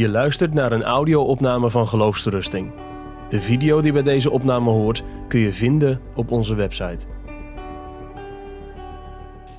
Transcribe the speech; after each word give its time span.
Je 0.00 0.08
luistert 0.08 0.54
naar 0.54 0.72
een 0.72 0.82
audio-opname 0.82 1.70
van 1.70 1.88
Geloofsterusting. 1.88 2.72
De 3.28 3.40
video 3.40 3.80
die 3.80 3.92
bij 3.92 4.02
deze 4.02 4.30
opname 4.30 4.70
hoort 4.70 5.02
kun 5.28 5.40
je 5.40 5.52
vinden 5.52 6.02
op 6.14 6.30
onze 6.30 6.54
website. 6.54 7.06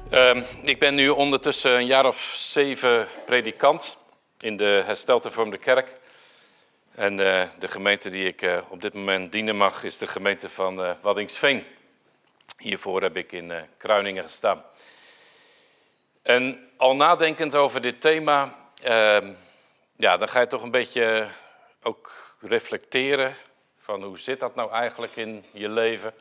Ehm, 0.10 0.42
ik 0.64 0.80
ben 0.80 0.96
nu 0.96 1.10
ondertussen 1.10 1.76
een 1.76 1.86
jaar 1.86 2.06
of 2.06 2.34
zeven 2.38 3.08
predikant 3.26 3.98
in 4.40 4.58
de 4.58 4.84
hersteltevormde 4.86 5.58
kerk. 5.58 5.96
En 6.96 7.20
eh, 7.20 7.48
de 7.60 7.68
gemeente 7.68 8.10
die 8.10 8.28
ik 8.28 8.42
eh, 8.42 8.58
op 8.70 8.82
dit 8.82 8.94
moment 8.94 9.32
dienen 9.32 9.56
mag 9.56 9.84
is 9.84 9.98
de 9.98 10.08
gemeente 10.08 10.50
van 10.50 10.80
uh, 10.80 10.92
Waddingsveen. 11.02 11.64
Hiervoor 12.58 13.02
heb 13.02 13.18
ik 13.18 13.32
in 13.32 13.52
Kruiningen 13.78 14.24
gestaan. 14.24 14.64
En 16.22 16.70
al 16.78 16.96
nadenkend 16.96 17.56
over 17.56 17.82
dit 17.82 18.02
thema, 18.02 18.56
ehm, 18.84 19.28
ja, 20.02 20.18
dan 20.18 20.30
ga 20.30 20.40
je 20.40 20.48
toch 20.48 20.62
een 20.62 20.72
beetje 20.72 21.30
ook 21.82 22.12
reflecteren 22.40 23.36
van 23.78 24.04
hoe 24.04 24.20
zit 24.20 24.40
dat 24.40 24.56
nou 24.56 24.72
eigenlijk 24.72 25.16
in 25.16 25.46
je 25.52 25.70
leven? 25.70 26.14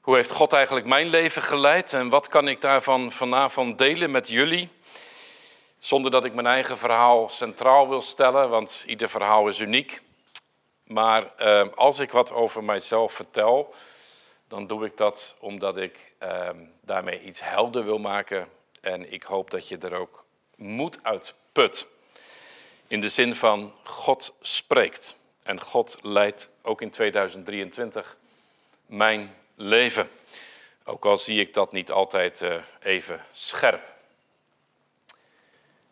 Hoe 0.00 0.16
heeft 0.16 0.30
God 0.30 0.52
eigenlijk 0.52 0.86
mijn 0.86 1.06
leven 1.06 1.42
geleid 1.42 1.92
en 1.92 2.08
wat 2.08 2.28
kan 2.28 2.48
ik 2.48 2.60
daarvan 2.60 3.12
vanavond 3.12 3.78
delen 3.78 4.10
met 4.10 4.28
jullie? 4.28 4.68
Zonder 5.78 6.10
dat 6.10 6.24
ik 6.24 6.34
mijn 6.34 6.46
eigen 6.46 6.78
verhaal 6.78 7.28
centraal 7.28 7.88
wil 7.88 8.02
stellen, 8.02 8.50
want 8.50 8.84
ieder 8.86 9.08
verhaal 9.08 9.48
is 9.48 9.58
uniek. 9.58 10.00
Maar 10.84 11.34
eh, 11.36 11.68
als 11.74 11.98
ik 11.98 12.10
wat 12.10 12.32
over 12.32 12.64
mijzelf 12.64 13.12
vertel, 13.12 13.74
dan 14.48 14.66
doe 14.66 14.84
ik 14.84 14.96
dat 14.96 15.36
omdat 15.38 15.76
ik 15.76 16.12
eh, 16.18 16.48
daarmee 16.80 17.22
iets 17.22 17.40
helder 17.42 17.84
wil 17.84 17.98
maken. 17.98 18.48
En 18.80 19.12
ik 19.12 19.22
hoop 19.22 19.50
dat 19.50 19.68
je 19.68 19.78
er 19.78 19.94
ook 19.94 20.24
moed 20.56 20.98
uit 21.02 21.34
put. 21.52 21.88
In 22.90 23.00
de 23.00 23.08
zin 23.08 23.36
van 23.36 23.74
God 23.84 24.34
spreekt. 24.40 25.16
En 25.42 25.60
God 25.60 25.98
leidt 26.02 26.50
ook 26.62 26.82
in 26.82 26.90
2023 26.90 28.16
mijn 28.86 29.36
leven. 29.54 30.10
Ook 30.84 31.04
al 31.04 31.18
zie 31.18 31.40
ik 31.40 31.54
dat 31.54 31.72
niet 31.72 31.90
altijd 31.90 32.42
uh, 32.42 32.54
even 32.80 33.24
scherp. 33.32 33.94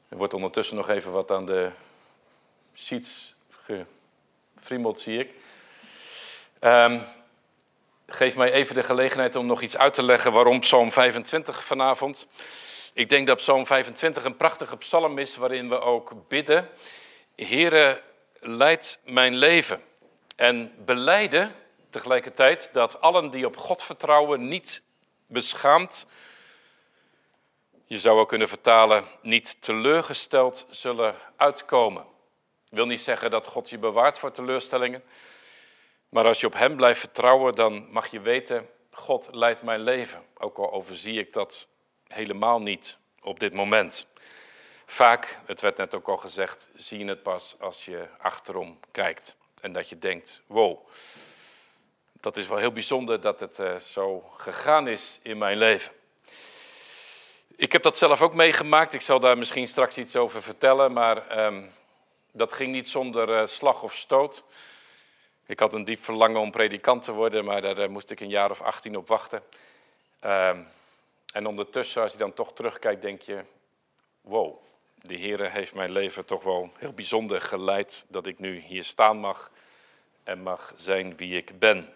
Er 0.09 0.17
wordt 0.17 0.35
ondertussen 0.35 0.77
nog 0.77 0.89
even 0.89 1.13
wat 1.13 1.31
aan 1.31 1.47
de 1.47 1.71
sheets 2.75 3.35
gefriemeld, 4.55 5.01
zie 5.01 5.19
ik. 5.19 5.35
Um, 6.61 7.03
geef 8.07 8.37
mij 8.37 8.53
even 8.53 8.75
de 8.75 8.83
gelegenheid 8.83 9.37
om 9.37 9.47
nog 9.47 9.63
iets 9.63 9.77
uit 9.77 9.95
te 9.95 10.03
leggen 10.03 10.33
waarom 10.33 10.61
Psalm 10.61 10.93
25 10.93 11.65
vanavond. 11.65 12.27
Ik 12.93 13.09
denk 13.09 13.27
dat 13.27 13.37
Psalm 13.37 13.67
25 13.67 14.25
een 14.25 14.37
prachtige 14.37 14.77
psalm 14.77 15.19
is 15.19 15.37
waarin 15.37 15.69
we 15.69 15.81
ook 15.81 16.29
bidden. 16.29 16.69
Heere, 17.37 18.03
leid 18.41 19.01
mijn 19.05 19.37
leven. 19.37 19.83
En 20.37 20.73
beleiden 20.85 21.53
tegelijkertijd 21.91 22.69
dat 22.73 23.01
allen 23.01 23.31
die 23.31 23.47
op 23.47 23.57
God 23.57 23.83
vertrouwen 23.83 24.49
niet 24.49 24.83
beschaamd, 25.27 26.07
je 27.85 27.99
zou 27.99 28.19
ook 28.19 28.29
kunnen 28.29 28.49
vertalen, 28.49 29.05
niet 29.23 29.63
teleurgesteld 29.63 30.67
zullen 30.71 31.15
uitkomen. 31.37 32.03
Ik 32.71 32.77
wil 32.77 32.87
niet 32.87 33.01
zeggen 33.01 33.31
dat 33.31 33.47
God 33.47 33.71
je 33.71 33.79
bewaart 33.79 34.19
voor 34.19 34.31
teleurstellingen, 34.31 35.03
maar 36.09 36.25
als 36.25 36.41
je 36.41 36.47
op 36.47 36.55
Hem 36.55 36.77
blijft 36.77 37.01
vertrouwen, 37.01 37.55
dan 37.55 37.91
mag 37.91 38.07
je 38.07 38.21
weten, 38.21 38.69
God 38.91 39.29
leidt 39.33 39.63
mijn 39.63 39.81
leven. 39.81 40.25
Ook 40.39 40.59
al 40.59 40.73
overzie 40.73 41.19
ik 41.19 41.33
dat 41.33 41.69
helemaal 42.09 42.61
niet 42.61 42.97
op 43.21 43.41
dit 43.41 43.55
moment. 43.55 44.07
Vaak, 44.87 45.39
het 45.47 45.61
werd 45.61 45.77
net 45.77 45.95
ook 45.95 46.09
al 46.09 46.17
gezegd, 46.17 46.69
zie 46.75 46.99
je 46.99 47.05
het 47.05 47.23
pas 47.23 47.57
als 47.59 47.85
je 47.85 48.09
achterom 48.19 48.79
kijkt. 48.91 49.37
En 49.61 49.73
dat 49.73 49.89
je 49.89 49.99
denkt, 49.99 50.43
wow, 50.47 50.89
dat 52.21 52.37
is 52.37 52.49
wel 52.49 52.59
heel 52.59 52.73
bijzonder 52.73 53.21
dat 53.21 53.41
het 53.41 53.59
uh, 53.59 53.77
zo 53.77 54.21
gegaan 54.21 54.89
is 54.89 55.19
in 55.23 55.39
mijn 55.39 55.59
leven. 55.59 55.93
Ik 57.57 57.73
heb 57.73 57.83
dat 57.83 57.99
zelf 57.99 58.23
ook 58.23 58.35
meegemaakt. 58.35 58.93
Ik 58.93 59.01
zal 59.01 59.21
daar 59.21 59.39
misschien 59.39 59.69
straks 59.69 59.99
iets 59.99 60.17
over 60.17 60.43
vertellen. 60.43 60.93
Maar 60.93 61.47
um, 61.47 61.71
dat 62.33 62.53
ging 62.53 62.73
niet 62.73 62.89
zonder 62.89 63.29
uh, 63.29 63.47
slag 63.47 63.83
of 63.83 63.95
stoot. 63.95 64.45
Ik 65.47 65.61
had 65.61 65.75
een 65.75 65.85
diep 65.85 66.05
verlangen 66.05 66.41
om 66.41 66.51
predikant 66.51 67.05
te 67.05 67.13
worden, 67.13 67.45
maar 67.45 67.63
daar 67.63 67.79
uh, 67.79 67.89
moest 67.89 68.11
ik 68.11 68.21
een 68.21 68.29
jaar 68.29 68.51
of 68.51 68.63
18 68.63 68.97
op 68.97 69.09
wachten. 69.09 69.43
Um, 70.25 70.67
en 71.33 71.47
ondertussen, 71.47 72.03
als 72.03 72.13
je 72.13 72.19
dan 72.19 72.35
toch 72.35 72.53
terugkijkt, 72.53 73.03
denk 73.03 73.23
je: 73.23 73.43
wow, 74.21 74.57
de 74.95 75.15
Heer 75.15 75.51
heeft 75.51 75.75
mijn 75.75 75.91
leven 75.91 76.25
toch 76.25 76.43
wel 76.43 76.71
heel 76.77 76.93
bijzonder 76.93 77.41
geleid 77.41 78.05
dat 78.09 78.27
ik 78.27 78.39
nu 78.39 78.59
hier 78.59 78.85
staan 78.85 79.17
mag 79.17 79.51
en 80.25 80.43
mag 80.43 80.73
zijn 80.77 81.17
wie 81.17 81.37
ik 81.37 81.59
ben. 81.59 81.93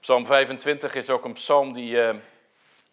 Psalm 0.00 0.26
25 0.26 0.94
is 0.94 1.10
ook 1.10 1.24
een 1.24 1.32
psalm 1.32 1.72
die 1.72 1.94
uh, 1.94 2.14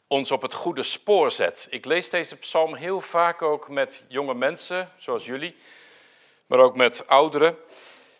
ons 0.07 0.31
op 0.31 0.41
het 0.41 0.53
goede 0.53 0.83
spoor 0.83 1.31
zet. 1.31 1.67
Ik 1.69 1.85
lees 1.85 2.09
deze 2.09 2.35
psalm 2.35 2.75
heel 2.75 3.01
vaak 3.01 3.41
ook 3.41 3.69
met 3.69 4.05
jonge 4.07 4.33
mensen, 4.33 4.91
zoals 4.97 5.25
jullie, 5.25 5.55
maar 6.45 6.59
ook 6.59 6.75
met 6.75 7.07
ouderen. 7.07 7.57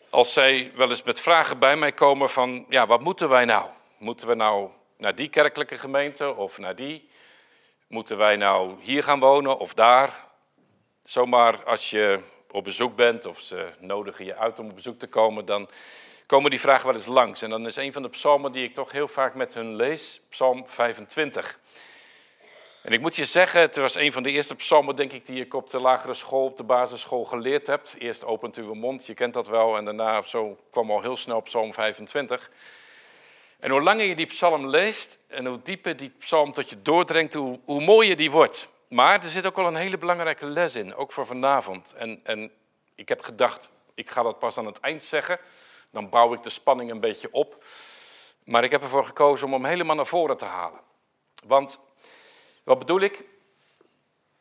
Als 0.09 0.33
zij 0.33 0.71
wel 0.75 0.89
eens 0.89 1.03
met 1.03 1.19
vragen 1.19 1.59
bij 1.59 1.75
mij 1.75 1.91
komen 1.91 2.29
van, 2.29 2.65
ja, 2.69 2.87
wat 2.87 3.01
moeten 3.01 3.29
wij 3.29 3.45
nou? 3.45 3.69
Moeten 3.97 4.27
we 4.27 4.33
nou 4.33 4.69
naar 5.03 5.15
die 5.15 5.29
kerkelijke 5.29 5.77
gemeente 5.77 6.35
of 6.35 6.57
naar 6.57 6.75
die? 6.75 7.09
Moeten 7.87 8.17
wij 8.17 8.35
nou 8.35 8.75
hier 8.79 9.03
gaan 9.03 9.19
wonen 9.19 9.57
of 9.57 9.73
daar? 9.73 10.25
Zomaar 11.03 11.63
als 11.63 11.89
je 11.89 12.19
op 12.51 12.63
bezoek 12.63 12.95
bent 12.95 13.25
of 13.25 13.39
ze 13.39 13.69
nodigen 13.79 14.25
je 14.25 14.35
uit 14.35 14.59
om 14.59 14.69
op 14.69 14.75
bezoek 14.75 14.99
te 14.99 15.07
komen, 15.07 15.45
dan 15.45 15.69
komen 16.25 16.49
die 16.49 16.59
vragen 16.59 16.85
wel 16.85 16.95
eens 16.95 17.05
langs. 17.05 17.41
En 17.41 17.49
dan 17.49 17.65
is 17.65 17.75
een 17.75 17.93
van 17.93 18.01
de 18.01 18.09
psalmen 18.09 18.51
die 18.51 18.63
ik 18.63 18.73
toch 18.73 18.91
heel 18.91 19.07
vaak 19.07 19.35
met 19.35 19.53
hun 19.53 19.75
lees, 19.75 20.21
Psalm 20.29 20.63
25. 20.67 21.59
En 22.81 22.93
ik 22.93 23.01
moet 23.01 23.15
je 23.15 23.25
zeggen, 23.25 23.61
het 23.61 23.75
was 23.75 23.95
een 23.95 24.11
van 24.11 24.23
de 24.23 24.31
eerste 24.31 24.55
psalmen, 24.55 24.95
denk 24.95 25.11
ik, 25.11 25.25
die 25.25 25.41
ik 25.41 25.53
op 25.53 25.69
de 25.69 25.79
lagere 25.79 26.13
school, 26.13 26.45
op 26.45 26.57
de 26.57 26.63
basisschool 26.63 27.25
geleerd 27.25 27.67
heb. 27.67 27.87
Eerst 27.97 28.25
opent 28.25 28.55
uw 28.55 28.73
mond, 28.73 29.05
je 29.05 29.13
kent 29.13 29.33
dat 29.33 29.47
wel, 29.47 29.77
en 29.77 29.85
daarna 29.85 30.21
zo 30.21 30.57
kwam 30.71 30.91
al 30.91 31.01
heel 31.01 31.17
snel 31.17 31.41
Psalm 31.41 31.73
25. 31.73 32.51
En 33.63 33.69
hoe 33.71 33.81
langer 33.81 34.05
je 34.05 34.15
die 34.15 34.25
psalm 34.25 34.67
leest 34.67 35.17
en 35.27 35.45
hoe 35.45 35.61
dieper 35.61 35.95
die 35.95 36.13
psalm 36.17 36.51
tot 36.51 36.69
je 36.69 36.81
doordringt, 36.81 37.33
hoe, 37.33 37.59
hoe 37.65 37.83
mooier 37.83 38.15
die 38.15 38.31
wordt. 38.31 38.71
Maar 38.87 39.23
er 39.23 39.29
zit 39.29 39.45
ook 39.45 39.55
wel 39.55 39.67
een 39.67 39.75
hele 39.75 39.97
belangrijke 39.97 40.45
les 40.45 40.75
in, 40.75 40.95
ook 40.95 41.11
voor 41.11 41.25
vanavond. 41.25 41.93
En, 41.93 42.19
en 42.23 42.51
ik 42.95 43.09
heb 43.09 43.21
gedacht, 43.21 43.69
ik 43.93 44.09
ga 44.09 44.23
dat 44.23 44.39
pas 44.39 44.57
aan 44.57 44.65
het 44.65 44.79
eind 44.79 45.03
zeggen. 45.03 45.39
Dan 45.91 46.09
bouw 46.09 46.33
ik 46.33 46.43
de 46.43 46.49
spanning 46.49 46.91
een 46.91 46.99
beetje 46.99 47.27
op. 47.31 47.63
Maar 48.43 48.63
ik 48.63 48.71
heb 48.71 48.81
ervoor 48.81 49.05
gekozen 49.05 49.47
om 49.47 49.53
hem 49.53 49.65
helemaal 49.65 49.95
naar 49.95 50.05
voren 50.05 50.37
te 50.37 50.45
halen. 50.45 50.79
Want, 51.45 51.79
wat 52.63 52.79
bedoel 52.79 52.99
ik? 52.99 53.23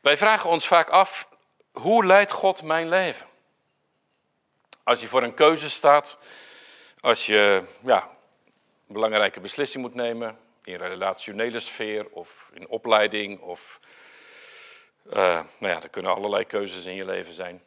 Wij 0.01 0.17
vragen 0.17 0.51
ons 0.51 0.67
vaak 0.67 0.91
af, 0.91 1.29
hoe 1.73 2.07
leidt 2.07 2.33
God 2.33 2.63
mijn 2.63 2.89
leven? 2.89 3.27
Als 4.83 5.01
je 5.01 5.09
voor 5.09 5.23
een 5.23 5.35
keuze 5.35 5.71
staat, 5.71 6.19
als 7.01 7.27
je 7.27 7.65
ja, 7.83 8.11
belangrijke 8.93 9.41
beslissing 9.41 9.83
moet 9.83 9.95
nemen 9.95 10.39
in 10.65 10.77
relationele 10.77 11.61
sfeer 11.61 12.07
of 12.11 12.51
in 12.55 12.69
opleiding 12.69 13.41
of 13.41 13.81
uh, 15.07 15.15
nou 15.59 15.73
ja, 15.73 15.83
er 15.83 15.89
kunnen 15.89 16.15
allerlei 16.15 16.45
keuzes 16.45 16.85
in 16.85 16.95
je 16.95 17.05
leven 17.05 17.33
zijn. 17.33 17.63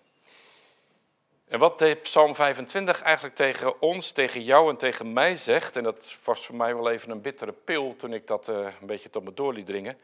En 1.47 1.59
wat 1.59 1.80
de 1.80 1.96
Psalm 2.02 2.35
25 2.35 3.02
eigenlijk 3.02 3.35
tegen 3.35 3.81
ons, 3.81 4.12
tegen 4.12 4.41
jou 4.41 4.69
en 4.69 4.78
tegen 4.78 5.14
mij 5.14 5.38
zegt, 5.38 5.75
en 5.75 5.84
dat 5.84 6.18
was 6.24 6.46
voor 6.46 6.56
mij 6.56 6.75
wel 6.75 6.91
even 6.91 7.12
een 7.12 7.22
bittere 7.22 7.52
pil 7.52 7.96
toen 7.96 8.14
ik 8.14 8.28
dat 8.28 8.50
uh, 8.50 8.56
een 8.81 8.88
beetje 8.88 9.09
tot 9.09 9.24
me 9.24 9.34
door 9.34 9.53
liet 9.53 9.66
dringen 9.66 9.97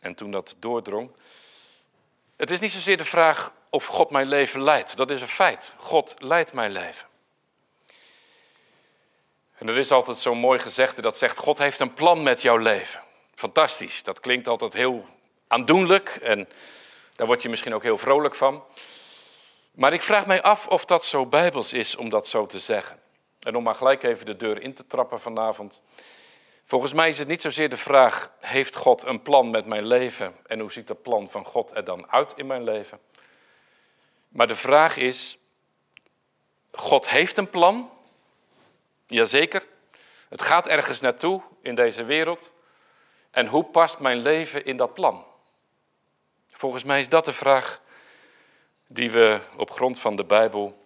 en 0.00 0.14
toen 0.14 0.30
dat 0.30 0.56
doordrong. 0.58 1.10
Het 2.36 2.50
is 2.50 2.60
niet 2.60 2.72
zozeer 2.72 2.96
de 2.96 3.04
vraag 3.04 3.54
of 3.70 3.86
God 3.86 4.10
mijn 4.10 4.28
leven 4.28 4.62
leidt, 4.62 4.96
dat 4.96 5.10
is 5.10 5.20
een 5.20 5.28
feit. 5.28 5.74
God 5.76 6.14
leidt 6.18 6.52
mijn 6.52 6.70
leven. 6.70 7.06
En 9.62 9.68
er 9.68 9.78
is 9.78 9.90
altijd 9.90 10.16
zo'n 10.16 10.38
mooi 10.38 10.58
gezegde 10.58 11.02
dat 11.02 11.18
zegt: 11.18 11.38
God 11.38 11.58
heeft 11.58 11.80
een 11.80 11.94
plan 11.94 12.22
met 12.22 12.42
jouw 12.42 12.56
leven. 12.56 13.00
Fantastisch. 13.34 14.02
Dat 14.02 14.20
klinkt 14.20 14.48
altijd 14.48 14.72
heel 14.72 15.04
aandoenlijk 15.46 16.08
en 16.22 16.48
daar 17.16 17.26
word 17.26 17.42
je 17.42 17.48
misschien 17.48 17.74
ook 17.74 17.82
heel 17.82 17.98
vrolijk 17.98 18.34
van. 18.34 18.64
Maar 19.72 19.92
ik 19.92 20.02
vraag 20.02 20.26
mij 20.26 20.42
af 20.42 20.66
of 20.66 20.84
dat 20.84 21.04
zo 21.04 21.26
bijbels 21.26 21.72
is 21.72 21.96
om 21.96 22.08
dat 22.08 22.28
zo 22.28 22.46
te 22.46 22.60
zeggen. 22.60 23.00
En 23.40 23.56
om 23.56 23.62
maar 23.62 23.74
gelijk 23.74 24.02
even 24.02 24.26
de 24.26 24.36
deur 24.36 24.62
in 24.62 24.74
te 24.74 24.86
trappen 24.86 25.20
vanavond. 25.20 25.82
Volgens 26.64 26.92
mij 26.92 27.08
is 27.08 27.18
het 27.18 27.28
niet 27.28 27.42
zozeer 27.42 27.68
de 27.68 27.76
vraag: 27.76 28.30
heeft 28.40 28.76
God 28.76 29.02
een 29.02 29.22
plan 29.22 29.50
met 29.50 29.66
mijn 29.66 29.86
leven 29.86 30.34
en 30.46 30.60
hoe 30.60 30.72
ziet 30.72 30.86
dat 30.86 31.02
plan 31.02 31.30
van 31.30 31.44
God 31.44 31.76
er 31.76 31.84
dan 31.84 32.10
uit 32.10 32.32
in 32.36 32.46
mijn 32.46 32.64
leven? 32.64 32.98
Maar 34.28 34.48
de 34.48 34.54
vraag 34.54 34.96
is: 34.96 35.38
God 36.72 37.08
heeft 37.08 37.36
een 37.36 37.50
plan 37.50 37.90
Jazeker. 39.12 39.62
Het 40.28 40.42
gaat 40.42 40.68
ergens 40.68 41.00
naartoe 41.00 41.42
in 41.62 41.74
deze 41.74 42.04
wereld. 42.04 42.52
En 43.30 43.46
hoe 43.46 43.64
past 43.64 43.98
mijn 43.98 44.18
leven 44.18 44.64
in 44.64 44.76
dat 44.76 44.94
plan? 44.94 45.24
Volgens 46.50 46.84
mij 46.84 47.00
is 47.00 47.08
dat 47.08 47.24
de 47.24 47.32
vraag 47.32 47.80
die 48.86 49.10
we 49.10 49.40
op 49.56 49.70
grond 49.70 49.98
van 49.98 50.16
de 50.16 50.24
Bijbel 50.24 50.78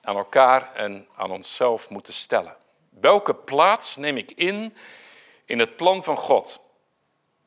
aan 0.00 0.16
elkaar 0.16 0.72
en 0.74 1.08
aan 1.16 1.30
onszelf 1.30 1.88
moeten 1.88 2.12
stellen. 2.12 2.56
Welke 2.88 3.34
plaats 3.34 3.96
neem 3.96 4.16
ik 4.16 4.30
in 4.30 4.76
in 5.44 5.58
het 5.58 5.76
plan 5.76 6.04
van 6.04 6.16
God? 6.16 6.60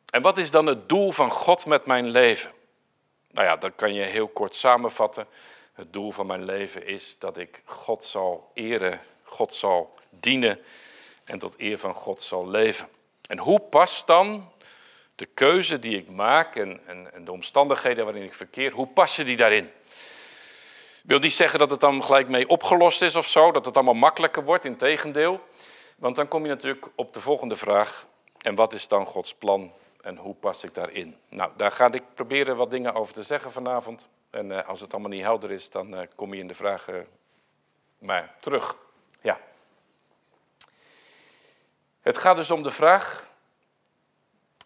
En 0.10 0.22
wat 0.22 0.38
is 0.38 0.52
dan 0.52 0.66
het 0.66 0.90
doel 0.90 1.12
van 1.12 1.32
God 1.32 1.66
met 1.66 1.86
mijn 1.86 2.08
leven? 2.08 2.52
Nou 3.32 3.48
ja, 3.48 3.58
dat 3.58 3.72
kan 3.76 3.94
je 3.94 4.04
heel 4.04 4.28
kort 4.28 4.56
samenvatten. 4.56 5.28
Het 5.74 5.94
doel 5.94 6.12
van 6.12 6.26
mijn 6.26 6.44
leven 6.44 6.86
is 6.86 7.20
dat 7.20 7.38
ik 7.38 7.62
God 7.66 8.04
zal 8.04 8.52
eren, 8.54 9.02
God 9.24 9.54
zal 9.54 9.96
dienen 10.20 10.60
en 11.24 11.40
tot 11.40 11.56
eer 11.58 11.78
van 11.78 11.94
God 11.94 12.22
zal 12.22 12.48
leven. 12.48 12.88
En 13.28 13.38
hoe 13.38 13.60
past 13.60 14.08
dan 14.08 14.52
de 15.16 15.26
keuze 15.26 15.80
die 15.80 15.98
ik 15.98 16.10
maak 16.10 16.56
en, 16.56 16.80
en, 17.14 17.26
de 17.26 17.32
omstandigheden 17.32 18.06
waarin 18.06 18.24
ik 18.24 18.34
verkeer, 18.34 18.72
hoe 18.72 18.88
passen 18.88 19.26
die 19.26 19.38
daarin? 19.38 19.72
Wil 21.04 21.20
niet 21.20 21.34
zeggen 21.34 21.60
dat 21.60 21.70
het 21.70 21.80
dan 21.80 22.04
gelijk 22.04 22.30
mee 22.30 22.50
opgelost 22.50 23.02
is 23.02 23.16
of 23.16 23.28
zo, 23.28 23.52
dat 23.52 23.66
het 23.66 23.76
allemaal 23.76 23.94
makkelijker 23.94 24.44
wordt, 24.44 24.66
in 24.66 24.76
tegendeel. 24.76 25.42
Want 25.96 26.16
dan 26.16 26.28
kom 26.28 26.44
je 26.44 26.50
natuurlijk 26.50 26.88
op 26.96 27.14
de 27.14 27.22
volgende 27.22 27.56
vraag. 27.56 28.06
En 28.42 28.56
wat 28.56 28.74
is 28.74 28.88
dan 28.88 29.06
Gods 29.06 29.34
plan 29.34 29.72
en 30.02 30.18
hoe 30.18 30.36
pas 30.36 30.64
ik 30.64 30.74
daarin? 30.74 31.16
Nou, 31.30 31.52
daar 31.56 31.72
ga 31.72 31.92
ik 31.92 32.04
proberen 32.14 32.56
wat 32.56 32.70
dingen 32.70 32.94
over 32.94 33.14
te 33.14 33.24
zeggen 33.24 33.52
vanavond. 33.52 34.10
En 34.30 34.50
uh, 34.50 34.68
als 34.68 34.82
het 34.82 34.92
allemaal 34.92 35.12
niet 35.12 35.22
helder 35.22 35.52
is, 35.52 35.70
dan 35.70 35.94
uh, 35.94 36.02
kom 36.16 36.34
je 36.34 36.40
in 36.40 36.48
de 36.48 36.56
vragen 36.56 37.08
maar 37.98 38.36
terug. 38.40 38.78
Ja. 39.22 39.40
Het 42.08 42.18
gaat 42.18 42.36
dus 42.36 42.52
om 42.52 42.64
de 42.64 42.72
vraag, 42.72 43.28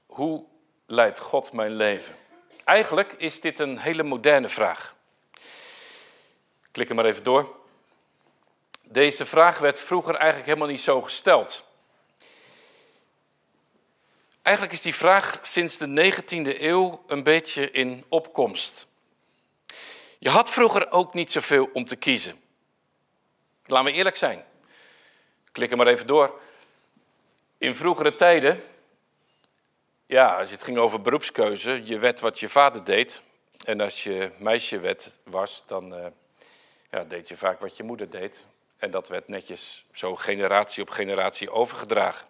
hoe 0.06 0.46
leidt 0.86 1.20
God 1.20 1.54
mijn 1.54 1.72
leven? 1.76 2.16
Eigenlijk 2.64 3.14
is 3.14 3.40
dit 3.40 3.60
een 3.60 3.78
hele 3.78 4.04
moderne 4.04 4.50
vraag. 4.50 4.96
Klik 6.72 6.90
er 6.90 6.96
maar 6.96 7.06
even 7.06 7.24
door. 7.24 7.56
Deze 8.82 9.26
vraag 9.26 9.58
werd 9.58 9.80
vroeger 9.80 10.16
eigenlijk 10.16 10.46
helemaal 10.46 10.68
niet 10.68 10.82
zo 10.82 11.02
gesteld. 11.02 11.66
Eigenlijk 14.42 14.76
is 14.76 14.82
die 14.82 14.96
vraag 14.96 15.40
sinds 15.42 15.78
de 15.78 16.14
19e 16.14 16.62
eeuw 16.62 17.04
een 17.08 17.24
beetje 17.24 17.72
in 17.72 18.06
opkomst. 18.08 18.88
Je 20.20 20.30
had 20.30 20.50
vroeger 20.50 20.92
ook 20.92 21.14
niet 21.14 21.32
zoveel 21.32 21.70
om 21.74 21.86
te 21.86 21.96
kiezen. 21.96 22.42
Laten 23.66 23.92
we 23.92 23.98
eerlijk 23.98 24.18
zijn. 24.18 24.46
Klik 25.52 25.72
er 25.72 25.78
maar 25.78 25.88
even 25.88 26.08
door. 26.08 26.40
In 27.62 27.76
vroegere 27.76 28.16
tijden, 28.16 28.64
ja, 30.06 30.40
als 30.40 30.52
het 30.52 30.64
ging 30.64 30.78
over 30.78 31.02
beroepskeuze, 31.02 31.82
je 31.84 32.00
werd 32.00 32.20
wat 32.20 32.40
je 32.40 32.50
vader 32.50 32.84
deed. 32.84 33.22
En 33.66 33.82
als 33.82 34.04
je 34.04 34.32
meisje 34.38 34.80
werd, 34.80 35.20
was, 35.24 35.64
dan 35.68 35.94
uh, 35.94 36.06
ja, 36.92 37.04
deed 37.04 37.28
je 37.28 37.38
vaak 37.38 37.60
wat 37.60 37.78
je 37.78 37.84
moeder 37.84 38.10
deed. 38.10 38.46
En 38.78 38.92
dat 38.92 39.10
werd 39.10 39.28
netjes 39.28 39.86
zo 39.92 40.16
generatie 40.16 40.84
op 40.84 40.90
generatie 40.90 41.52
overgedragen. 41.52 42.28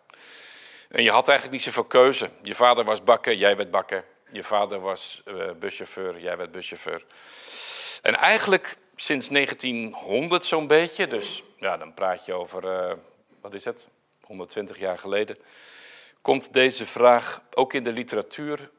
En 0.89 1.03
je 1.03 1.11
had 1.11 1.27
eigenlijk 1.27 1.57
niet 1.57 1.65
zoveel 1.65 1.89
keuze. 1.89 2.29
Je 2.41 2.55
vader 2.55 2.83
was 2.83 3.03
bakker, 3.03 3.35
jij 3.35 3.55
werd 3.55 3.71
bakker. 3.71 4.05
Je 4.31 4.43
vader 4.43 4.79
was 4.79 5.21
uh, 5.25 5.51
buschauffeur, 5.51 6.19
jij 6.19 6.37
werd 6.37 6.51
buschauffeur. 6.51 7.05
En 8.01 8.15
eigenlijk 8.15 8.77
sinds 8.95 9.27
1900 9.27 10.45
zo'n 10.45 10.67
beetje, 10.67 11.07
dus 11.07 11.43
ja, 11.57 11.77
dan 11.77 11.93
praat 11.93 12.25
je 12.25 12.33
over, 12.33 12.63
uh, 12.63 12.93
wat 13.41 13.53
is 13.53 13.65
het, 13.65 13.89
120 14.31 14.79
jaar 14.79 14.97
geleden, 14.97 15.37
komt 16.21 16.53
deze 16.53 16.85
vraag 16.85 17.41
ook 17.53 17.73
in 17.73 17.83
de 17.83 17.91
literatuur 17.91 18.69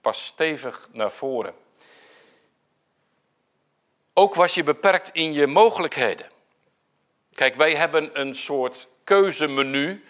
pas 0.00 0.24
stevig 0.24 0.88
naar 0.92 1.10
voren. 1.10 1.54
Ook 4.14 4.34
was 4.34 4.54
je 4.54 4.62
beperkt 4.62 5.10
in 5.12 5.32
je 5.32 5.46
mogelijkheden. 5.46 6.30
Kijk, 7.34 7.54
wij 7.54 7.74
hebben 7.74 8.20
een 8.20 8.34
soort 8.34 8.88
keuzemenu 9.04 10.04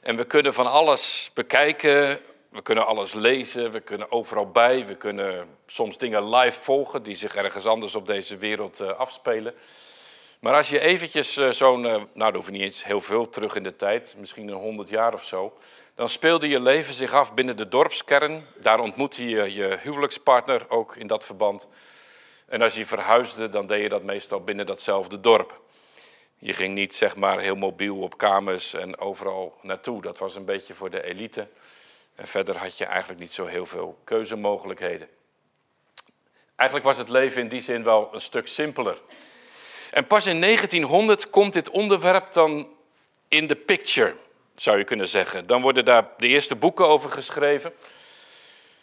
en 0.00 0.16
we 0.16 0.24
kunnen 0.24 0.54
van 0.54 0.66
alles 0.66 1.30
bekijken, 1.34 2.20
we 2.48 2.62
kunnen 2.62 2.86
alles 2.86 3.12
lezen, 3.14 3.70
we 3.70 3.80
kunnen 3.80 4.12
overal 4.12 4.50
bij, 4.50 4.86
we 4.86 4.94
kunnen 4.94 5.48
soms 5.66 5.98
dingen 5.98 6.34
live 6.34 6.60
volgen 6.60 7.02
die 7.02 7.16
zich 7.16 7.34
ergens 7.34 7.66
anders 7.66 7.94
op 7.94 8.06
deze 8.06 8.36
wereld 8.36 8.80
uh, 8.80 8.88
afspelen. 8.88 9.54
Maar 10.40 10.54
als 10.54 10.68
je 10.68 10.80
eventjes 10.80 11.36
uh, 11.36 11.50
zo'n, 11.50 11.84
uh, 11.84 12.02
nou 12.12 12.32
dat 12.32 12.44
je 12.44 12.50
niet 12.50 12.62
eens 12.62 12.84
heel 12.84 13.00
veel 13.00 13.28
terug 13.28 13.54
in 13.54 13.62
de 13.62 13.76
tijd, 13.76 14.14
misschien 14.18 14.48
een 14.48 14.54
honderd 14.54 14.88
jaar 14.88 15.14
of 15.14 15.24
zo, 15.24 15.58
dan 15.94 16.08
speelde 16.08 16.48
je 16.48 16.60
leven 16.60 16.94
zich 16.94 17.12
af 17.12 17.34
binnen 17.34 17.56
de 17.56 17.68
dorpskern. 17.68 18.46
Daar 18.56 18.80
ontmoette 18.80 19.28
je 19.28 19.54
je 19.54 19.78
huwelijkspartner 19.82 20.70
ook 20.70 20.96
in 20.96 21.06
dat 21.06 21.24
verband. 21.24 21.68
En 22.46 22.62
als 22.62 22.74
je 22.74 22.86
verhuisde, 22.86 23.48
dan 23.48 23.66
deed 23.66 23.82
je 23.82 23.88
dat 23.88 24.02
meestal 24.02 24.40
binnen 24.40 24.66
datzelfde 24.66 25.20
dorp. 25.20 25.60
Je 26.38 26.52
ging 26.52 26.74
niet 26.74 26.94
zeg 26.94 27.16
maar 27.16 27.40
heel 27.40 27.54
mobiel 27.54 27.96
op 27.96 28.18
kamers 28.18 28.74
en 28.74 28.98
overal 28.98 29.58
naartoe. 29.62 30.02
Dat 30.02 30.18
was 30.18 30.34
een 30.34 30.44
beetje 30.44 30.74
voor 30.74 30.90
de 30.90 31.02
elite. 31.02 31.48
En 32.14 32.26
verder 32.26 32.56
had 32.56 32.78
je 32.78 32.84
eigenlijk 32.84 33.20
niet 33.20 33.32
zo 33.32 33.44
heel 33.44 33.66
veel 33.66 33.98
keuzemogelijkheden. 34.04 35.08
Eigenlijk 36.56 36.88
was 36.88 36.98
het 36.98 37.08
leven 37.08 37.42
in 37.42 37.48
die 37.48 37.60
zin 37.60 37.82
wel 37.82 38.08
een 38.12 38.20
stuk 38.20 38.48
simpeler. 38.48 39.00
En 39.96 40.06
pas 40.06 40.26
in 40.26 40.40
1900 40.40 41.30
komt 41.30 41.52
dit 41.52 41.70
onderwerp 41.70 42.32
dan 42.32 42.68
in 43.28 43.46
de 43.46 43.56
picture, 43.56 44.14
zou 44.54 44.78
je 44.78 44.84
kunnen 44.84 45.08
zeggen. 45.08 45.46
Dan 45.46 45.62
worden 45.62 45.84
daar 45.84 46.08
de 46.16 46.26
eerste 46.26 46.56
boeken 46.56 46.88
over 46.88 47.10
geschreven. 47.10 47.72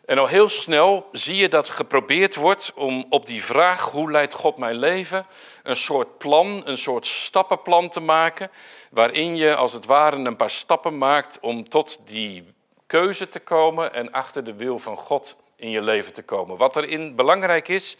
En 0.05 0.17
al 0.17 0.27
heel 0.27 0.49
snel 0.49 1.09
zie 1.11 1.35
je 1.35 1.49
dat 1.49 1.69
geprobeerd 1.69 2.35
wordt 2.35 2.71
om 2.75 3.05
op 3.09 3.25
die 3.25 3.43
vraag, 3.43 3.91
hoe 3.91 4.11
leidt 4.11 4.33
God 4.33 4.57
mijn 4.57 4.75
leven, 4.75 5.25
een 5.63 5.75
soort 5.75 6.17
plan, 6.17 6.61
een 6.65 6.77
soort 6.77 7.05
stappenplan 7.05 7.89
te 7.89 7.99
maken, 7.99 8.51
waarin 8.89 9.35
je 9.35 9.55
als 9.55 9.73
het 9.73 9.85
ware 9.85 10.17
een 10.17 10.35
paar 10.35 10.51
stappen 10.51 10.97
maakt 10.97 11.39
om 11.39 11.69
tot 11.69 11.99
die 12.05 12.43
keuze 12.87 13.29
te 13.29 13.39
komen 13.39 13.93
en 13.93 14.11
achter 14.11 14.43
de 14.43 14.53
wil 14.53 14.79
van 14.79 14.95
God 14.95 15.37
in 15.55 15.69
je 15.69 15.81
leven 15.81 16.13
te 16.13 16.23
komen. 16.23 16.57
Wat 16.57 16.75
erin 16.75 17.15
belangrijk 17.15 17.67
is, 17.67 17.97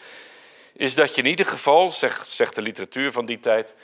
is 0.74 0.96
dat 0.96 1.16
je 1.16 1.22
in 1.22 1.30
ieder 1.30 1.46
geval, 1.46 1.92
zegt, 1.92 2.28
zegt 2.28 2.56
de 2.56 2.62
literatuur 2.62 3.12
van 3.12 3.26
die 3.26 3.40
tijd, 3.40 3.76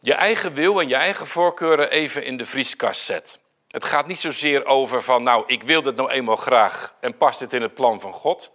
je 0.00 0.14
eigen 0.14 0.54
wil 0.54 0.80
en 0.80 0.88
je 0.88 0.94
eigen 0.94 1.26
voorkeuren 1.26 1.90
even 1.90 2.24
in 2.24 2.36
de 2.36 2.46
vrieskast 2.46 3.00
zet. 3.00 3.38
Het 3.68 3.84
gaat 3.84 4.06
niet 4.06 4.18
zozeer 4.18 4.64
over 4.64 5.02
van, 5.02 5.22
nou, 5.22 5.44
ik 5.46 5.62
wil 5.62 5.82
dit 5.82 5.96
nou 5.96 6.10
eenmaal 6.10 6.36
graag 6.36 6.94
en 7.00 7.16
past 7.16 7.38
dit 7.38 7.52
in 7.52 7.62
het 7.62 7.74
plan 7.74 8.00
van 8.00 8.12
God? 8.12 8.52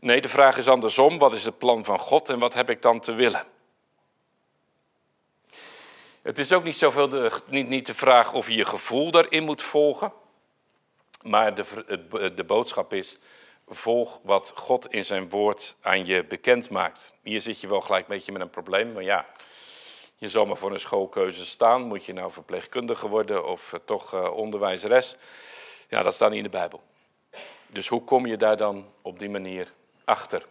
Nee, 0.00 0.20
de 0.20 0.28
vraag 0.28 0.56
is 0.56 0.68
andersom, 0.68 1.18
wat 1.18 1.32
is 1.32 1.44
het 1.44 1.58
plan 1.58 1.84
van 1.84 1.98
God 1.98 2.28
en 2.28 2.38
wat 2.38 2.54
heb 2.54 2.70
ik 2.70 2.82
dan 2.82 3.00
te 3.00 3.12
willen? 3.12 3.44
Het 6.22 6.38
is 6.38 6.52
ook 6.52 6.64
niet 6.64 6.76
zoveel 6.76 7.08
de, 7.08 7.32
niet, 7.46 7.68
niet 7.68 7.86
de 7.86 7.94
vraag 7.94 8.32
of 8.32 8.46
je 8.48 8.54
je 8.54 8.64
gevoel 8.64 9.10
daarin 9.10 9.42
moet 9.42 9.62
volgen, 9.62 10.12
maar 11.22 11.54
de, 11.54 12.32
de 12.34 12.44
boodschap 12.44 12.92
is, 12.92 13.16
volg 13.68 14.20
wat 14.22 14.52
God 14.54 14.92
in 14.92 15.04
zijn 15.04 15.28
woord 15.28 15.76
aan 15.80 16.06
je 16.06 16.24
bekend 16.24 16.70
maakt. 16.70 17.14
Hier 17.22 17.40
zit 17.40 17.60
je 17.60 17.68
wel 17.68 17.80
gelijk 17.80 18.08
een 18.08 18.14
beetje 18.14 18.32
met 18.32 18.40
een 18.40 18.50
probleem, 18.50 18.92
maar 18.92 19.02
ja, 19.02 19.26
je 20.16 20.28
zal 20.28 20.46
maar 20.46 20.56
voor 20.56 20.72
een 20.72 20.80
schoolkeuze 20.80 21.44
staan. 21.46 21.82
Moet 21.82 22.04
je 22.04 22.12
nou 22.12 22.32
verpleegkundige 22.32 23.08
worden 23.08 23.46
of 23.46 23.72
uh, 23.72 23.80
toch 23.84 24.14
uh, 24.14 24.30
onderwijzeres? 24.36 25.16
Ja, 25.88 26.02
dat 26.02 26.14
staat 26.14 26.28
niet 26.28 26.38
in 26.38 26.44
de 26.44 26.50
Bijbel. 26.50 26.82
Dus 27.66 27.88
hoe 27.88 28.04
kom 28.04 28.26
je 28.26 28.36
daar 28.36 28.56
dan 28.56 28.92
op 29.02 29.18
die 29.18 29.30
manier 29.30 29.72
achter? 30.04 30.42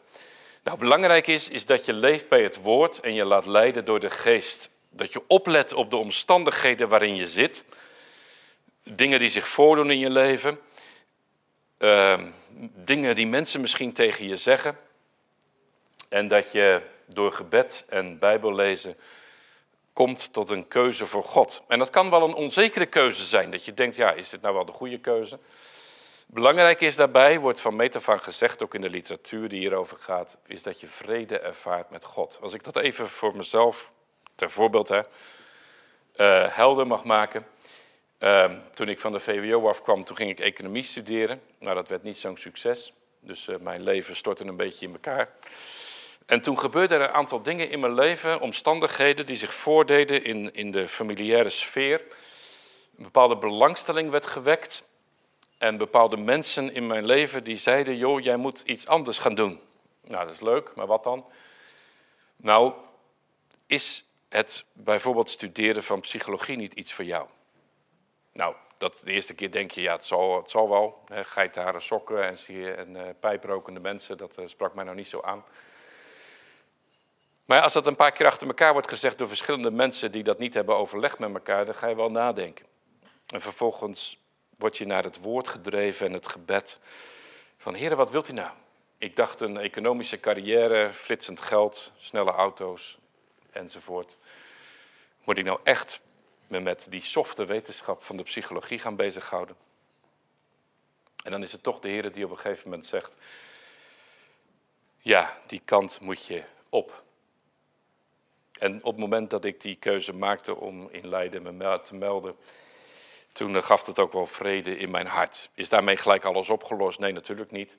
Nou, 0.63 0.77
belangrijk 0.77 1.27
is, 1.27 1.49
is 1.49 1.65
dat 1.65 1.85
je 1.85 1.93
leeft 1.93 2.29
bij 2.29 2.43
het 2.43 2.61
woord 2.61 2.99
en 2.99 3.13
je 3.13 3.25
laat 3.25 3.45
leiden 3.45 3.85
door 3.85 3.99
de 3.99 4.09
geest. 4.09 4.69
Dat 4.89 5.13
je 5.13 5.21
oplet 5.27 5.73
op 5.73 5.89
de 5.89 5.97
omstandigheden 5.97 6.89
waarin 6.89 7.15
je 7.15 7.27
zit. 7.27 7.65
Dingen 8.83 9.19
die 9.19 9.29
zich 9.29 9.47
voordoen 9.47 9.91
in 9.91 9.99
je 9.99 10.09
leven. 10.09 10.59
Uh, 11.79 12.21
dingen 12.75 13.15
die 13.15 13.27
mensen 13.27 13.61
misschien 13.61 13.93
tegen 13.93 14.27
je 14.27 14.37
zeggen. 14.37 14.77
En 16.09 16.27
dat 16.27 16.51
je 16.51 16.81
door 17.05 17.31
gebed 17.31 17.85
en 17.89 18.19
bijbellezen 18.19 18.97
komt 19.93 20.33
tot 20.33 20.49
een 20.49 20.67
keuze 20.67 21.05
voor 21.05 21.23
God. 21.23 21.63
En 21.67 21.79
dat 21.79 21.89
kan 21.89 22.09
wel 22.09 22.23
een 22.23 22.33
onzekere 22.33 22.85
keuze 22.85 23.25
zijn, 23.25 23.51
dat 23.51 23.65
je 23.65 23.73
denkt, 23.73 23.95
ja, 23.95 24.11
is 24.11 24.29
dit 24.29 24.41
nou 24.41 24.53
wel 24.53 24.65
de 24.65 24.71
goede 24.71 24.99
keuze? 24.99 25.39
Belangrijk 26.27 26.81
is 26.81 26.95
daarbij, 26.95 27.39
wordt 27.39 27.61
van 27.61 27.75
meet 27.75 27.95
af 27.95 28.09
aan 28.09 28.23
gezegd, 28.23 28.63
ook 28.63 28.73
in 28.73 28.81
de 28.81 28.89
literatuur 28.89 29.49
die 29.49 29.59
hierover 29.59 29.97
gaat, 29.97 30.37
is 30.45 30.63
dat 30.63 30.79
je 30.79 30.87
vrede 30.87 31.39
ervaart 31.39 31.89
met 31.89 32.03
God. 32.03 32.39
Als 32.41 32.53
ik 32.53 32.63
dat 32.63 32.77
even 32.77 33.09
voor 33.09 33.35
mezelf, 33.35 33.91
ter 34.35 34.49
voorbeeld, 34.49 34.87
hè, 34.87 35.01
uh, 36.17 36.55
helder 36.55 36.87
mag 36.87 37.03
maken. 37.03 37.47
Uh, 38.19 38.51
toen 38.73 38.89
ik 38.89 38.99
van 38.99 39.11
de 39.11 39.19
VWO 39.19 39.67
afkwam, 39.67 40.03
toen 40.03 40.15
ging 40.15 40.29
ik 40.29 40.39
economie 40.39 40.83
studeren. 40.83 41.41
Nou, 41.59 41.75
dat 41.75 41.87
werd 41.87 42.03
niet 42.03 42.17
zo'n 42.17 42.37
succes. 42.37 42.93
Dus 43.19 43.47
uh, 43.47 43.57
mijn 43.57 43.83
leven 43.83 44.15
stortte 44.15 44.45
een 44.45 44.55
beetje 44.55 44.85
in 44.85 44.91
elkaar. 44.91 45.29
En 46.25 46.41
toen 46.41 46.59
gebeurden 46.59 46.99
er 46.99 47.03
een 47.03 47.13
aantal 47.13 47.41
dingen 47.41 47.69
in 47.69 47.79
mijn 47.79 47.93
leven, 47.93 48.41
omstandigheden 48.41 49.25
die 49.25 49.37
zich 49.37 49.53
voordeden 49.53 50.23
in, 50.23 50.53
in 50.53 50.71
de 50.71 50.87
familiaire 50.87 51.49
sfeer. 51.49 52.01
Een 52.97 53.03
bepaalde 53.03 53.37
belangstelling 53.37 54.09
werd 54.09 54.25
gewekt. 54.25 54.87
En 55.57 55.77
bepaalde 55.77 56.17
mensen 56.17 56.73
in 56.73 56.87
mijn 56.87 57.05
leven 57.05 57.43
die 57.43 57.57
zeiden, 57.57 57.97
joh, 57.97 58.21
jij 58.21 58.37
moet 58.37 58.61
iets 58.61 58.87
anders 58.87 59.17
gaan 59.17 59.35
doen. 59.35 59.59
Nou, 60.01 60.25
dat 60.25 60.33
is 60.33 60.41
leuk, 60.41 60.71
maar 60.75 60.87
wat 60.87 61.03
dan? 61.03 61.25
Nou, 62.35 62.73
is 63.67 64.05
het 64.29 64.65
bijvoorbeeld 64.73 65.29
studeren 65.29 65.83
van 65.83 65.99
psychologie 65.99 66.57
niet 66.57 66.73
iets 66.73 66.93
voor 66.93 67.05
jou? 67.05 67.27
Nou, 68.37 68.55
dat 68.77 69.01
de 69.03 69.11
eerste 69.11 69.33
keer 69.33 69.51
denk 69.51 69.71
je, 69.71 69.81
ja, 69.81 69.93
het 69.93 70.05
zal, 70.05 70.37
het 70.37 70.49
zal 70.49 70.69
wel. 70.69 71.03
Geitenharen 71.09 71.81
sokken 71.81 72.27
en, 72.27 72.37
zie 72.37 72.57
je, 72.57 72.71
en 72.71 72.95
uh, 72.95 73.01
pijprokende 73.19 73.79
mensen, 73.79 74.17
dat 74.17 74.39
uh, 74.39 74.47
sprak 74.47 74.73
mij 74.73 74.83
nou 74.83 74.95
niet 74.95 75.07
zo 75.07 75.21
aan. 75.21 75.45
Maar 77.45 77.61
als 77.61 77.73
dat 77.73 77.87
een 77.87 77.95
paar 77.95 78.11
keer 78.11 78.25
achter 78.25 78.47
elkaar 78.47 78.73
wordt 78.73 78.89
gezegd 78.89 79.17
door 79.17 79.27
verschillende 79.27 79.71
mensen 79.71 80.11
die 80.11 80.23
dat 80.23 80.39
niet 80.39 80.53
hebben 80.53 80.75
overlegd 80.75 81.19
met 81.19 81.33
elkaar, 81.33 81.65
dan 81.65 81.75
ga 81.75 81.87
je 81.87 81.95
wel 81.95 82.11
nadenken. 82.11 82.65
En 83.27 83.41
vervolgens 83.41 84.19
word 84.57 84.77
je 84.77 84.85
naar 84.85 85.03
het 85.03 85.21
woord 85.21 85.47
gedreven 85.47 86.05
en 86.05 86.13
het 86.13 86.27
gebed 86.27 86.79
van, 87.57 87.73
heren, 87.73 87.97
wat 87.97 88.11
wilt 88.11 88.29
u 88.29 88.33
nou? 88.33 88.51
Ik 88.97 89.15
dacht 89.15 89.41
een 89.41 89.57
economische 89.57 90.19
carrière, 90.19 90.93
flitsend 90.93 91.41
geld, 91.41 91.91
snelle 91.97 92.31
auto's 92.31 92.97
enzovoort. 93.51 94.17
Moet 95.23 95.37
ik 95.37 95.45
nou 95.45 95.59
echt 95.63 96.01
me 96.49 96.59
met 96.59 96.87
die 96.89 97.01
softe 97.01 97.45
wetenschap 97.45 98.03
van 98.03 98.17
de 98.17 98.23
psychologie 98.23 98.79
gaan 98.79 98.95
bezighouden? 98.95 99.55
En 101.23 101.31
dan 101.31 101.43
is 101.43 101.51
het 101.51 101.63
toch 101.63 101.79
de 101.79 101.89
Heer 101.89 102.11
die 102.11 102.25
op 102.25 102.31
een 102.31 102.37
gegeven 102.37 102.69
moment 102.69 102.85
zegt: 102.85 103.15
Ja, 104.97 105.37
die 105.47 105.61
kant 105.65 105.99
moet 105.99 106.25
je 106.25 106.43
op. 106.69 107.03
En 108.59 108.77
op 108.77 108.91
het 108.91 108.97
moment 108.97 109.29
dat 109.29 109.45
ik 109.45 109.61
die 109.61 109.75
keuze 109.75 110.13
maakte 110.13 110.55
om 110.55 110.89
in 110.91 111.07
Leiden 111.07 111.57
me 111.57 111.79
te 111.81 111.95
melden, 111.95 112.35
toen 113.31 113.63
gaf 113.63 113.85
het 113.85 113.99
ook 113.99 114.13
wel 114.13 114.27
vrede 114.27 114.77
in 114.77 114.91
mijn 114.91 115.07
hart. 115.07 115.49
Is 115.53 115.69
daarmee 115.69 115.97
gelijk 115.97 116.25
alles 116.25 116.49
opgelost? 116.49 116.99
Nee, 116.99 117.11
natuurlijk 117.11 117.51
niet. 117.51 117.77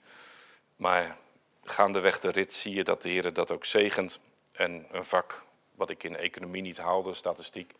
Maar 0.77 1.17
gaandeweg 1.65 2.21
de 2.21 2.31
rit 2.31 2.53
zie 2.53 2.75
je 2.75 2.85
dat 2.85 3.03
de 3.03 3.09
Heer 3.09 3.33
dat 3.33 3.51
ook 3.51 3.65
zegent. 3.65 4.19
En 4.53 4.87
een 4.91 5.05
vak 5.05 5.43
wat 5.75 5.91
ik 5.91 6.03
in 6.03 6.17
economie 6.17 6.63
niet 6.63 6.79
haalde, 6.79 7.15
statistiek, 7.15 7.73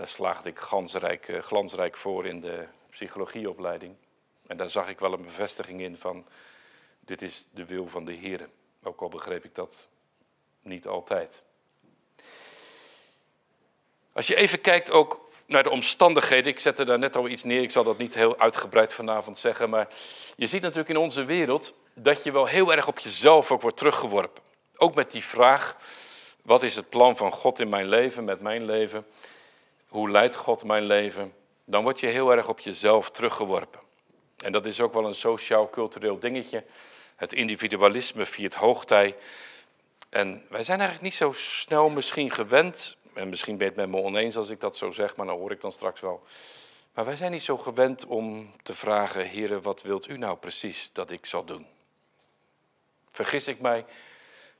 daar 0.00 0.08
slaagde 0.08 0.48
ik 0.48 0.58
glansrijk, 0.58 1.28
eh, 1.28 1.42
glansrijk 1.42 1.96
voor 1.96 2.26
in 2.26 2.40
de 2.40 2.64
psychologieopleiding. 2.90 3.94
En 4.46 4.56
daar 4.56 4.70
zag 4.70 4.88
ik 4.88 4.98
wel 4.98 5.12
een 5.12 5.24
bevestiging 5.24 5.80
in 5.80 5.96
van, 5.96 6.26
dit 7.00 7.22
is 7.22 7.46
de 7.50 7.64
wil 7.64 7.88
van 7.88 8.04
de 8.04 8.12
Heer. 8.12 8.48
Ook 8.82 9.00
al 9.00 9.08
begreep 9.08 9.44
ik 9.44 9.54
dat 9.54 9.88
niet 10.62 10.86
altijd. 10.86 11.42
Als 14.12 14.26
je 14.26 14.36
even 14.36 14.60
kijkt 14.60 14.90
ook 14.90 15.30
naar 15.46 15.62
de 15.62 15.70
omstandigheden, 15.70 16.52
ik 16.52 16.58
zette 16.58 16.84
daar 16.84 16.98
net 16.98 17.16
al 17.16 17.28
iets 17.28 17.44
neer, 17.44 17.62
ik 17.62 17.70
zal 17.70 17.84
dat 17.84 17.98
niet 17.98 18.14
heel 18.14 18.38
uitgebreid 18.38 18.92
vanavond 18.94 19.38
zeggen, 19.38 19.70
maar 19.70 19.88
je 20.36 20.46
ziet 20.46 20.62
natuurlijk 20.62 20.88
in 20.88 20.96
onze 20.96 21.24
wereld 21.24 21.74
dat 21.94 22.24
je 22.24 22.32
wel 22.32 22.46
heel 22.46 22.72
erg 22.74 22.88
op 22.88 22.98
jezelf 22.98 23.50
ook 23.50 23.62
wordt 23.62 23.76
teruggeworpen. 23.76 24.42
Ook 24.76 24.94
met 24.94 25.10
die 25.10 25.24
vraag, 25.24 25.76
wat 26.42 26.62
is 26.62 26.76
het 26.76 26.88
plan 26.88 27.16
van 27.16 27.32
God 27.32 27.58
in 27.58 27.68
mijn 27.68 27.88
leven, 27.88 28.24
met 28.24 28.40
mijn 28.40 28.64
leven? 28.64 29.06
Hoe 29.90 30.10
leidt 30.10 30.36
God 30.36 30.64
mijn 30.64 30.84
leven? 30.84 31.32
Dan 31.64 31.82
word 31.82 32.00
je 32.00 32.06
heel 32.06 32.32
erg 32.32 32.48
op 32.48 32.60
jezelf 32.60 33.10
teruggeworpen. 33.10 33.80
En 34.36 34.52
dat 34.52 34.66
is 34.66 34.80
ook 34.80 34.92
wel 34.94 35.06
een 35.06 35.14
sociaal-cultureel 35.14 36.18
dingetje. 36.18 36.64
Het 37.16 37.32
individualisme 37.32 38.26
viert 38.26 38.54
hoogtij. 38.54 39.16
En 40.08 40.44
wij 40.48 40.62
zijn 40.62 40.78
eigenlijk 40.78 41.10
niet 41.10 41.18
zo 41.18 41.32
snel 41.32 41.88
misschien 41.88 42.30
gewend, 42.30 42.96
en 43.12 43.28
misschien 43.28 43.56
ben 43.56 43.72
je 43.74 43.80
het 43.80 43.90
me 43.90 44.02
oneens 44.02 44.36
als 44.36 44.50
ik 44.50 44.60
dat 44.60 44.76
zo 44.76 44.90
zeg, 44.90 45.16
maar 45.16 45.26
dan 45.26 45.38
hoor 45.38 45.50
ik 45.50 45.60
dan 45.60 45.72
straks 45.72 46.00
wel. 46.00 46.22
Maar 46.94 47.04
wij 47.04 47.16
zijn 47.16 47.32
niet 47.32 47.42
zo 47.42 47.58
gewend 47.58 48.06
om 48.06 48.52
te 48.62 48.74
vragen, 48.74 49.26
heren, 49.26 49.62
wat 49.62 49.82
wilt 49.82 50.08
u 50.08 50.18
nou 50.18 50.36
precies 50.36 50.90
dat 50.92 51.10
ik 51.10 51.26
zal 51.26 51.44
doen? 51.44 51.66
Vergis 53.08 53.48
ik 53.48 53.60
mij 53.60 53.84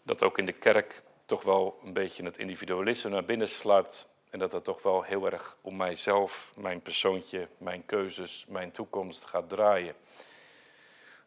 dat 0.02 0.22
ook 0.22 0.38
in 0.38 0.46
de 0.46 0.52
kerk 0.52 1.02
toch 1.24 1.42
wel 1.42 1.78
een 1.84 1.92
beetje 1.92 2.24
het 2.24 2.38
individualisme 2.38 3.10
naar 3.10 3.24
binnen 3.24 3.48
sluipt. 3.48 4.08
En 4.30 4.38
dat 4.38 4.52
het 4.52 4.64
toch 4.64 4.82
wel 4.82 5.02
heel 5.02 5.30
erg 5.30 5.56
om 5.60 5.76
mijzelf, 5.76 6.52
mijn 6.54 6.80
persoontje, 6.80 7.48
mijn 7.58 7.86
keuzes, 7.86 8.44
mijn 8.48 8.70
toekomst 8.70 9.24
gaat 9.24 9.48
draaien. 9.48 9.94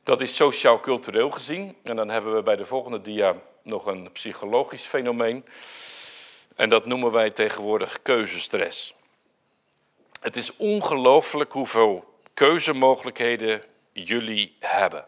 Dat 0.03 0.22
is 0.22 0.36
sociaal-cultureel 0.36 1.31
gezien. 1.31 1.77
En 1.83 1.95
dan 1.95 2.10
hebben 2.10 2.36
we 2.36 2.43
bij 2.43 2.55
de 2.55 2.65
volgende 2.65 3.01
dia 3.01 3.36
nog 3.63 3.86
een 3.86 4.12
psychologisch 4.12 4.86
fenomeen. 4.86 5.45
En 6.55 6.69
dat 6.69 6.86
noemen 6.86 7.12
wij 7.12 7.29
tegenwoordig 7.29 8.01
keuzestress. 8.01 8.95
Het 10.19 10.36
is 10.36 10.55
ongelooflijk 10.55 11.51
hoeveel 11.51 12.13
keuzemogelijkheden 12.33 13.63
jullie 13.91 14.55
hebben. 14.60 15.05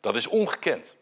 Dat 0.00 0.16
is 0.16 0.26
ongekend. 0.26 0.96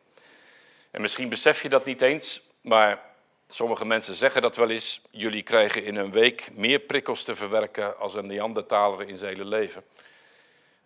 En 0.91 1.01
misschien 1.01 1.29
besef 1.29 1.63
je 1.63 1.69
dat 1.69 1.85
niet 1.85 2.03
eens, 2.03 2.43
maar 2.61 3.12
sommige 3.55 3.85
mensen 3.85 4.15
zeggen 4.15 4.43
dat 4.43 4.57
wel 4.57 4.71
eens. 4.71 5.01
Jullie 5.11 5.43
krijgen 5.43 5.85
in 5.85 5.97
een 5.97 6.11
week 6.11 6.49
meer 6.53 6.79
prikkels 6.79 7.25
te 7.25 7.37
verwerken 7.37 7.99
als 7.99 8.15
een 8.15 8.27
Neandertaler 8.27 9.09
in 9.09 9.19
zijn 9.19 9.33
hele 9.33 9.49
leven. 9.49 9.85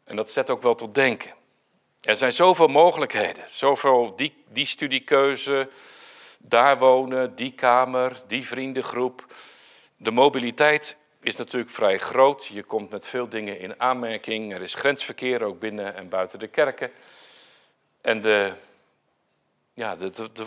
En 0.04 0.16
dat 0.16 0.30
zet 0.30 0.50
ook 0.50 0.62
wel 0.62 0.74
tot 0.74 0.94
denken. 0.94 1.34
Er 2.00 2.16
zijn 2.16 2.32
zoveel 2.32 2.66
mogelijkheden, 2.66 3.44
zoveel 3.48 4.16
die, 4.16 4.44
die 4.48 4.66
studiekeuze, 4.66 5.68
daar 6.38 6.78
wonen, 6.78 7.34
die 7.34 7.52
kamer, 7.52 8.22
die 8.26 8.46
vriendengroep. 8.46 9.34
De 9.96 10.10
mobiliteit 10.10 10.96
is 11.20 11.36
natuurlijk 11.36 11.70
vrij 11.70 11.98
groot. 11.98 12.46
Je 12.46 12.62
komt 12.62 12.90
met 12.90 13.06
veel 13.06 13.28
dingen 13.28 13.58
in 13.58 13.80
aanmerking. 13.80 14.54
Er 14.54 14.62
is 14.62 14.74
grensverkeer 14.74 15.42
ook 15.42 15.58
binnen 15.58 15.94
en 15.94 16.08
buiten 16.08 16.38
de 16.38 16.48
kerken. 16.48 16.90
En 18.00 18.20
de, 18.20 18.52
ja, 19.74 19.96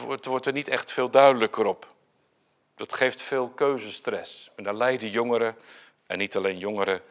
het 0.08 0.26
wordt 0.26 0.46
er 0.46 0.54
niet 0.54 0.68
echt 0.68 0.92
veel 0.92 1.10
duidelijker 1.10 1.66
op. 1.66 1.88
Dat 2.80 2.94
geeft 2.94 3.22
veel 3.22 3.48
keuzestress. 3.48 4.50
En 4.56 4.64
daar 4.64 4.74
lijden 4.74 5.10
jongeren, 5.10 5.56
en 6.08 6.18
niet 6.18 6.36
alleen 6.36 6.58
jongeren, 6.58 7.02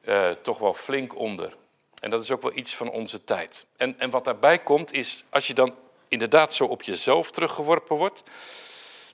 eh, 0.00 0.30
toch 0.30 0.58
wel 0.58 0.74
flink 0.74 1.16
onder. 1.16 1.56
En 2.00 2.10
dat 2.10 2.22
is 2.22 2.30
ook 2.30 2.42
wel 2.42 2.56
iets 2.56 2.76
van 2.76 2.90
onze 2.90 3.24
tijd. 3.24 3.66
En, 3.76 3.98
en 3.98 4.10
wat 4.10 4.24
daarbij 4.24 4.58
komt 4.58 4.92
is, 4.92 5.24
als 5.30 5.46
je 5.46 5.54
dan 5.54 5.74
inderdaad 6.08 6.54
zo 6.54 6.64
op 6.64 6.82
jezelf 6.82 7.30
teruggeworpen 7.30 7.96
wordt, 7.96 8.22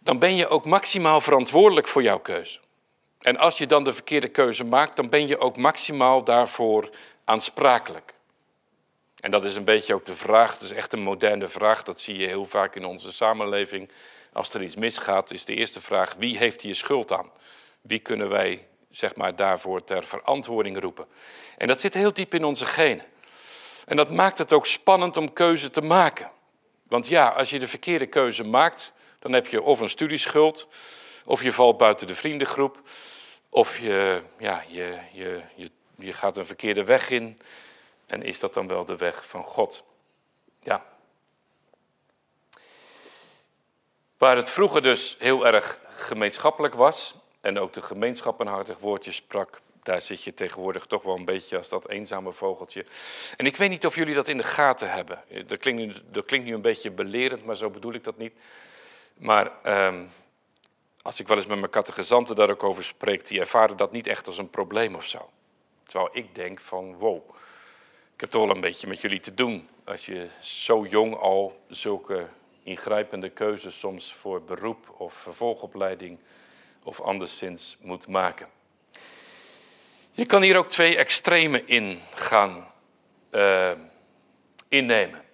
dan 0.01 0.19
ben 0.19 0.37
je 0.37 0.49
ook 0.49 0.65
maximaal 0.65 1.21
verantwoordelijk 1.21 1.89
voor 1.89 2.03
jouw 2.03 2.19
keuze. 2.19 2.59
En 3.19 3.37
als 3.37 3.59
je 3.59 3.67
dan 3.67 3.85
de 3.85 3.93
verkeerde 3.93 4.29
keuze 4.29 4.65
maakt, 4.65 4.97
dan 4.97 5.09
ben 5.09 5.27
je 5.29 5.39
ook 5.39 5.57
maximaal 5.57 6.25
daarvoor 6.25 6.91
aansprakelijk. 7.25 8.15
En 9.21 9.31
dat 9.31 9.45
is 9.45 9.57
een 9.57 9.65
beetje 9.65 9.95
ook 9.95 10.07
de 10.07 10.15
vraag, 10.15 10.53
dat 10.53 10.71
is 10.71 10.77
echt 10.77 10.93
een 10.93 11.03
moderne 11.03 11.49
vraag, 11.49 11.83
dat 11.83 12.01
zie 12.01 12.17
je 12.17 12.27
heel 12.27 12.45
vaak 12.45 12.75
in 12.75 12.85
onze 12.85 13.13
samenleving. 13.13 13.91
Als 14.33 14.55
er 14.55 14.63
iets 14.63 14.77
misgaat, 14.77 15.31
is 15.31 15.45
de 15.45 15.55
eerste 15.55 15.81
vraag, 15.81 16.15
wie 16.15 16.39
heeft 16.39 16.63
hier 16.63 16.75
schuld 16.75 17.13
aan? 17.13 17.31
Wie 17.81 17.99
kunnen 17.99 18.29
wij 18.29 18.67
zeg 18.91 19.17
maar, 19.17 19.37
daarvoor 19.37 19.85
ter 19.85 20.05
verantwoording 20.05 20.81
roepen? 20.81 21.07
En 21.57 21.69
dat 21.69 21.81
zit 21.81 21.95
heel 21.95 22.13
diep 22.13 22.35
in 22.35 22.45
onze 22.45 22.67
genen. 22.67 23.05
En 23.87 23.97
dat 23.97 24.11
maakt 24.11 24.39
het 24.39 24.53
ook 24.53 24.67
spannend 24.67 25.17
om 25.17 25.33
keuze 25.33 25.71
te 25.71 25.81
maken. 25.81 26.31
Want 26.83 27.09
ja, 27.09 27.29
als 27.29 27.51
je 27.51 27.59
de 27.59 27.69
verkeerde 27.69 28.07
keuze 28.07 28.45
maakt, 28.45 28.93
dan 29.19 29.33
heb 29.33 29.47
je 29.47 29.63
of 29.63 29.81
een 29.81 29.89
studieschuld, 29.89 30.69
of 31.25 31.43
je 31.43 31.53
valt 31.53 31.77
buiten 31.77 32.07
de 32.07 32.15
vriendengroep, 32.15 32.83
of 33.49 33.79
je, 33.79 34.23
ja, 34.39 34.65
je, 34.69 34.99
je, 35.13 35.43
je, 35.55 35.71
je 35.97 36.13
gaat 36.13 36.37
een 36.37 36.47
verkeerde 36.47 36.85
weg 36.85 37.11
in. 37.11 37.41
En 38.07 38.23
is 38.23 38.41
dat 38.41 38.55
dan 38.55 38.69
wel 38.69 38.85
de 38.85 38.97
weg 38.97 39.27
van 39.27 39.43
God? 39.43 39.85
Ja. 40.61 40.87
Waar 44.19 44.37
het 44.37 44.51
vroeger 44.51 44.83
dus 44.83 45.17
heel 45.19 45.47
erg 45.47 45.79
gemeenschappelijk 45.89 46.75
was, 46.75 47.17
en 47.41 47.59
ook 47.59 47.73
de 47.73 47.83
gemeenschap 47.83 48.41
een 48.41 48.47
hartig 48.47 48.79
woordje 48.79 49.13
sprak, 49.13 49.61
daar 49.83 50.03
zit 50.03 50.23
je 50.23 50.35
tegenwoordig 50.35 50.87
toch 50.87 51.03
wel 51.03 51.15
een 51.15 51.25
beetje 51.25 51.57
als 51.57 51.69
dat 51.69 51.89
eenzame 51.89 52.33
vogeltje. 52.33 52.85
En 53.37 53.47
ik 53.47 53.57
weet 53.57 53.71
niet 53.71 53.87
of 53.87 53.95
jullie 53.95 54.15
dat 54.15 54.29
in 54.29 54.37
de 54.37 54.43
gaten 54.43 54.91
hebben. 54.91 55.23
Dat 55.47 55.59
klinkt 55.59 55.83
nu, 55.83 55.93
dat 56.11 56.25
klinkt 56.25 56.47
nu 56.47 56.55
een 56.55 56.61
beetje 56.61 56.91
belerend, 56.91 57.45
maar 57.45 57.57
zo 57.57 57.71
bedoel 57.71 57.93
ik 57.93 58.05
dat 58.05 58.19
niet. 58.19 58.33
Maar 59.15 59.53
ehm, 59.63 60.05
als 61.03 61.21
ik 61.21 61.29
wel 61.29 61.37
eens 61.37 61.47
met 61.47 61.59
mijn 61.59 61.71
kattegezanten 61.71 62.37
daar 62.37 62.51
ook 62.51 62.63
over 62.63 62.85
spreek, 62.85 63.27
die 63.27 63.41
ervaren 63.41 63.77
dat 63.77 63.93
niet 63.93 64.07
echt 64.07 64.27
als 64.27 64.39
een 64.39 64.51
probleem 64.51 64.95
of 64.95 65.07
zo. 65.07 65.31
Terwijl 65.87 66.11
ik 66.13 66.35
denk 66.35 66.61
van, 66.61 66.95
wow, 66.95 67.29
ik 68.15 68.21
heb 68.21 68.31
toch 68.31 68.47
wel 68.47 68.55
een 68.55 68.61
beetje 68.61 68.87
met 68.87 69.01
jullie 69.01 69.21
te 69.21 69.35
doen. 69.35 69.69
Als 69.85 70.07
je 70.07 70.29
zo 70.41 70.87
jong 70.87 71.17
al 71.17 71.61
zulke 71.69 72.29
ingrijpende 72.69 73.29
keuzes 73.29 73.79
soms 73.79 74.15
voor 74.15 74.43
beroep 74.43 74.95
of 74.99 75.15
vervolgopleiding 75.15 76.19
of 76.85 77.01
anderszins 77.01 77.77
moet 77.81 78.07
maken. 78.07 78.49
Je 80.13 80.27
kan 80.27 80.43
hier 80.43 80.57
ook 80.57 80.71
twee 80.71 80.97
extremen 80.97 81.69
in 81.69 82.01
gaan 82.15 82.67
uh, 83.31 83.71
innemen. 84.69 85.25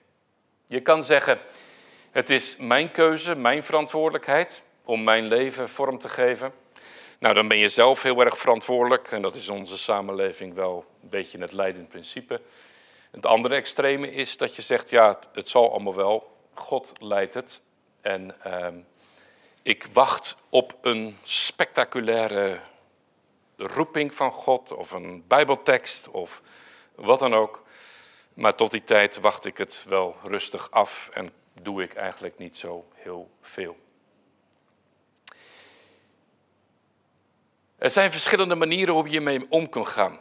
Je 0.67 0.81
kan 0.81 1.05
zeggen, 1.05 1.39
het 2.11 2.31
is 2.31 2.57
mijn 2.57 2.91
keuze, 2.91 3.35
mijn 3.35 3.65
verantwoordelijkheid 3.65 4.67
om 4.85 5.05
mijn 5.05 5.27
leven 5.27 5.69
vorm 5.69 5.99
te 5.99 6.09
geven. 6.09 6.53
Nou, 7.19 7.35
dan 7.35 7.49
ben 7.49 7.59
je 7.59 7.69
zelf 7.69 8.03
heel 8.03 8.21
erg 8.25 8.39
verantwoordelijk 8.39 9.13
en 9.13 9.23
dat 9.23 9.35
is 9.35 9.49
onze 9.49 9.79
samenleving 9.79 10.55
wel 10.55 10.85
een 11.03 11.09
beetje 11.09 11.39
het 11.39 11.53
leidend 11.53 11.89
principe. 11.89 12.41
Het 13.11 13.27
andere 13.27 13.55
extreme 13.55 14.13
is 14.13 14.37
dat 14.37 14.57
je 14.57 14.63
zegt, 14.63 14.91
ja, 14.91 15.19
het 15.33 15.49
zal 15.49 15.71
allemaal 15.71 15.95
wel, 15.95 16.34
God 16.55 16.93
leidt 16.99 17.35
het. 17.35 17.63
En, 18.01 18.37
uh, 18.47 18.69
Ik 19.63 19.87
wacht 19.93 20.37
op 20.49 20.79
een 20.81 21.17
spectaculaire 21.23 22.61
roeping 23.57 24.15
van 24.15 24.33
God 24.33 24.73
of 24.73 24.91
een 24.91 25.25
Bijbeltekst 25.27 26.09
of 26.09 26.43
wat 26.95 27.19
dan 27.19 27.35
ook. 27.35 27.63
Maar 28.35 28.55
tot 28.55 28.71
die 28.71 28.85
tijd 28.85 29.21
wacht 29.21 29.45
ik 29.45 29.59
het 29.59 29.85
wel 29.89 30.17
rustig 30.23 30.71
af 30.71 31.09
en 31.13 31.33
doe 31.63 31.83
ik 31.83 31.95
eigenlijk 31.95 32.39
niet 32.39 32.57
zo 32.57 32.85
heel 32.95 33.31
veel. 33.41 33.77
Er 37.77 37.91
zijn 37.91 38.11
verschillende 38.11 38.55
manieren 38.55 38.95
hoe 38.95 39.11
je 39.11 39.21
mee 39.21 39.47
om 39.49 39.69
kan 39.69 39.87
gaan. 39.87 40.19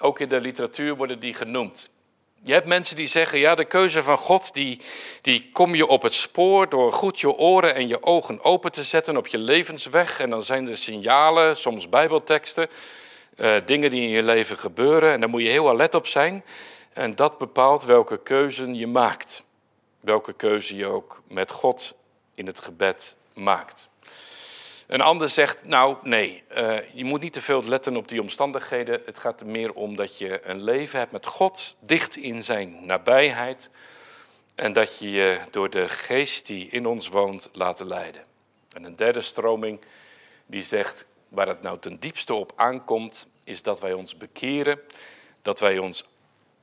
Ook 0.00 0.20
in 0.20 0.28
de 0.28 0.40
literatuur 0.40 0.96
worden 0.96 1.20
die 1.20 1.34
genoemd. 1.34 1.90
Je 2.44 2.52
hebt 2.52 2.66
mensen 2.66 2.96
die 2.96 3.06
zeggen, 3.06 3.38
ja, 3.38 3.54
de 3.54 3.64
keuze 3.64 4.02
van 4.02 4.18
God, 4.18 4.54
die, 4.54 4.80
die 5.20 5.50
kom 5.52 5.74
je 5.74 5.86
op 5.86 6.02
het 6.02 6.14
spoor 6.14 6.68
door 6.68 6.92
goed 6.92 7.20
je 7.20 7.30
oren 7.32 7.74
en 7.74 7.88
je 7.88 8.02
ogen 8.02 8.44
open 8.44 8.72
te 8.72 8.84
zetten 8.84 9.16
op 9.16 9.26
je 9.26 9.38
levensweg. 9.38 10.20
En 10.20 10.30
dan 10.30 10.42
zijn 10.42 10.68
er 10.68 10.78
signalen, 10.78 11.56
soms 11.56 11.88
bijbelteksten, 11.88 12.68
uh, 13.36 13.56
dingen 13.64 13.90
die 13.90 14.02
in 14.02 14.08
je 14.08 14.22
leven 14.22 14.58
gebeuren. 14.58 15.12
En 15.12 15.20
daar 15.20 15.28
moet 15.28 15.42
je 15.42 15.48
heel 15.48 15.70
alert 15.70 15.94
op 15.94 16.06
zijn. 16.06 16.44
En 16.92 17.14
dat 17.14 17.38
bepaalt 17.38 17.84
welke 17.84 18.22
keuze 18.22 18.74
je 18.74 18.86
maakt. 18.86 19.44
Welke 20.00 20.32
keuze 20.32 20.76
je 20.76 20.86
ook 20.86 21.22
met 21.28 21.50
God 21.50 21.94
in 22.34 22.46
het 22.46 22.60
gebed 22.60 23.16
maakt. 23.34 23.90
Een 24.92 25.00
ander 25.00 25.28
zegt, 25.28 25.66
nou 25.66 25.96
nee, 26.02 26.42
uh, 26.56 26.78
je 26.92 27.04
moet 27.04 27.20
niet 27.20 27.32
te 27.32 27.40
veel 27.40 27.64
letten 27.64 27.96
op 27.96 28.08
die 28.08 28.20
omstandigheden. 28.20 29.02
Het 29.04 29.18
gaat 29.18 29.40
er 29.40 29.46
meer 29.46 29.72
om 29.72 29.96
dat 29.96 30.18
je 30.18 30.46
een 30.46 30.62
leven 30.62 30.98
hebt 30.98 31.12
met 31.12 31.26
God, 31.26 31.76
dicht 31.80 32.16
in 32.16 32.44
zijn 32.44 32.86
nabijheid. 32.86 33.70
En 34.54 34.72
dat 34.72 34.98
je 34.98 35.10
je 35.10 35.40
door 35.50 35.70
de 35.70 35.88
geest 35.88 36.46
die 36.46 36.68
in 36.68 36.86
ons 36.86 37.08
woont 37.08 37.48
laten 37.52 37.86
leiden. 37.86 38.22
En 38.72 38.84
een 38.84 38.96
derde 38.96 39.20
stroming 39.20 39.80
die 40.46 40.64
zegt, 40.64 41.06
waar 41.28 41.48
het 41.48 41.62
nou 41.62 41.78
ten 41.78 41.98
diepste 41.98 42.34
op 42.34 42.52
aankomt, 42.56 43.26
is 43.44 43.62
dat 43.62 43.80
wij 43.80 43.92
ons 43.92 44.16
bekeren. 44.16 44.80
Dat 45.42 45.60
wij 45.60 45.78
ons 45.78 46.04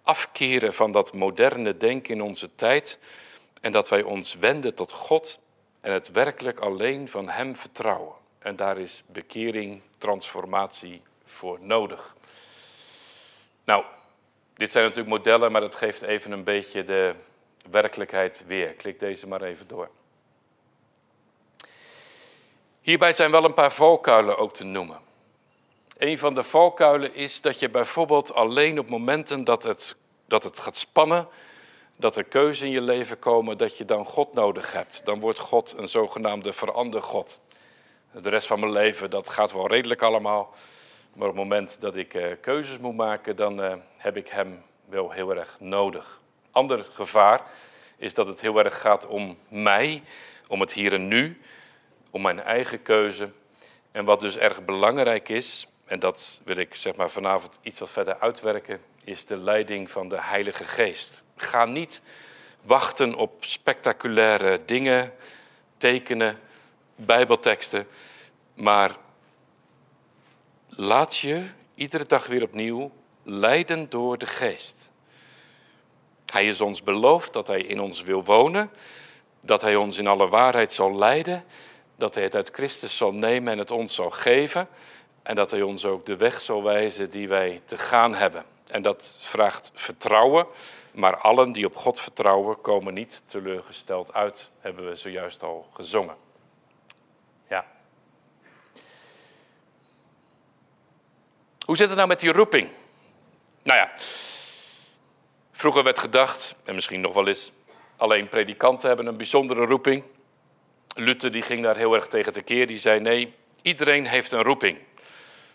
afkeren 0.04 0.74
van 0.74 0.92
dat 0.92 1.14
moderne 1.14 1.78
denken 1.78 2.14
in 2.14 2.22
onze 2.22 2.56
tijd. 2.56 3.00
En 3.62 3.72
dat 3.72 3.90
wij 3.90 4.02
ons 4.02 4.36
wenden 4.36 4.76
tot 4.76 4.92
God 4.92 5.40
en 5.82 5.92
het 5.92 6.12
werkelijk 6.12 6.60
alleen 6.60 7.08
van 7.08 7.30
Hem 7.30 7.56
vertrouwen. 7.56 8.18
En 8.40 8.56
daar 8.56 8.78
is 8.78 9.04
bekering, 9.08 9.82
transformatie 9.98 11.02
voor 11.26 11.58
nodig. 11.62 12.16
Nou, 13.64 13.84
dit 14.54 14.72
zijn 14.72 14.84
natuurlijk 14.84 15.16
modellen, 15.16 15.52
maar 15.52 15.62
dat 15.62 15.76
geeft 15.76 16.02
even 16.02 16.32
een 16.32 16.44
beetje 16.44 16.84
de 16.84 17.16
werkelijkheid 17.70 18.44
weer. 18.48 18.74
Klik 18.74 19.00
deze 19.00 19.28
maar 19.28 19.42
even 19.42 19.68
door. 19.68 19.90
Hierbij 22.82 23.14
zijn 23.14 23.32
wel 23.32 23.44
een 23.44 23.54
paar 23.54 23.72
valkuilen 23.72 24.38
ook 24.38 24.54
te 24.54 24.64
noemen. 24.64 25.00
Een 25.98 26.18
van 26.18 26.34
de 26.34 26.44
valkuilen 26.44 27.16
is 27.16 27.42
dat 27.42 27.60
je 27.60 27.70
bijvoorbeeld 27.70 28.34
alleen 28.34 28.80
op 28.80 28.90
momenten 28.90 29.44
dat 29.44 29.64
het, 29.64 29.96
dat 30.26 30.44
het 30.44 30.60
gaat 30.60 30.78
spannen, 30.78 31.28
dat 31.96 32.18
er 32.18 32.24
keuzes 32.24 32.62
in 32.62 32.72
je 32.72 32.82
leven 32.82 33.20
komen, 33.20 33.58
dat 33.58 33.78
je 33.78 33.86
dan 33.86 34.06
God 34.06 34.34
nodig 34.34 34.72
hebt. 34.72 35.02
Dan 35.04 35.20
wordt 35.20 35.40
God 35.40 35.74
een 35.78 35.90
zogenaamde 35.90 36.54
verandergod. 36.54 37.40
De 38.12 38.30
rest 38.30 38.48
van 38.48 38.60
mijn 38.60 38.72
leven, 38.72 39.10
dat 39.10 39.30
gaat 39.30 39.52
wel 39.52 39.68
redelijk 39.68 40.02
allemaal. 40.02 40.54
Maar 41.14 41.28
op 41.28 41.34
het 41.34 41.44
moment 41.44 41.82
dat 41.82 41.96
ik 41.96 42.14
uh, 42.14 42.26
keuzes 42.42 42.78
moet 42.78 42.96
maken, 42.96 43.36
dan 43.36 43.64
uh, 43.64 43.74
heb 43.98 44.18
ik 44.18 44.28
hem 44.28 44.64
wel 44.86 45.12
heel 45.12 45.36
erg 45.36 45.58
nodig. 45.60 46.20
Ander 46.52 46.86
gevaar 46.92 47.42
is 47.98 48.14
dat 48.14 48.28
het 48.28 48.42
heel 48.42 48.64
erg 48.64 48.82
gaat 48.82 49.08
om 49.08 49.38
mij, 49.48 50.04
om 50.48 50.60
het 50.60 50.74
hier 50.74 50.94
en 50.94 51.08
nu, 51.08 51.42
om 52.12 52.22
mijn 52.22 52.40
eigen 52.40 52.82
keuze. 52.82 53.30
En 53.92 54.06
wat 54.06 54.20
dus 54.20 54.38
erg 54.38 54.66
belangrijk 54.66 55.30
is, 55.30 55.68
en 55.86 56.00
dat 56.00 56.42
wil 56.44 56.58
ik 56.58 56.76
zeg 56.76 56.96
maar 56.96 57.10
vanavond 57.10 57.60
iets 57.62 57.80
wat 57.80 57.90
verder 57.90 58.20
uitwerken, 58.20 58.82
is 59.04 59.26
de 59.26 59.38
leiding 59.38 59.92
van 59.92 60.08
de 60.08 60.22
Heilige 60.22 60.64
Geest. 60.64 61.22
Ga 61.36 61.66
niet 61.66 62.02
wachten 62.62 63.16
op 63.16 63.46
spectaculaire 63.46 64.60
dingen, 64.66 65.14
tekenen, 65.78 66.40
bijbelteksten, 67.06 67.88
maar 68.54 68.96
laat 70.70 71.18
je 71.18 71.46
iedere 71.76 72.06
dag 72.06 72.28
weer 72.28 72.44
opnieuw 72.44 72.92
leiden 73.24 73.90
door 73.90 74.18
de 74.18 74.26
Geest. 74.26 74.90
Hij 76.26 76.48
is 76.48 76.62
ons 76.62 76.84
beloofd 76.84 77.34
dat 77.34 77.48
Hij 77.48 77.62
in 77.62 77.82
ons 77.82 78.02
wil 78.02 78.24
wonen, 78.24 78.72
dat 79.42 79.62
Hij 79.62 79.76
ons 79.76 79.98
in 79.98 80.08
alle 80.08 80.28
waarheid 80.28 80.74
zal 80.74 80.96
leiden, 80.96 81.44
dat 81.96 82.14
Hij 82.16 82.24
het 82.24 82.36
uit 82.36 82.50
Christus 82.54 82.98
zal 82.98 83.14
nemen 83.14 83.54
en 83.54 83.60
het 83.60 83.72
ons 83.72 83.96
zal 83.96 84.10
geven 84.10 84.68
en 85.24 85.36
dat 85.36 85.52
Hij 85.52 85.62
ons 85.62 85.86
ook 85.86 86.06
de 86.06 86.18
weg 86.18 86.42
zal 86.42 86.64
wijzen 86.64 87.10
die 87.10 87.28
wij 87.28 87.60
te 87.66 87.78
gaan 87.78 88.16
hebben. 88.16 88.46
En 88.68 88.82
dat 88.82 89.16
vraagt 89.20 89.72
vertrouwen, 89.74 90.48
maar 90.92 91.18
allen 91.18 91.52
die 91.52 91.66
op 91.66 91.76
God 91.76 92.00
vertrouwen 92.00 92.62
komen 92.62 92.94
niet 92.94 93.24
teleurgesteld 93.26 94.14
uit, 94.14 94.50
hebben 94.60 94.90
we 94.90 94.96
zojuist 94.96 95.44
al 95.44 95.68
gezongen. 95.74 96.16
Ja. 97.48 97.66
Hoe 101.70 101.78
zit 101.78 101.88
het 101.88 101.98
nou 101.98 102.08
met 102.08 102.20
die 102.20 102.32
roeping? 102.32 102.70
Nou 103.64 103.80
ja, 103.80 103.92
vroeger 105.52 105.84
werd 105.84 106.00
gedacht, 106.00 106.56
en 106.64 106.76
misschien 106.76 107.02
nog 107.02 107.14
wel 107.14 107.28
eens, 107.28 107.52
alleen 107.98 108.30
predikanten 108.30 108.88
hebben 108.88 109.06
een 109.06 109.18
bijzondere 109.18 109.66
roeping. 109.66 110.04
Luther 110.96 111.32
die 111.32 111.42
ging 111.42 111.64
daar 111.64 111.78
heel 111.78 111.94
erg 111.94 112.08
tegen 112.08 112.34
tekeer, 112.34 112.68
die 112.68 112.80
zei 112.80 113.00
nee, 113.00 113.34
iedereen 113.62 114.06
heeft 114.06 114.32
een 114.32 114.42
roeping. 114.42 114.80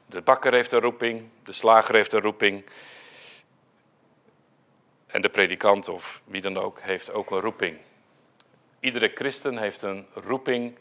De 0.06 0.20
bakker 0.20 0.52
heeft 0.52 0.72
een 0.72 0.80
roeping, 0.80 1.28
de 1.44 1.52
slager 1.52 1.94
heeft 1.94 2.12
een 2.12 2.20
roeping. 2.20 2.64
En 5.06 5.22
de 5.22 5.28
predikant 5.28 5.88
of 5.88 6.22
wie 6.24 6.40
dan 6.40 6.56
ook 6.56 6.80
heeft 6.80 7.12
ook 7.12 7.30
een 7.30 7.40
roeping. 7.40 7.78
Iedere 8.80 9.10
christen 9.14 9.58
heeft 9.58 9.82
een 9.82 10.06
roeping 10.12 10.78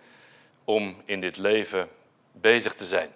om 0.63 1.02
in 1.06 1.22
dit 1.22 1.38
leven 1.38 1.89
bezig 2.32 2.74
te 2.74 2.86
zijn. 2.86 3.13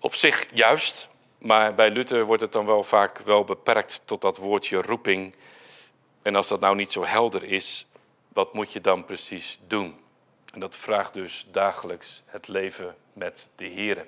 Op 0.00 0.14
zich 0.14 0.46
juist, 0.52 1.08
maar 1.38 1.74
bij 1.74 1.90
Luther 1.90 2.24
wordt 2.24 2.42
het 2.42 2.52
dan 2.52 2.66
wel 2.66 2.84
vaak 2.84 3.18
wel 3.18 3.44
beperkt 3.44 4.00
tot 4.04 4.20
dat 4.20 4.36
woordje 4.36 4.82
roeping. 4.82 5.34
En 6.22 6.34
als 6.34 6.48
dat 6.48 6.60
nou 6.60 6.76
niet 6.76 6.92
zo 6.92 7.04
helder 7.04 7.42
is, 7.42 7.86
wat 8.28 8.52
moet 8.52 8.72
je 8.72 8.80
dan 8.80 9.04
precies 9.04 9.58
doen? 9.66 10.00
En 10.52 10.60
dat 10.60 10.76
vraagt 10.76 11.14
dus 11.14 11.46
dagelijks 11.50 12.22
het 12.26 12.48
leven 12.48 12.96
met 13.12 13.50
de 13.54 13.70
Here. 13.70 14.06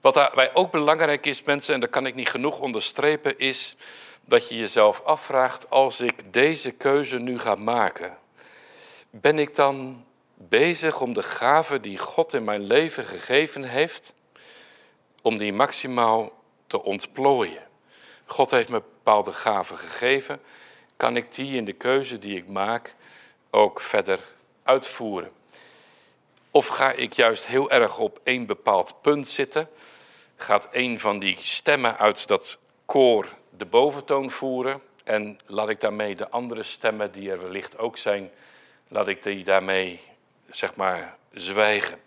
Wat 0.00 0.14
daarbij 0.14 0.54
ook 0.54 0.70
belangrijk 0.70 1.26
is, 1.26 1.42
mensen, 1.42 1.74
en 1.74 1.80
dat 1.80 1.90
kan 1.90 2.06
ik 2.06 2.14
niet 2.14 2.28
genoeg 2.28 2.58
onderstrepen, 2.58 3.38
is 3.38 3.76
dat 4.24 4.48
je 4.48 4.56
jezelf 4.56 5.00
afvraagt, 5.00 5.70
als 5.70 6.00
ik 6.00 6.32
deze 6.32 6.70
keuze 6.70 7.18
nu 7.18 7.38
ga 7.38 7.54
maken, 7.54 8.18
ben 9.10 9.38
ik 9.38 9.54
dan 9.54 10.04
bezig 10.38 11.00
om 11.00 11.14
de 11.14 11.22
gave 11.22 11.80
die 11.80 11.98
God 11.98 12.32
in 12.32 12.44
mijn 12.44 12.62
leven 12.62 13.04
gegeven 13.04 13.62
heeft, 13.62 14.14
om 15.22 15.38
die 15.38 15.52
maximaal 15.52 16.32
te 16.66 16.82
ontplooien? 16.82 17.62
God 18.26 18.50
heeft 18.50 18.68
me 18.68 18.78
bepaalde 18.78 19.32
gaven 19.32 19.78
gegeven, 19.78 20.40
kan 20.96 21.16
ik 21.16 21.34
die 21.34 21.56
in 21.56 21.64
de 21.64 21.72
keuze 21.72 22.18
die 22.18 22.36
ik 22.36 22.48
maak 22.48 22.94
ook 23.50 23.80
verder 23.80 24.18
uitvoeren? 24.62 25.30
Of 26.50 26.66
ga 26.66 26.92
ik 26.92 27.12
juist 27.12 27.46
heel 27.46 27.70
erg 27.70 27.98
op 27.98 28.20
één 28.22 28.46
bepaald 28.46 28.94
punt 29.00 29.28
zitten? 29.28 29.68
Gaat 30.36 30.68
een 30.72 31.00
van 31.00 31.18
die 31.18 31.38
stemmen 31.40 31.98
uit 31.98 32.26
dat 32.26 32.58
koor 32.86 33.28
de 33.50 33.64
boventoon 33.64 34.30
voeren? 34.30 34.80
En 35.04 35.38
laat 35.46 35.68
ik 35.68 35.80
daarmee 35.80 36.14
de 36.14 36.30
andere 36.30 36.62
stemmen, 36.62 37.12
die 37.12 37.30
er 37.30 37.42
wellicht 37.42 37.78
ook 37.78 37.96
zijn, 37.96 38.30
laat 38.88 39.08
ik 39.08 39.22
die 39.22 39.44
daarmee, 39.44 40.00
zeg 40.50 40.74
maar, 40.74 41.16
zwijgen. 41.32 42.00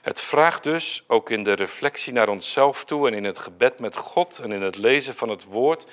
Het 0.00 0.20
vraagt 0.20 0.62
dus, 0.62 1.04
ook 1.06 1.30
in 1.30 1.44
de 1.44 1.52
reflectie 1.52 2.12
naar 2.12 2.28
onszelf 2.28 2.84
toe 2.84 3.06
en 3.06 3.14
in 3.14 3.24
het 3.24 3.38
gebed 3.38 3.80
met 3.80 3.96
God 3.96 4.38
en 4.38 4.52
in 4.52 4.62
het 4.62 4.76
lezen 4.76 5.14
van 5.14 5.28
het 5.28 5.44
woord, 5.44 5.86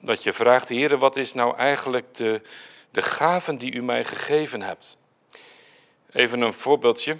dat 0.00 0.22
je 0.22 0.32
vraagt, 0.32 0.68
Heer, 0.68 0.98
wat 0.98 1.16
is 1.16 1.32
nou 1.32 1.56
eigenlijk 1.56 2.14
de, 2.14 2.42
de 2.90 3.02
gaven 3.02 3.58
die 3.58 3.72
u 3.72 3.82
mij 3.82 4.04
gegeven 4.04 4.62
hebt? 4.62 4.96
Even 6.12 6.40
een 6.40 6.54
voorbeeldje. 6.54 7.16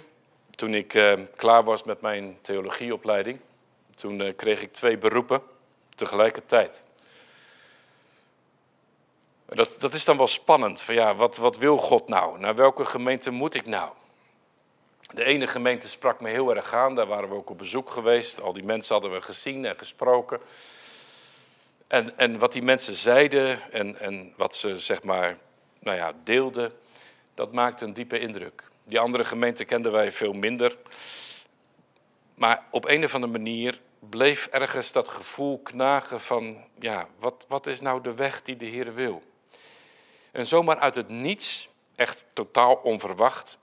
Toen 0.55 0.73
ik 0.73 0.93
eh, 0.93 1.13
klaar 1.35 1.63
was 1.63 1.83
met 1.83 2.01
mijn 2.01 2.37
theologieopleiding, 2.41 3.39
toen 3.95 4.21
eh, 4.21 4.35
kreeg 4.35 4.61
ik 4.61 4.73
twee 4.73 4.97
beroepen 4.97 5.41
tegelijkertijd. 5.95 6.83
Dat, 9.45 9.75
dat 9.79 9.93
is 9.93 10.05
dan 10.05 10.17
wel 10.17 10.27
spannend. 10.27 10.81
Van 10.81 10.95
ja, 10.95 11.15
wat, 11.15 11.37
wat 11.37 11.57
wil 11.57 11.77
God 11.77 12.07
nou? 12.07 12.39
Naar 12.39 12.55
welke 12.55 12.85
gemeente 12.85 13.31
moet 13.31 13.53
ik 13.53 13.65
nou? 13.65 13.91
De 15.13 15.23
ene 15.23 15.47
gemeente 15.47 15.89
sprak 15.89 16.21
me 16.21 16.29
heel 16.29 16.55
erg 16.55 16.73
aan. 16.73 16.95
Daar 16.95 17.07
waren 17.07 17.29
we 17.29 17.35
ook 17.35 17.49
op 17.49 17.57
bezoek 17.57 17.89
geweest. 17.89 18.41
Al 18.41 18.53
die 18.53 18.63
mensen 18.63 18.93
hadden 18.93 19.11
we 19.11 19.21
gezien 19.21 19.65
en 19.65 19.77
gesproken. 19.77 20.39
En, 21.87 22.17
en 22.17 22.39
wat 22.39 22.51
die 22.51 22.61
mensen 22.61 22.95
zeiden 22.95 23.71
en, 23.71 23.99
en 23.99 24.33
wat 24.37 24.55
ze 24.55 24.79
zeg 24.79 25.03
maar 25.03 25.37
nou 25.79 25.97
ja, 25.97 26.13
deelden, 26.23 26.73
Dat 27.33 27.51
maakte 27.51 27.85
een 27.85 27.93
diepe 27.93 28.19
indruk. 28.19 28.63
Die 28.83 28.99
andere 28.99 29.25
gemeente 29.25 29.65
kenden 29.65 29.91
wij 29.91 30.11
veel 30.11 30.33
minder. 30.33 30.77
Maar 32.35 32.63
op 32.71 32.87
een 32.87 33.03
of 33.03 33.13
andere 33.13 33.31
manier 33.31 33.79
bleef 33.99 34.47
ergens 34.51 34.91
dat 34.91 35.09
gevoel 35.09 35.59
knagen 35.59 36.21
van, 36.21 36.63
ja, 36.79 37.07
wat, 37.19 37.45
wat 37.47 37.67
is 37.67 37.81
nou 37.81 38.01
de 38.01 38.13
weg 38.13 38.41
die 38.41 38.55
de 38.55 38.65
Heer 38.65 38.93
wil? 38.93 39.23
En 40.31 40.47
zomaar 40.47 40.79
uit 40.79 40.95
het 40.95 41.09
niets, 41.09 41.69
echt 41.95 42.25
totaal 42.33 42.73
onverwacht, 42.75 43.57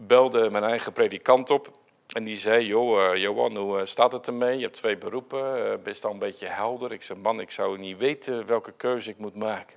belde 0.00 0.50
mijn 0.50 0.64
eigen 0.64 0.92
predikant 0.92 1.50
op. 1.50 1.78
En 2.08 2.24
die 2.24 2.36
zei, 2.36 2.66
joh, 2.66 3.12
uh, 3.12 3.20
Johan, 3.22 3.56
hoe 3.56 3.80
eh, 3.80 3.86
staat 3.86 4.12
het 4.12 4.26
ermee? 4.26 4.56
Je 4.56 4.62
hebt 4.62 4.76
twee 4.76 4.96
beroepen, 4.96 5.66
uh, 5.66 5.74
best 5.82 6.04
al 6.04 6.10
een 6.12 6.18
beetje 6.18 6.46
helder. 6.46 6.92
Ik 6.92 7.02
zei, 7.02 7.18
man, 7.18 7.40
ik 7.40 7.50
zou 7.50 7.78
niet 7.78 7.98
weten 7.98 8.46
welke 8.46 8.72
keuze 8.72 9.10
ik 9.10 9.18
moet 9.18 9.34
maken. 9.34 9.76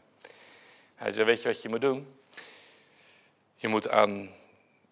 Hij 0.96 1.12
zei, 1.12 1.26
weet 1.26 1.42
je 1.42 1.48
wat 1.48 1.62
je 1.62 1.70
moet 1.70 1.82
doen? 1.82 2.20
Je 3.56 3.68
moet 3.68 3.90
aan 3.90 4.30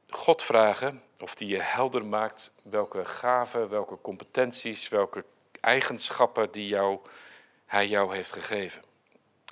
God 0.10 0.44
vragen 0.44 1.04
of 1.20 1.36
die 1.36 1.48
je 1.48 1.62
helder 1.62 2.06
maakt 2.06 2.52
welke 2.62 3.06
gaven, 3.06 3.70
welke 3.70 3.98
competenties, 4.02 4.90
welke 4.90 5.26
eigenschappen 5.62 6.52
die 6.52 6.68
jou, 6.68 7.00
hij 7.66 7.88
jou 7.88 8.16
heeft 8.16 8.34
gegeven. 8.34 8.82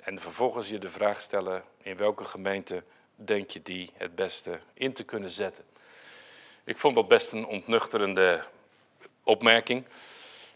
En 0.02 0.20
vervolgens 0.20 0.68
je 0.68 0.78
de 0.78 0.90
vraag 0.90 1.20
stellen 1.20 1.64
in 1.82 1.96
welke 1.96 2.24
gemeente 2.24 2.84
denk 3.24 3.50
je 3.50 3.62
die 3.62 3.90
het 3.94 4.14
beste 4.14 4.58
in 4.74 4.92
te 4.92 5.04
kunnen 5.04 5.30
zetten. 5.30 5.64
Ik 6.64 6.78
vond 6.78 6.94
dat 6.94 7.08
best 7.08 7.32
een 7.32 7.46
ontnuchterende 7.46 8.44
opmerking. 9.22 9.84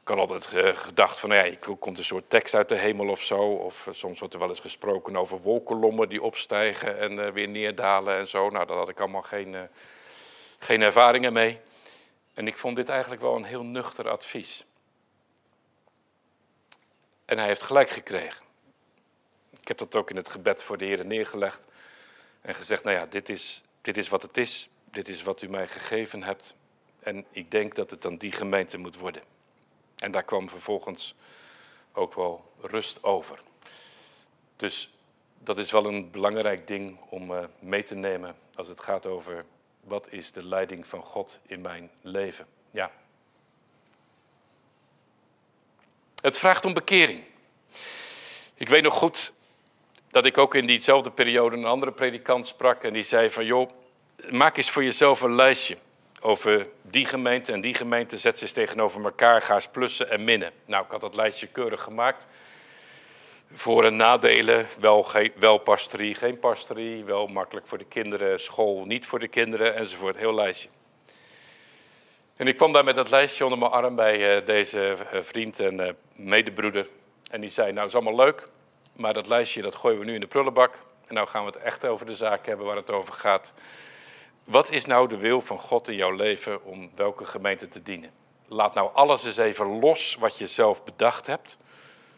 Ik 0.00 0.08
had 0.08 0.18
altijd 0.18 0.46
gedacht 0.76 1.18
van, 1.18 1.30
ja, 1.30 1.42
ik 1.42 1.60
komt 1.78 1.98
een 1.98 2.04
soort 2.04 2.30
tekst 2.30 2.54
uit 2.54 2.68
de 2.68 2.76
hemel 2.76 3.08
of 3.08 3.22
zo. 3.22 3.40
Of 3.40 3.86
eh, 3.86 3.94
soms 3.94 4.18
wordt 4.18 4.34
er 4.34 4.40
wel 4.40 4.48
eens 4.48 4.60
gesproken 4.60 5.16
over 5.16 5.40
wolkenlommen 5.40 6.08
die 6.08 6.22
opstijgen 6.22 6.98
en 6.98 7.12
uh, 7.12 7.28
weer 7.28 7.48
neerdalen 7.48 8.16
en 8.16 8.28
zo. 8.28 8.50
Nou, 8.50 8.66
daar 8.66 8.76
had 8.76 8.88
ik 8.88 9.00
allemaal 9.00 9.22
geen, 9.22 9.52
uh, 9.52 9.60
geen 10.58 10.82
ervaringen 10.82 11.32
mee. 11.32 11.60
En 12.34 12.46
ik 12.46 12.56
vond 12.56 12.76
dit 12.76 12.88
eigenlijk 12.88 13.22
wel 13.22 13.36
een 13.36 13.44
heel 13.44 13.64
nuchter 13.64 14.08
advies. 14.08 14.64
En 17.24 17.38
hij 17.38 17.46
heeft 17.46 17.62
gelijk 17.62 17.90
gekregen. 17.90 18.44
Ik 19.60 19.68
heb 19.68 19.78
dat 19.78 19.96
ook 19.96 20.10
in 20.10 20.16
het 20.16 20.28
gebed 20.28 20.62
voor 20.62 20.78
de 20.78 20.84
Heer 20.84 21.06
neergelegd. 21.06 21.66
En 22.42 22.54
gezegd, 22.54 22.84
nou 22.84 22.96
ja, 22.96 23.06
dit 23.06 23.28
is, 23.28 23.62
dit 23.80 23.96
is 23.96 24.08
wat 24.08 24.22
het 24.22 24.36
is. 24.36 24.68
Dit 24.84 25.08
is 25.08 25.22
wat 25.22 25.42
u 25.42 25.48
mij 25.48 25.68
gegeven 25.68 26.22
hebt. 26.22 26.54
En 27.00 27.24
ik 27.30 27.50
denk 27.50 27.74
dat 27.74 27.90
het 27.90 28.02
dan 28.02 28.16
die 28.16 28.32
gemeente 28.32 28.78
moet 28.78 28.96
worden. 28.96 29.22
En 29.96 30.12
daar 30.12 30.22
kwam 30.22 30.48
vervolgens 30.48 31.14
ook 31.92 32.14
wel 32.14 32.52
rust 32.60 33.02
over. 33.02 33.40
Dus 34.56 34.90
dat 35.38 35.58
is 35.58 35.70
wel 35.70 35.86
een 35.86 36.10
belangrijk 36.10 36.66
ding 36.66 36.98
om 37.08 37.30
uh, 37.30 37.44
mee 37.58 37.82
te 37.82 37.94
nemen 37.94 38.36
als 38.54 38.68
het 38.68 38.80
gaat 38.80 39.06
over 39.06 39.44
wat 39.80 40.12
is 40.12 40.32
de 40.32 40.44
leiding 40.44 40.86
van 40.86 41.04
God 41.04 41.40
in 41.46 41.60
mijn 41.60 41.90
leven. 42.00 42.46
Ja. 42.70 42.92
Het 46.20 46.38
vraagt 46.38 46.64
om 46.64 46.74
bekering. 46.74 47.24
Ik 48.54 48.68
weet 48.68 48.82
nog 48.82 48.94
goed 48.94 49.32
dat 50.12 50.24
ik 50.24 50.38
ook 50.38 50.54
in 50.54 50.66
diezelfde 50.66 51.10
periode 51.10 51.56
een 51.56 51.64
andere 51.64 51.92
predikant 51.92 52.46
sprak 52.46 52.82
en 52.82 52.92
die 52.92 53.02
zei 53.02 53.30
van 53.30 53.44
joh, 53.44 53.70
maak 54.30 54.56
eens 54.56 54.70
voor 54.70 54.84
jezelf 54.84 55.20
een 55.20 55.34
lijstje 55.34 55.76
over 56.20 56.66
die 56.82 57.06
gemeente 57.06 57.52
en 57.52 57.60
die 57.60 57.74
gemeente, 57.74 58.18
zet 58.18 58.36
ze 58.36 58.42
eens 58.42 58.52
tegenover 58.52 59.04
elkaar, 59.04 59.42
ga 59.42 59.54
eens 59.54 59.68
plussen 59.68 60.10
en 60.10 60.24
minnen. 60.24 60.52
Nou, 60.64 60.84
ik 60.84 60.90
had 60.90 61.00
dat 61.00 61.14
lijstje 61.14 61.46
keurig 61.46 61.82
gemaakt. 61.82 62.26
Voor- 63.54 63.84
en 63.84 63.96
nadelen, 63.96 64.66
wel, 64.80 65.06
wel 65.34 65.58
pastorie, 65.58 66.14
geen 66.14 66.38
pastorie, 66.38 67.04
wel 67.04 67.26
makkelijk 67.26 67.66
voor 67.66 67.78
de 67.78 67.84
kinderen, 67.84 68.40
school 68.40 68.84
niet 68.84 69.06
voor 69.06 69.18
de 69.18 69.28
kinderen, 69.28 69.76
enzovoort, 69.76 70.16
heel 70.16 70.34
lijstje. 70.34 70.68
En 72.36 72.46
ik 72.46 72.56
kwam 72.56 72.72
daar 72.72 72.84
met 72.84 72.94
dat 72.94 73.10
lijstje 73.10 73.44
onder 73.44 73.58
mijn 73.58 73.70
arm 73.70 73.94
bij 73.96 74.36
uh, 74.36 74.46
deze 74.46 74.96
uh, 75.14 75.20
vriend 75.20 75.60
en 75.60 75.80
uh, 75.80 75.88
medebroeder. 76.12 76.88
En 77.30 77.40
die 77.40 77.50
zei, 77.50 77.72
nou 77.72 77.86
is 77.86 77.94
allemaal 77.94 78.16
leuk, 78.16 78.48
maar 79.02 79.14
dat 79.14 79.26
lijstje 79.26 79.62
dat 79.62 79.74
gooien 79.74 79.98
we 79.98 80.04
nu 80.04 80.14
in 80.14 80.20
de 80.20 80.26
prullenbak. 80.26 80.78
En 81.06 81.14
nou 81.14 81.28
gaan 81.28 81.44
we 81.44 81.50
het 81.50 81.60
echt 81.62 81.86
over 81.86 82.06
de 82.06 82.16
zaak 82.16 82.46
hebben 82.46 82.66
waar 82.66 82.76
het 82.76 82.90
over 82.90 83.12
gaat. 83.14 83.52
Wat 84.44 84.70
is 84.70 84.84
nou 84.84 85.08
de 85.08 85.16
wil 85.16 85.40
van 85.40 85.58
God 85.58 85.88
in 85.88 85.94
jouw 85.94 86.10
leven 86.10 86.64
om 86.64 86.90
welke 86.94 87.24
gemeente 87.24 87.68
te 87.68 87.82
dienen? 87.82 88.10
Laat 88.48 88.74
nou 88.74 88.90
alles 88.94 89.24
eens 89.24 89.36
even 89.36 89.80
los 89.80 90.16
wat 90.20 90.38
je 90.38 90.46
zelf 90.46 90.84
bedacht 90.84 91.26
hebt. 91.26 91.58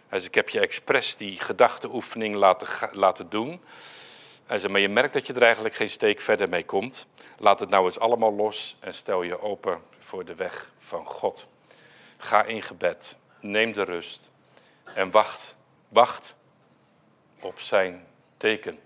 Dus 0.08 0.24
ik 0.24 0.34
heb 0.34 0.48
je 0.48 0.60
expres 0.60 1.16
die 1.16 1.40
gedachteoefening 1.40 2.34
laten, 2.34 2.68
laten 2.92 3.30
doen. 3.30 3.60
zei, 4.46 4.68
maar 4.68 4.80
je 4.80 4.88
merkt 4.88 5.12
dat 5.12 5.26
je 5.26 5.32
er 5.32 5.42
eigenlijk 5.42 5.74
geen 5.74 5.90
steek 5.90 6.20
verder 6.20 6.48
mee 6.48 6.64
komt. 6.64 7.06
Laat 7.38 7.60
het 7.60 7.70
nou 7.70 7.84
eens 7.84 7.98
allemaal 7.98 8.32
los 8.32 8.76
en 8.80 8.94
stel 8.94 9.22
je 9.22 9.40
open 9.40 9.82
voor 9.98 10.24
de 10.24 10.34
weg 10.34 10.70
van 10.78 11.06
God. 11.06 11.48
Ga 12.16 12.42
in 12.42 12.62
gebed, 12.62 13.16
neem 13.40 13.72
de 13.72 13.82
rust 13.82 14.30
en 14.94 15.10
wacht, 15.10 15.56
wacht 15.88 16.36
op 17.44 17.60
zijn 17.60 18.06
teken. 18.36 18.78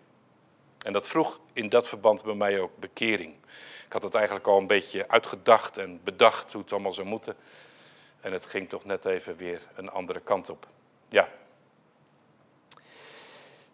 En 0.85 0.93
dat 0.93 1.09
vroeg 1.09 1.41
in 1.53 1.69
dat 1.69 1.89
verband 1.89 2.23
bij 2.23 2.35
mij 2.35 2.61
ook 2.61 2.79
bekering. 2.79 3.35
Ik 3.87 3.93
had 3.93 4.03
het 4.03 4.15
eigenlijk 4.15 4.47
al 4.47 4.59
een 4.59 4.67
beetje 4.67 5.09
uitgedacht 5.09 5.79
en 5.79 6.01
bedacht 6.05 6.53
hoe 6.53 6.63
het 6.63 6.73
allemaal 6.73 6.95
zou 6.95 7.07
moeten. 7.07 7.37
En 8.21 8.33
het 8.33 8.47
ging 8.47 8.69
toch 8.69 8.85
net 8.85 9.05
even 9.05 9.37
weer 9.37 9.61
een 9.75 9.91
andere 9.91 10.21
kant 10.21 10.51
op. 10.51 10.67
Ja. 11.09 11.29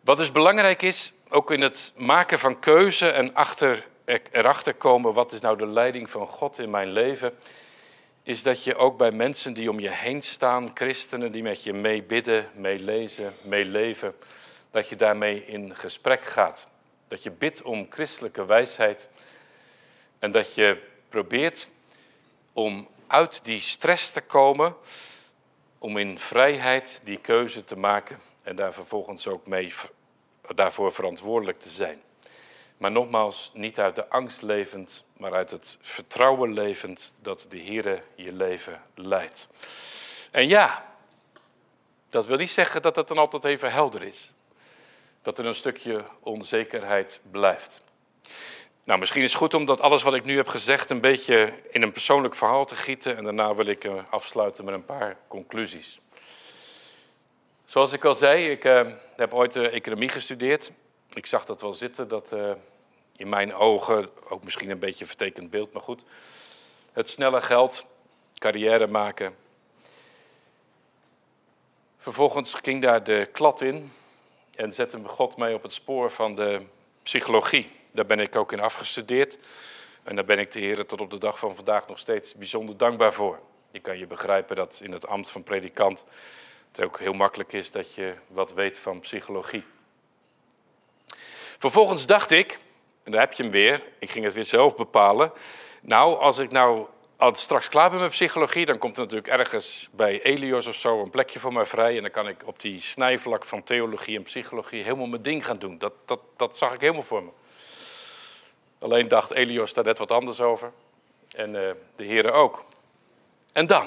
Wat 0.01 0.16
dus 0.16 0.33
belangrijk 0.33 0.83
is, 0.83 1.12
ook 1.29 1.51
in 1.51 1.61
het 1.61 1.92
maken 1.97 2.38
van 2.38 2.59
keuze 2.59 3.09
en 3.09 3.35
achter, 3.35 3.87
erachter 4.31 4.75
komen 4.75 5.12
wat 5.12 5.33
is 5.33 5.40
nou 5.40 5.59
de 5.59 5.66
leiding 5.66 6.11
van 6.11 6.27
God 6.27 6.59
in 6.59 6.70
mijn 6.70 6.92
leven, 6.92 7.35
is 8.23 8.42
dat 8.42 8.64
je 8.64 8.77
ook 8.77 8.97
bij 8.97 9.11
mensen 9.11 9.53
die 9.53 9.70
om 9.70 9.81
je 9.81 9.90
heen 9.90 10.23
staan, 10.23 10.70
christenen 10.75 11.33
die 11.33 11.42
met 11.42 11.62
je 11.62 11.73
meebidden, 11.73 12.51
meelezen, 12.55 13.35
meeleven, 13.42 14.14
dat 14.74 14.88
je 14.88 14.96
daarmee 14.96 15.44
in 15.44 15.76
gesprek 15.76 16.24
gaat. 16.24 16.68
Dat 17.06 17.22
je 17.22 17.30
bidt 17.30 17.62
om 17.62 17.87
christelijke 17.90 18.44
wijsheid 18.44 19.08
en 20.18 20.30
dat 20.30 20.54
je 20.54 20.82
probeert 21.08 21.70
om 22.52 22.88
uit 23.06 23.44
die 23.44 23.60
stress 23.60 24.10
te 24.10 24.20
komen, 24.20 24.76
om 25.78 25.96
in 25.96 26.18
vrijheid 26.18 27.00
die 27.04 27.16
keuze 27.16 27.64
te 27.64 27.76
maken 27.76 28.18
en 28.42 28.56
daar 28.56 28.72
vervolgens 28.72 29.26
ook 29.26 29.46
mee 29.46 29.74
daarvoor 30.54 30.92
verantwoordelijk 30.92 31.60
te 31.60 31.68
zijn. 31.68 32.02
Maar 32.76 32.92
nogmaals, 32.92 33.50
niet 33.54 33.80
uit 33.80 33.94
de 33.94 34.08
angst 34.08 34.42
levend, 34.42 35.04
maar 35.16 35.34
uit 35.34 35.50
het 35.50 35.78
vertrouwen 35.80 36.52
levend 36.52 37.12
dat 37.22 37.46
de 37.48 37.58
Heer 37.58 38.02
je 38.14 38.32
leven 38.32 38.82
leidt. 38.94 39.48
En 40.30 40.48
ja, 40.48 40.94
dat 42.08 42.26
wil 42.26 42.37
niet 42.37 42.50
zeggen 42.50 42.82
dat 42.82 42.96
het 42.96 43.08
dan 43.08 43.18
altijd 43.18 43.44
even 43.44 43.72
helder 43.72 44.02
is 44.02 44.32
dat 45.24 45.38
er 45.38 45.46
een 45.46 45.54
stukje 45.54 46.04
onzekerheid 46.20 47.20
blijft. 47.30 47.82
Nou, 48.84 48.98
misschien 48.98 49.22
is 49.22 49.30
het 49.30 49.40
goed 49.40 49.54
om 49.54 49.64
dat 49.64 49.80
alles 49.80 50.02
wat 50.02 50.14
ik 50.14 50.24
nu 50.24 50.37
heb 50.37 50.48
gezegd 50.48 50.90
een 50.90 51.00
beetje 51.00 51.52
in 51.70 51.82
een 51.82 51.92
persoonlijk 51.92 52.34
verhaal 52.34 52.64
te 52.64 52.76
gieten. 52.76 53.16
En 53.16 53.24
daarna 53.24 53.54
wil 53.54 53.66
ik 53.66 53.84
eh, 53.84 53.92
afsluiten 54.10 54.64
met 54.64 54.74
een 54.74 54.84
paar 54.84 55.16
conclusies. 55.28 56.00
Zoals 57.64 57.92
ik 57.92 58.04
al 58.04 58.14
zei, 58.14 58.50
ik 58.50 58.64
uh, 58.64 58.90
heb 59.16 59.34
ooit 59.34 59.56
uh, 59.56 59.74
economie 59.74 60.08
gestudeerd. 60.08 60.72
Ik 61.12 61.26
zag 61.26 61.44
dat 61.44 61.60
wel 61.60 61.72
zitten, 61.72 62.08
dat 62.08 62.37
in 63.16 63.28
mijn 63.28 63.54
ogen, 63.54 64.10
ook 64.28 64.44
misschien 64.44 64.70
een 64.70 64.78
beetje 64.78 65.06
vertekend 65.06 65.50
beeld, 65.50 65.72
maar 65.72 65.82
goed. 65.82 66.04
Het 66.92 67.08
snelle 67.08 67.40
geld, 67.40 67.87
carrière 68.34 68.87
maken. 68.87 69.37
Vervolgens 71.98 72.54
ging 72.54 72.82
daar 72.82 73.04
de 73.04 73.28
klad 73.32 73.60
in 73.60 73.92
en 74.56 74.74
zette 74.74 74.98
me 74.98 75.08
God 75.08 75.36
mee 75.36 75.54
op 75.54 75.62
het 75.62 75.72
spoor 75.72 76.10
van 76.10 76.34
de 76.34 76.66
psychologie. 77.02 77.70
Daar 77.92 78.06
ben 78.06 78.18
ik 78.18 78.36
ook 78.36 78.52
in 78.52 78.60
afgestudeerd. 78.60 79.38
En 80.02 80.14
daar 80.14 80.24
ben 80.24 80.38
ik 80.38 80.52
de 80.52 80.60
Heer 80.60 80.86
tot 80.86 81.00
op 81.00 81.10
de 81.10 81.18
dag 81.18 81.38
van 81.38 81.56
vandaag 81.56 81.88
nog 81.88 81.98
steeds 81.98 82.34
bijzonder 82.34 82.76
dankbaar 82.76 83.12
voor. 83.12 83.40
Je 83.70 83.80
kan 83.80 83.98
je 83.98 84.06
begrijpen 84.06 84.56
dat 84.56 84.80
in 84.82 84.92
het 84.92 85.06
ambt 85.06 85.30
van 85.30 85.42
predikant 85.42 86.04
het 86.72 86.84
ook 86.84 86.98
heel 86.98 87.12
makkelijk 87.12 87.52
is 87.52 87.70
dat 87.70 87.94
je 87.94 88.14
wat 88.26 88.52
weet 88.52 88.78
van 88.78 89.00
psychologie. 89.00 89.64
Vervolgens 91.58 92.06
dacht 92.06 92.30
ik, 92.30 92.58
en 93.02 93.12
daar 93.12 93.20
heb 93.20 93.32
je 93.32 93.42
hem 93.42 93.52
weer, 93.52 93.82
ik 93.98 94.10
ging 94.10 94.24
het 94.24 94.34
weer 94.34 94.44
zelf 94.44 94.76
bepalen. 94.76 95.32
Nou, 95.82 96.18
als 96.18 96.38
ik 96.38 96.50
nou 96.50 96.86
als 97.24 97.40
straks 97.40 97.68
klaar 97.68 97.90
ben 97.90 98.00
met 98.00 98.10
psychologie, 98.10 98.66
dan 98.66 98.78
komt 98.78 98.96
er 98.96 99.02
natuurlijk 99.02 99.28
ergens 99.28 99.88
bij 99.92 100.22
Elios 100.22 100.66
of 100.66 100.74
zo 100.74 101.02
een 101.02 101.10
plekje 101.10 101.40
voor 101.40 101.52
mij 101.52 101.66
vrij. 101.66 101.96
En 101.96 102.02
dan 102.02 102.10
kan 102.10 102.28
ik 102.28 102.42
op 102.44 102.60
die 102.60 102.80
snijvlak 102.80 103.44
van 103.44 103.62
theologie 103.62 104.16
en 104.16 104.22
psychologie 104.22 104.82
helemaal 104.82 105.06
mijn 105.06 105.22
ding 105.22 105.46
gaan 105.46 105.58
doen. 105.58 105.78
Dat, 105.78 105.92
dat, 106.04 106.20
dat 106.37 106.56
zag 106.56 106.72
ik 106.72 106.80
helemaal 106.80 107.02
voor 107.02 107.22
me. 107.22 107.30
Alleen 108.78 109.08
dacht 109.08 109.30
Elios 109.30 109.74
daar 109.74 109.84
net 109.84 109.98
wat 109.98 110.10
anders 110.10 110.40
over. 110.40 110.72
En 111.37 111.54
uh, 111.54 111.70
de 111.96 112.04
heren 112.04 112.32
ook. 112.32 112.64
En 113.52 113.66
dan? 113.66 113.87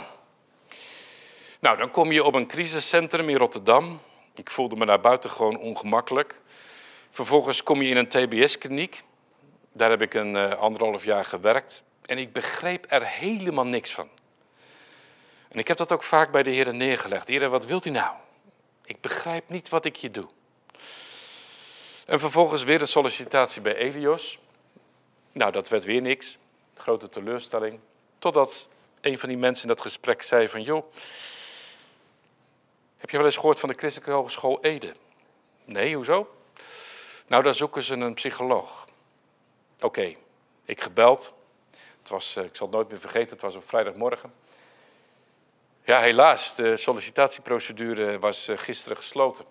Nou, 1.59 1.77
dan 1.77 1.91
kom 1.91 2.11
je 2.11 2.23
op 2.23 2.35
een 2.35 2.47
crisiscentrum 2.47 3.29
in 3.29 3.37
Rotterdam. 3.37 3.99
Ik 4.35 4.49
voelde 4.49 4.75
me 4.75 4.85
daar 4.85 4.99
buiten 4.99 5.29
gewoon 5.29 5.57
ongemakkelijk. 5.57 6.39
Vervolgens 7.09 7.63
kom 7.63 7.81
je 7.81 7.89
in 7.89 7.97
een 7.97 8.07
TBS-kliniek. 8.07 9.03
Daar 9.71 9.89
heb 9.89 10.01
ik 10.01 10.13
een 10.13 10.35
uh, 10.35 10.51
anderhalf 10.51 11.03
jaar 11.03 11.25
gewerkt 11.25 11.85
en 12.07 12.17
ik 12.17 12.33
begreep 12.33 12.85
er 12.89 13.05
helemaal 13.05 13.65
niks 13.65 13.93
van. 13.93 14.09
En 15.47 15.59
ik 15.59 15.67
heb 15.67 15.77
dat 15.77 15.91
ook 15.91 16.03
vaak 16.03 16.31
bij 16.31 16.43
de 16.43 16.51
heren 16.51 16.77
neergelegd. 16.77 17.27
Heren, 17.27 17.51
wat 17.51 17.65
wilt 17.65 17.85
u 17.85 17.89
nou? 17.89 18.15
Ik 18.85 19.01
begrijp 19.01 19.49
niet 19.49 19.69
wat 19.69 19.85
ik 19.85 19.97
hier 19.97 20.11
doe. 20.11 20.27
En 22.05 22.19
vervolgens 22.19 22.63
weer 22.63 22.81
een 22.81 22.87
sollicitatie 22.87 23.61
bij 23.61 23.75
Elios. 23.75 24.39
Nou, 25.31 25.51
dat 25.51 25.69
werd 25.69 25.83
weer 25.83 26.01
niks. 26.01 26.37
Grote 26.75 27.09
teleurstelling. 27.09 27.79
Totdat 28.19 28.67
een 29.01 29.19
van 29.19 29.29
die 29.29 29.37
mensen 29.37 29.67
in 29.67 29.75
dat 29.75 29.81
gesprek 29.81 30.21
zei 30.21 30.49
van... 30.49 30.61
joh, 30.61 30.93
heb 32.97 33.09
je 33.09 33.17
wel 33.17 33.25
eens 33.25 33.35
gehoord 33.35 33.59
van 33.59 33.69
de 33.69 33.75
Christelijke 33.75 34.13
Hogeschool 34.13 34.61
Ede? 34.61 34.93
Nee, 35.65 35.95
hoezo? 35.95 36.35
Nou, 37.27 37.43
daar 37.43 37.55
zoeken 37.55 37.83
ze 37.83 37.93
een 37.93 38.13
psycholoog. 38.13 38.87
Oké, 39.79 40.15
ik 40.65 40.81
gebeld. 40.81 41.33
Het 42.07 42.15
was, 42.15 42.35
eh, 42.35 42.43
ik 42.43 42.55
zal 42.55 42.67
het 42.67 42.75
nooit 42.75 42.89
meer 42.89 42.99
vergeten, 42.99 43.29
het 43.29 43.41
was 43.41 43.55
op 43.55 43.67
vrijdagmorgen. 43.67 44.33
Ja, 45.83 45.99
helaas, 45.99 46.55
de 46.55 46.77
sollicitatieprocedure 46.77 48.19
was 48.19 48.47
eh, 48.47 48.57
gisteren 48.57 48.97
gesloten. 48.97 49.45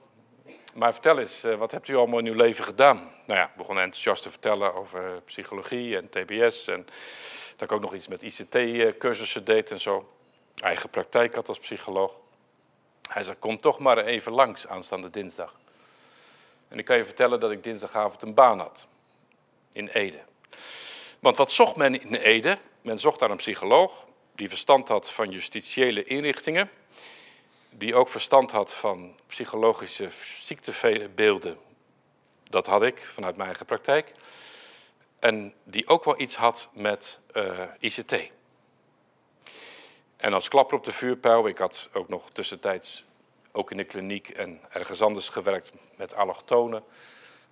Maar 0.75 0.93
vertel 0.93 1.19
eens, 1.19 1.45
eh, 1.45 1.55
wat 1.55 1.71
hebt 1.71 1.89
u 1.89 1.97
allemaal 1.97 2.19
in 2.19 2.27
uw 2.27 2.35
leven 2.35 2.65
gedaan? 2.65 2.97
Nou 2.97 3.41
ja, 3.41 3.45
ik 3.45 3.55
begon 3.57 3.79
enthousiast 3.79 4.23
te 4.23 4.31
vertellen 4.31 4.75
over 4.75 5.23
psychologie 5.25 5.97
en 5.97 6.09
TBS. 6.09 6.69
En 6.69 6.85
dat 7.57 7.71
ik 7.71 7.73
ook 7.73 7.81
nog 7.81 7.95
iets 7.95 8.09
met 8.09 8.23
ICT-cursussen 8.23 9.45
deed 9.45 9.71
en 9.71 9.81
zo. 9.81 10.13
Eigen 10.63 10.91
praktijk 10.91 11.35
had 11.35 11.49
als 11.49 11.59
psycholoog. 11.59 12.13
Hij 13.09 13.23
zei, 13.23 13.37
kom 13.39 13.57
toch 13.57 13.79
maar 13.79 13.99
even 13.99 14.33
langs 14.33 14.67
aanstaande 14.67 15.11
dinsdag. 15.11 15.55
En 16.69 16.79
ik 16.79 16.85
kan 16.85 16.97
je 16.97 17.05
vertellen 17.05 17.41
dat 17.41 17.51
ik 17.51 17.65
dinsdagavond 17.65 18.23
een 18.23 18.35
baan 18.35 18.59
had. 18.59 18.87
In 19.73 19.89
Ede. 19.89 20.23
Want 21.27 21.39
wat 21.39 21.53
zocht 21.53 21.77
men 21.77 22.03
in 22.03 22.15
Ede? 22.15 22.59
Men 22.83 22.99
zocht 22.99 23.19
daar 23.19 23.31
een 23.31 23.37
psycholoog 23.37 24.07
die 24.35 24.49
verstand 24.49 24.89
had 24.89 25.11
van 25.11 25.31
justitiële 25.31 26.05
inrichtingen. 26.05 26.71
Die 27.71 27.95
ook 27.95 28.09
verstand 28.09 28.51
had 28.51 28.75
van 28.75 29.17
psychologische 29.27 30.09
ziektebeelden. 30.41 31.59
Dat 32.51 32.67
had 32.67 32.83
ik 32.83 32.99
vanuit 32.99 33.37
mijn 33.37 33.49
eigen 33.49 33.67
praktijk. 33.67 34.13
En 35.19 35.55
die 35.65 35.89
ook 35.89 36.05
wel 36.05 36.21
iets 36.21 36.37
had 36.37 36.69
met 36.73 37.21
eh, 37.33 37.63
ICT. 37.79 38.15
En 40.17 40.35
als 40.35 40.49
klapper 40.49 40.77
op 40.77 40.85
de 40.85 40.93
vuurpijl, 40.93 41.47
ik 41.47 41.59
had 41.59 41.89
ook 41.93 42.09
nog 42.09 42.31
tussentijds 42.33 43.05
ook 43.53 43.71
in 43.71 43.77
de 43.77 43.85
kliniek 43.85 44.29
en 44.29 44.61
ergens 44.69 45.03
anders 45.03 45.29
gewerkt 45.29 45.73
met 45.97 46.15
allochtonen. 46.15 46.85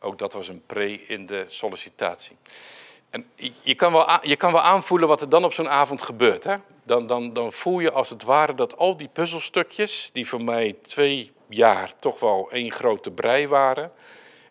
Ook 0.00 0.18
dat 0.18 0.32
was 0.32 0.48
een 0.48 0.62
pre 0.66 1.06
in 1.06 1.26
de 1.26 1.44
sollicitatie. 1.48 2.36
En 3.14 3.26
je 3.62 3.74
kan 3.74 3.92
wel, 3.92 4.08
je 4.22 4.36
kan 4.36 4.52
wel 4.52 4.60
aanvoelen 4.60 5.08
wat 5.08 5.20
er 5.20 5.28
dan 5.28 5.44
op 5.44 5.52
zo'n 5.52 5.68
avond 5.68 6.02
gebeurt. 6.02 6.44
Hè? 6.44 6.56
Dan, 6.82 7.06
dan, 7.06 7.32
dan 7.32 7.52
voel 7.52 7.80
je 7.80 7.92
als 7.92 8.10
het 8.10 8.22
ware 8.22 8.54
dat 8.54 8.76
al 8.76 8.96
die 8.96 9.08
puzzelstukjes, 9.08 10.10
die 10.12 10.28
voor 10.28 10.44
mij 10.44 10.76
twee 10.82 11.32
jaar 11.48 11.98
toch 11.98 12.20
wel 12.20 12.50
één 12.50 12.72
grote 12.72 13.10
brei 13.10 13.48
waren, 13.48 13.92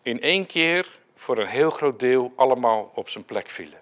in 0.02 0.20
één 0.20 0.46
keer 0.46 0.98
voor 1.14 1.38
een 1.38 1.46
heel 1.46 1.70
groot 1.70 2.00
deel 2.00 2.32
allemaal 2.36 2.90
op 2.94 3.08
zijn 3.08 3.24
plek 3.24 3.48
vielen. 3.48 3.80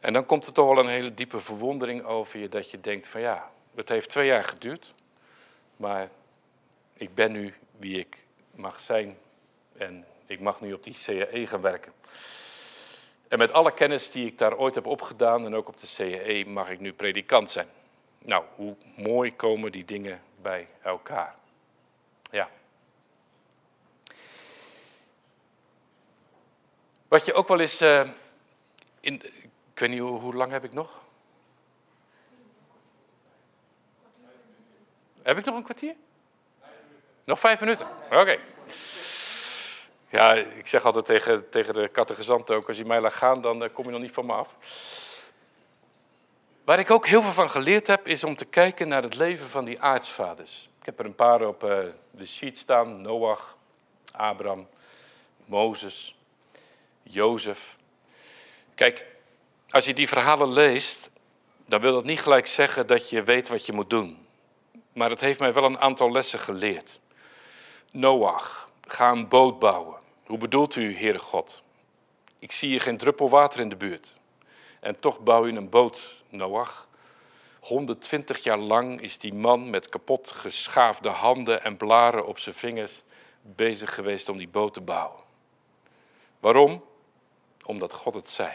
En 0.00 0.12
dan 0.12 0.26
komt 0.26 0.46
er 0.46 0.52
toch 0.52 0.68
wel 0.68 0.78
een 0.78 0.90
hele 0.90 1.14
diepe 1.14 1.40
verwondering 1.40 2.04
over 2.04 2.38
je 2.38 2.48
dat 2.48 2.70
je 2.70 2.80
denkt 2.80 3.06
van 3.06 3.20
ja, 3.20 3.50
het 3.74 3.88
heeft 3.88 4.10
twee 4.10 4.26
jaar 4.26 4.44
geduurd, 4.44 4.94
maar 5.76 6.08
ik 6.94 7.14
ben 7.14 7.32
nu 7.32 7.54
wie 7.76 7.98
ik 7.98 8.24
mag 8.54 8.80
zijn 8.80 9.16
en 9.76 10.06
ik 10.26 10.40
mag 10.40 10.60
nu 10.60 10.72
op 10.72 10.84
die 10.84 10.96
CAE 11.04 11.46
gaan 11.46 11.60
werken. 11.60 11.92
En 13.28 13.38
met 13.38 13.52
alle 13.52 13.72
kennis 13.72 14.10
die 14.10 14.26
ik 14.26 14.38
daar 14.38 14.56
ooit 14.56 14.74
heb 14.74 14.86
opgedaan 14.86 15.44
en 15.44 15.54
ook 15.54 15.68
op 15.68 15.80
de 15.80 15.92
CAE 15.96 16.44
mag 16.46 16.70
ik 16.70 16.80
nu 16.80 16.92
predikant 16.92 17.50
zijn. 17.50 17.68
Nou, 18.18 18.44
hoe 18.54 18.76
mooi 18.96 19.36
komen 19.36 19.72
die 19.72 19.84
dingen 19.84 20.22
bij 20.42 20.68
elkaar. 20.82 21.34
Ja. 22.30 22.50
Wat 27.08 27.26
je 27.26 27.34
ook 27.34 27.48
wel 27.48 27.60
eens. 27.60 27.82
Uh, 27.82 28.08
in, 29.00 29.22
ik 29.72 29.80
weet 29.80 29.90
niet, 29.90 30.00
hoe, 30.00 30.20
hoe 30.20 30.34
lang 30.34 30.52
heb 30.52 30.64
ik 30.64 30.72
nog? 30.72 31.02
Heb 35.22 35.38
ik 35.38 35.44
nog 35.44 35.54
een 35.54 35.62
kwartier? 35.62 35.94
Nog 37.24 37.40
vijf 37.40 37.60
minuten? 37.60 37.86
Oké. 38.10 38.38
Ja, 40.14 40.32
ik 40.34 40.66
zeg 40.66 40.84
altijd 40.84 41.04
tegen, 41.04 41.48
tegen 41.50 41.74
de 41.74 41.88
kattegezant 41.88 42.50
ook, 42.50 42.68
als 42.68 42.76
je 42.76 42.84
mij 42.84 43.00
laat 43.00 43.14
gaan, 43.14 43.40
dan 43.40 43.64
eh, 43.64 43.68
kom 43.72 43.84
je 43.84 43.90
nog 43.90 44.00
niet 44.00 44.12
van 44.12 44.26
me 44.26 44.32
af. 44.32 44.48
Waar 46.64 46.78
ik 46.78 46.90
ook 46.90 47.06
heel 47.06 47.22
veel 47.22 47.32
van 47.32 47.50
geleerd 47.50 47.86
heb, 47.86 48.08
is 48.08 48.24
om 48.24 48.36
te 48.36 48.44
kijken 48.44 48.88
naar 48.88 49.02
het 49.02 49.14
leven 49.14 49.48
van 49.48 49.64
die 49.64 49.80
aartsvaders. 49.80 50.68
Ik 50.80 50.86
heb 50.86 50.98
er 50.98 51.04
een 51.04 51.14
paar 51.14 51.46
op 51.46 51.64
uh, 51.64 51.78
de 52.10 52.26
sheet 52.26 52.58
staan. 52.58 53.02
Noach, 53.02 53.56
Abraham, 54.12 54.68
Mozes, 55.44 56.16
Jozef. 57.02 57.76
Kijk, 58.74 59.06
als 59.70 59.84
je 59.84 59.94
die 59.94 60.08
verhalen 60.08 60.52
leest, 60.52 61.10
dan 61.66 61.80
wil 61.80 61.92
dat 61.92 62.04
niet 62.04 62.20
gelijk 62.20 62.46
zeggen 62.46 62.86
dat 62.86 63.10
je 63.10 63.22
weet 63.22 63.48
wat 63.48 63.66
je 63.66 63.72
moet 63.72 63.90
doen. 63.90 64.26
Maar 64.92 65.10
het 65.10 65.20
heeft 65.20 65.40
mij 65.40 65.52
wel 65.52 65.64
een 65.64 65.80
aantal 65.80 66.12
lessen 66.12 66.40
geleerd. 66.40 67.00
Noach, 67.92 68.70
ga 68.86 69.10
een 69.10 69.28
boot 69.28 69.58
bouwen. 69.58 70.02
Hoe 70.26 70.38
bedoelt 70.38 70.76
u, 70.76 70.96
Heere 70.96 71.18
God? 71.18 71.62
Ik 72.38 72.52
zie 72.52 72.68
hier 72.68 72.80
geen 72.80 72.96
druppel 72.96 73.28
water 73.28 73.60
in 73.60 73.68
de 73.68 73.76
buurt. 73.76 74.14
En 74.80 75.00
toch 75.00 75.20
bouw 75.20 75.46
je 75.46 75.52
een 75.52 75.68
boot, 75.68 76.22
Noach. 76.28 76.88
120 77.60 78.38
jaar 78.42 78.58
lang 78.58 79.00
is 79.00 79.18
die 79.18 79.34
man 79.34 79.70
met 79.70 79.88
kapot 79.88 80.30
geschaafde 80.30 81.08
handen 81.08 81.62
en 81.62 81.76
blaren 81.76 82.26
op 82.26 82.38
zijn 82.38 82.54
vingers 82.54 83.02
bezig 83.42 83.94
geweest 83.94 84.28
om 84.28 84.38
die 84.38 84.48
boot 84.48 84.74
te 84.74 84.80
bouwen. 84.80 85.20
Waarom? 86.40 86.84
Omdat 87.64 87.92
God 87.92 88.14
het 88.14 88.28
zei. 88.28 88.52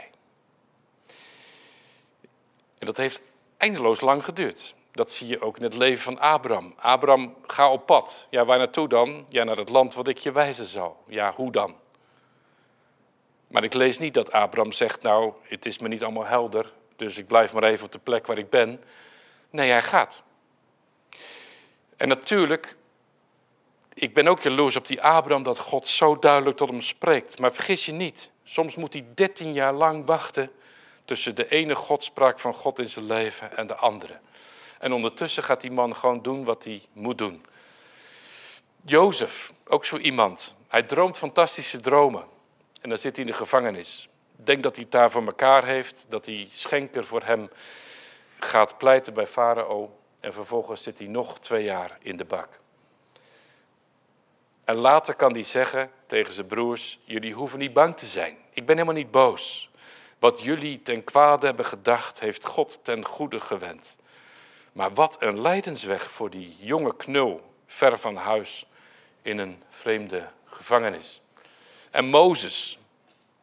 En 2.78 2.86
dat 2.86 2.98
heeft 2.98 3.22
eindeloos 3.58 4.02
lang 4.02 4.24
geduurd. 4.24 4.76
Dat 5.00 5.12
zie 5.12 5.28
je 5.28 5.42
ook 5.42 5.58
in 5.58 5.64
het 5.64 5.74
leven 5.74 6.04
van 6.04 6.20
Abraham. 6.20 6.74
Abraham, 6.78 7.36
ga 7.48 7.72
op 7.72 7.86
pad. 7.86 8.28
Ja, 8.30 8.46
waar 8.46 8.58
naartoe 8.58 8.88
dan? 8.88 9.26
Ja, 9.30 9.44
naar 9.44 9.58
het 9.58 9.70
land 9.70 9.94
wat 9.94 10.08
ik 10.08 10.18
je 10.18 10.32
wijzen 10.32 10.66
zal. 10.66 11.04
Ja, 11.08 11.34
hoe 11.36 11.52
dan? 11.52 11.76
Maar 13.48 13.64
ik 13.64 13.74
lees 13.74 13.98
niet 13.98 14.14
dat 14.14 14.32
Abraham 14.32 14.72
zegt, 14.72 15.02
nou, 15.02 15.34
het 15.42 15.66
is 15.66 15.78
me 15.78 15.88
niet 15.88 16.04
allemaal 16.04 16.26
helder, 16.26 16.74
dus 16.96 17.18
ik 17.18 17.28
blijf 17.28 17.54
maar 17.54 17.64
even 17.64 17.86
op 17.86 17.92
de 17.92 18.00
plek 18.00 18.28
waar 18.28 18.38
ik 18.38 18.50
ben. 18.50 18.84
Nee, 19.50 19.70
hij 19.70 19.82
gaat. 19.82 20.24
En 21.98 22.08
natuurlijk, 22.08 22.76
ik 23.94 24.14
ben 24.14 24.28
ook 24.28 24.42
jaloers 24.42 24.76
op 24.76 24.88
die 24.88 25.02
Abraham 25.02 25.44
dat 25.44 25.60
God 25.60 25.88
zo 25.88 26.20
duidelijk 26.20 26.58
tot 26.58 26.70
hem 26.70 26.82
spreekt. 26.82 27.40
Maar 27.40 27.52
vergis 27.52 27.86
je 27.86 27.92
niet, 27.92 28.32
soms 28.44 28.76
moet 28.76 28.94
hij 28.94 29.06
13 29.14 29.54
jaar 29.54 29.74
lang 29.74 30.06
wachten 30.06 30.52
tussen 31.06 31.36
de 31.36 31.50
ene 31.50 31.76
godspraak 31.76 32.40
van 32.40 32.54
God 32.54 32.80
in 32.80 32.90
zijn 32.90 33.06
leven 33.06 33.58
en 33.58 33.68
de 33.68 33.76
andere. 33.76 34.20
En 34.80 34.94
ondertussen 34.94 35.44
gaat 35.44 35.62
die 35.62 35.72
man 35.72 35.96
gewoon 35.96 36.22
doen 36.22 36.44
wat 36.44 36.64
hij 36.64 36.82
moet 36.94 37.18
doen. 37.18 37.46
Jozef, 38.86 39.54
ook 39.68 39.86
zo 39.86 39.98
iemand. 39.98 40.56
Hij 40.68 40.84
droomt 40.84 41.18
fantastische 41.18 41.80
dromen. 41.80 42.24
En 42.82 42.90
dan 42.90 42.98
zit 42.98 43.16
hij 43.16 43.26
in 43.26 43.32
de 43.32 43.38
gevangenis. 43.38 44.10
Denk 44.36 44.64
dat 44.64 44.76
hij 44.76 44.84
het 44.84 44.94
daar 44.94 45.12
voor 45.12 45.26
elkaar 45.26 45.66
heeft. 45.66 46.06
Dat 46.10 46.26
hij 46.26 46.48
schenker 46.52 47.06
voor 47.06 47.24
hem 47.24 47.50
gaat 48.40 48.78
pleiten 48.78 49.14
bij 49.14 49.28
Farao. 49.28 50.00
En 50.20 50.34
vervolgens 50.34 50.84
zit 50.84 51.00
hij 51.00 51.08
nog 51.08 51.40
twee 51.40 51.64
jaar 51.64 51.98
in 52.02 52.18
de 52.18 52.26
bak. 52.26 52.60
En 54.66 54.76
later 54.76 55.16
kan 55.16 55.34
hij 55.34 55.44
zeggen 55.44 55.92
tegen 56.06 56.34
zijn 56.34 56.48
broers: 56.48 57.00
Jullie 57.04 57.34
hoeven 57.34 57.60
niet 57.60 57.74
bang 57.74 57.98
te 57.98 58.06
zijn. 58.06 58.38
Ik 58.54 58.66
ben 58.66 58.76
helemaal 58.76 58.98
niet 58.98 59.12
boos. 59.12 59.70
Wat 60.20 60.42
jullie 60.42 60.82
ten 60.82 61.04
kwade 61.04 61.46
hebben 61.46 61.66
gedacht, 61.66 62.20
heeft 62.20 62.46
God 62.46 62.80
ten 62.82 63.06
goede 63.06 63.40
gewend. 63.40 63.98
Maar 64.74 64.94
wat 64.94 65.18
een 65.20 65.42
lijdensweg 65.42 66.12
voor 66.12 66.30
die 66.30 66.56
jonge 66.60 66.96
knul, 66.96 67.42
ver 67.68 67.98
van 67.98 68.16
huis, 68.16 68.66
in 69.22 69.38
een 69.38 69.64
vreemde 69.70 70.30
gevangenis. 70.46 71.22
En 71.92 72.06
Mozes, 72.06 72.78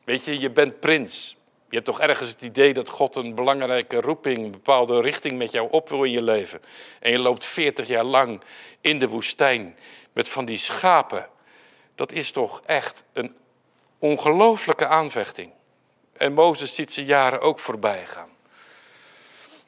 weet 0.05 0.25
je, 0.25 0.39
je 0.39 0.51
bent 0.51 0.81
prins. 0.81 1.37
Je 1.69 1.75
hebt 1.75 1.87
toch 1.87 2.01
ergens 2.01 2.29
het 2.29 2.43
idee 2.43 2.75
dat 2.75 2.89
God 2.89 3.17
een 3.17 3.35
belangrijke 3.35 4.01
roeping, 4.01 4.39
een 4.39 4.51
bepaalde 4.51 5.01
richting 5.01 5.39
met 5.39 5.53
jou 5.53 5.69
op 5.71 5.89
wil 5.89 6.05
in 6.05 6.11
je 6.11 6.23
leven. 6.23 6.63
En 7.01 7.11
je 7.11 7.19
loopt 7.19 7.45
40 7.45 7.87
jaar 7.87 8.05
lang 8.05 8.43
in 8.81 8.99
de 8.99 9.09
woestijn 9.09 9.77
met 10.13 10.29
van 10.29 10.45
die 10.45 10.59
schapen. 10.59 11.29
Dat 11.95 12.13
is 12.13 12.31
toch 12.31 12.63
echt 12.67 13.05
een 13.13 13.37
ongelooflijke 13.99 14.87
aanvechting. 14.87 15.51
En 16.13 16.33
Mozes 16.33 16.75
ziet 16.75 16.93
zijn 16.93 17.07
jaren 17.07 17.41
ook 17.41 17.59
voorbij 17.59 18.07
gaan. 18.07 18.29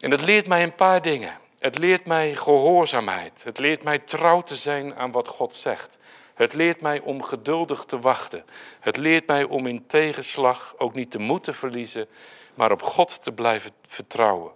En 0.01 0.11
dat 0.11 0.21
leert 0.21 0.47
mij 0.47 0.63
een 0.63 0.75
paar 0.75 1.03
dingen. 1.03 1.39
Het 1.59 1.79
leert 1.79 2.07
mij 2.07 2.35
gehoorzaamheid. 2.35 3.45
Het 3.45 3.59
leert 3.59 3.83
mij 3.83 3.99
trouw 3.99 4.43
te 4.43 4.57
zijn 4.57 4.95
aan 4.95 5.13
wat 5.13 5.29
God 5.29 5.55
zegt. 5.57 5.99
Het 6.35 6.55
leert 6.55 6.81
mij 6.81 7.01
om 7.01 7.23
geduldig 7.23 7.85
te 7.85 7.99
wachten. 7.99 8.45
Het 8.81 8.97
leert 8.97 9.27
mij 9.27 9.45
om 9.45 9.67
in 9.67 9.87
tegenslag 9.87 10.75
ook 10.77 10.95
niet 10.95 11.11
te 11.11 11.19
moeten 11.19 11.55
verliezen, 11.55 12.09
maar 12.55 12.73
op 12.73 12.83
God 12.83 13.23
te 13.23 13.33
blijven 13.33 13.71
vertrouwen. 13.87 14.53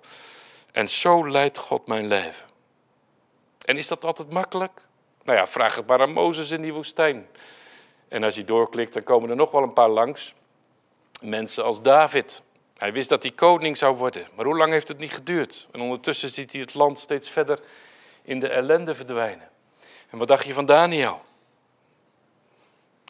En 0.72 0.88
zo 0.88 1.28
leidt 1.28 1.58
God 1.58 1.86
mijn 1.86 2.06
leven. 2.06 2.46
En 3.64 3.76
is 3.76 3.88
dat 3.88 4.04
altijd 4.04 4.32
makkelijk? 4.32 4.80
Nou 5.22 5.38
ja, 5.38 5.46
vraag 5.46 5.74
het 5.74 5.86
maar 5.86 6.00
aan 6.00 6.12
Mozes 6.12 6.50
in 6.50 6.62
die 6.62 6.72
woestijn. 6.72 7.26
En 8.08 8.24
als 8.24 8.34
je 8.34 8.44
doorklikt, 8.44 8.94
dan 8.94 9.02
komen 9.02 9.30
er 9.30 9.36
nog 9.36 9.50
wel 9.50 9.62
een 9.62 9.72
paar 9.72 9.88
langs. 9.88 10.34
Mensen 11.20 11.64
als 11.64 11.82
David. 11.82 12.42
Hij 12.82 12.92
wist 12.92 13.08
dat 13.08 13.22
hij 13.22 13.32
koning 13.32 13.78
zou 13.78 13.96
worden. 13.96 14.28
Maar 14.34 14.44
hoe 14.44 14.56
lang 14.56 14.72
heeft 14.72 14.88
het 14.88 14.98
niet 14.98 15.12
geduurd? 15.12 15.68
En 15.72 15.80
ondertussen 15.80 16.30
ziet 16.30 16.52
hij 16.52 16.60
het 16.60 16.74
land 16.74 16.98
steeds 16.98 17.30
verder 17.30 17.60
in 18.22 18.38
de 18.38 18.48
ellende 18.48 18.94
verdwijnen. 18.94 19.48
En 20.10 20.18
wat 20.18 20.28
dacht 20.28 20.46
je 20.46 20.54
van 20.54 20.66
Daniel? 20.66 21.24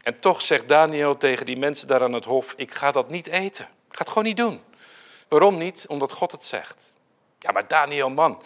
En 0.02 0.18
toch 0.18 0.42
zegt 0.42 0.68
Daniel 0.68 1.16
tegen 1.16 1.46
die 1.46 1.56
mensen 1.56 1.86
daar 1.86 2.02
aan 2.02 2.12
het 2.12 2.24
hof: 2.24 2.54
Ik 2.56 2.74
ga 2.74 2.90
dat 2.90 3.08
niet 3.08 3.26
eten. 3.26 3.64
Ik 3.64 3.96
ga 3.96 3.98
het 3.98 4.08
gewoon 4.08 4.24
niet 4.24 4.36
doen. 4.36 4.60
Waarom 5.28 5.58
niet? 5.58 5.84
Omdat 5.88 6.12
God 6.12 6.32
het 6.32 6.44
zegt. 6.44 6.94
Ja, 7.38 7.52
maar 7.52 7.66
Daniel, 7.66 8.10
man, 8.10 8.42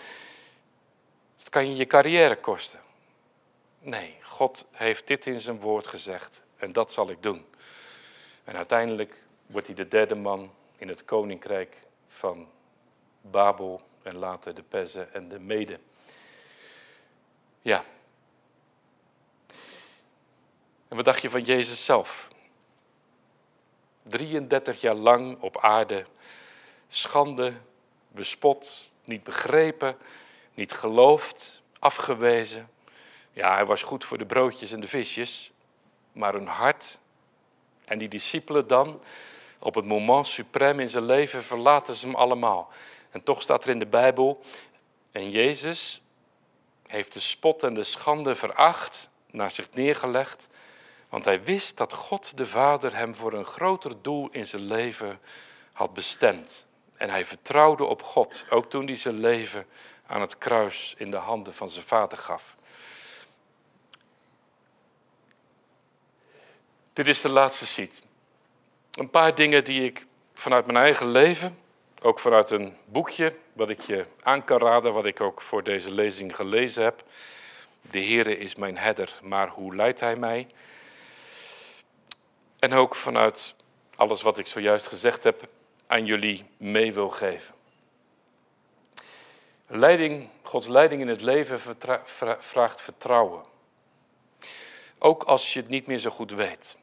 dat 1.37 1.49
kan 1.49 1.71
je 1.71 1.77
je 1.77 1.87
carrière 1.87 2.37
kosten. 2.37 2.81
Nee, 3.79 4.17
God 4.23 4.67
heeft 4.71 5.07
dit 5.07 5.27
in 5.27 5.41
zijn 5.41 5.61
woord 5.61 5.87
gezegd 5.87 6.43
en 6.57 6.73
dat 6.73 6.93
zal 6.93 7.11
ik 7.11 7.23
doen. 7.23 7.47
En 8.45 8.57
uiteindelijk 8.57 9.23
wordt 9.47 9.67
hij 9.67 9.77
de 9.77 9.89
derde 9.89 10.15
man 10.15 10.51
in 10.77 10.89
het 10.89 11.05
koninkrijk 11.05 11.87
van 12.09 12.49
Babel 13.21 13.83
en 14.03 14.17
later 14.17 14.55
de 14.55 14.62
Pezen 14.62 15.15
en 15.15 15.29
de 15.29 15.39
Mede. 15.39 15.79
Ja. 17.62 17.85
En 20.89 20.97
wat 20.97 21.05
dacht 21.05 21.23
je 21.23 21.31
van 21.31 21.43
Jezus 21.43 21.85
zelf? 21.85 22.29
33 24.03 24.81
jaar 24.81 24.95
lang 24.95 25.41
op 25.41 25.59
aarde, 25.59 26.07
schande, 26.89 27.53
bespot, 28.09 28.91
niet 29.05 29.23
begrepen, 29.23 29.97
niet 30.55 30.73
geloofd, 30.73 31.62
afgewezen. 31.79 32.71
Ja, 33.33 33.55
hij 33.55 33.67
was 33.67 33.83
goed 33.83 34.05
voor 34.05 34.19
de 34.19 34.27
broodjes 34.27 34.73
en 34.73 34.81
de 34.81 34.89
visjes, 34.89 35.53
maar 36.12 36.35
een 36.35 36.47
hart. 36.47 36.99
En 37.85 37.99
die 37.99 38.09
discipelen 38.09 38.67
dan, 38.67 39.01
op 39.66 39.74
het 39.74 39.85
moment 39.85 40.26
suprem 40.26 40.81
in 40.81 40.88
zijn 40.88 41.05
leven, 41.05 41.44
verlaten 41.44 41.96
ze 41.96 42.07
hem 42.07 42.14
allemaal. 42.14 42.68
En 43.11 43.22
toch 43.22 43.42
staat 43.42 43.64
er 43.64 43.70
in 43.70 43.79
de 43.79 43.87
Bijbel, 43.87 44.40
en 45.12 45.31
Jezus 45.31 46.02
heeft 46.87 47.12
de 47.12 47.20
spot 47.20 47.62
en 47.62 47.74
de 47.74 47.85
schande 47.85 48.35
veracht, 48.35 49.09
naar 49.31 49.50
zich 49.50 49.70
neergelegd, 49.70 50.48
want 51.09 51.24
hij 51.24 51.42
wist 51.42 51.76
dat 51.76 51.92
God 51.92 52.37
de 52.37 52.46
Vader 52.46 52.96
hem 52.96 53.14
voor 53.14 53.33
een 53.33 53.44
groter 53.44 54.02
doel 54.02 54.29
in 54.31 54.46
zijn 54.46 54.62
leven 54.62 55.20
had 55.72 55.92
bestemd. 55.92 56.66
En 56.94 57.11
hij 57.11 57.24
vertrouwde 57.24 57.85
op 57.85 58.02
God, 58.02 58.46
ook 58.50 58.70
toen 58.70 58.87
hij 58.87 58.96
zijn 58.96 59.20
leven 59.20 59.66
aan 60.07 60.20
het 60.20 60.38
kruis 60.38 60.94
in 60.98 61.11
de 61.11 61.16
handen 61.16 61.55
van 61.55 61.70
zijn 61.70 61.87
vader 61.87 62.18
gaf. 62.18 62.57
Dit 66.92 67.09
is 67.09 67.20
de 67.20 67.29
laatste 67.29 67.66
sheet. 67.66 68.02
Een 68.97 69.11
paar 69.11 69.35
dingen 69.35 69.65
die 69.65 69.85
ik 69.85 70.07
vanuit 70.35 70.67
mijn 70.67 70.79
eigen 70.79 71.11
leven, 71.11 71.59
ook 72.03 72.19
vanuit 72.19 72.51
een 72.51 72.77
boekje, 72.85 73.35
wat 73.53 73.71
ik 73.71 73.81
je 73.81 74.07
aan 74.23 74.45
kan 74.45 74.59
raden, 74.59 74.93
wat 74.93 75.07
ik 75.07 75.21
ook 75.21 75.43
voor 75.43 75.63
deze 75.63 75.93
lezing 75.93 76.37
gelezen 76.37 76.85
heb. 76.85 77.05
De 77.81 78.05
Heere 78.05 78.39
is 78.39 78.55
mijn 78.55 78.79
herder, 78.79 79.19
maar 79.23 79.49
hoe 79.49 79.75
leidt 79.75 80.01
Hij 80.01 80.17
mij? 80.17 80.47
En 82.59 82.73
ook 82.73 82.95
vanuit 82.95 83.55
alles 83.97 84.23
wat 84.23 84.39
ik 84.39 84.47
zojuist 84.47 84.87
gezegd 84.87 85.25
heb, 85.25 85.49
aan 85.87 86.05
jullie 86.05 86.45
mee 86.57 86.93
wil 86.93 87.11
geven. 87.11 87.55
Leiding, 89.67 90.29
Gods 90.43 90.67
leiding 90.67 91.01
in 91.01 91.09
het 91.09 91.23
leven 91.23 91.61
vraagt 92.39 92.81
vertrouwen. 92.81 93.43
Ook 94.99 95.23
als 95.23 95.53
je 95.53 95.61
het 95.61 95.69
niet 95.69 95.87
meer 95.87 95.99
zo 95.99 96.11
goed 96.11 96.33
weet. 96.33 96.77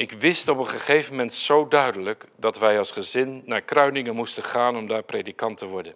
Ik 0.00 0.12
wist 0.12 0.48
op 0.48 0.58
een 0.58 0.66
gegeven 0.66 1.10
moment 1.10 1.34
zo 1.34 1.68
duidelijk 1.68 2.24
dat 2.36 2.58
wij 2.58 2.78
als 2.78 2.90
gezin 2.90 3.42
naar 3.44 3.60
Kruiningen 3.60 4.14
moesten 4.14 4.42
gaan 4.42 4.76
om 4.76 4.86
daar 4.86 5.02
predikant 5.02 5.58
te 5.58 5.66
worden. 5.66 5.94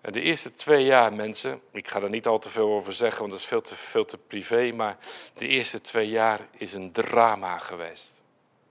En 0.00 0.12
de 0.12 0.20
eerste 0.20 0.54
twee 0.54 0.84
jaar, 0.84 1.12
mensen, 1.12 1.60
ik 1.72 1.88
ga 1.88 2.02
er 2.02 2.10
niet 2.10 2.26
al 2.26 2.38
te 2.38 2.50
veel 2.50 2.72
over 2.72 2.92
zeggen, 2.92 3.20
want 3.20 3.30
dat 3.30 3.40
is 3.40 3.46
veel 3.46 3.60
te, 3.60 3.74
veel 3.74 4.04
te 4.04 4.18
privé, 4.18 4.72
maar 4.72 4.96
de 5.34 5.46
eerste 5.46 5.80
twee 5.80 6.08
jaar 6.08 6.40
is 6.56 6.72
een 6.72 6.92
drama 6.92 7.58
geweest. 7.58 8.10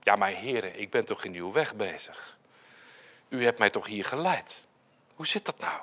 Ja, 0.02 0.16
maar 0.16 0.30
heren, 0.30 0.80
ik 0.80 0.90
ben 0.90 1.04
toch 1.04 1.24
in 1.24 1.34
uw 1.34 1.52
weg 1.52 1.74
bezig. 1.74 2.36
U 3.28 3.44
hebt 3.44 3.58
mij 3.58 3.70
toch 3.70 3.86
hier 3.86 4.04
geleid. 4.04 4.66
Hoe 5.14 5.26
zit 5.26 5.44
dat 5.44 5.58
nou? 5.58 5.80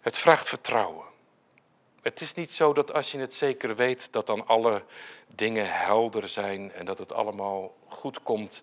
Het 0.00 0.18
vraagt 0.18 0.48
vertrouwen. 0.48 1.11
Het 2.02 2.20
is 2.20 2.34
niet 2.34 2.52
zo 2.52 2.72
dat 2.72 2.92
als 2.92 3.12
je 3.12 3.18
het 3.18 3.34
zeker 3.34 3.76
weet, 3.76 4.12
dat 4.12 4.26
dan 4.26 4.46
alle 4.46 4.82
dingen 5.26 5.78
helder 5.78 6.28
zijn 6.28 6.72
en 6.72 6.84
dat 6.84 6.98
het 6.98 7.12
allemaal 7.12 7.74
goed 7.88 8.22
komt 8.22 8.62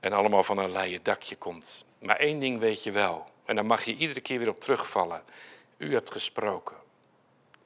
en 0.00 0.12
allemaal 0.12 0.44
van 0.44 0.58
een 0.58 0.72
leien 0.72 1.02
dakje 1.02 1.36
komt. 1.36 1.84
Maar 1.98 2.16
één 2.16 2.40
ding 2.40 2.58
weet 2.58 2.82
je 2.82 2.90
wel, 2.90 3.26
en 3.44 3.54
daar 3.54 3.66
mag 3.66 3.84
je 3.84 3.96
iedere 3.96 4.20
keer 4.20 4.38
weer 4.38 4.48
op 4.48 4.60
terugvallen. 4.60 5.22
U 5.76 5.92
hebt 5.92 6.12
gesproken. 6.12 6.76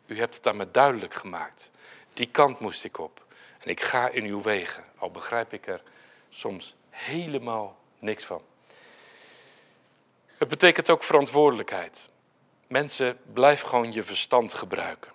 U 0.07 0.19
hebt 0.19 0.37
het 0.37 0.47
aan 0.47 0.57
me 0.57 0.71
duidelijk 0.71 1.15
gemaakt. 1.15 1.71
Die 2.13 2.27
kant 2.27 2.59
moest 2.61 2.85
ik 2.85 2.99
op. 2.99 3.25
En 3.59 3.71
ik 3.71 3.81
ga 3.81 4.09
in 4.09 4.25
uw 4.25 4.43
wegen, 4.43 4.85
al 4.99 5.11
begrijp 5.11 5.53
ik 5.53 5.67
er 5.67 5.83
soms 6.31 6.75
helemaal 6.91 7.79
niks 7.99 8.25
van. 8.25 8.43
Het 10.27 10.49
betekent 10.49 10.91
ook 10.91 11.03
verantwoordelijkheid. 11.03 12.09
Mensen, 12.67 13.19
blijf 13.33 13.61
gewoon 13.61 13.93
je 13.93 14.03
verstand 14.03 14.55
gebruiken. 14.55 15.12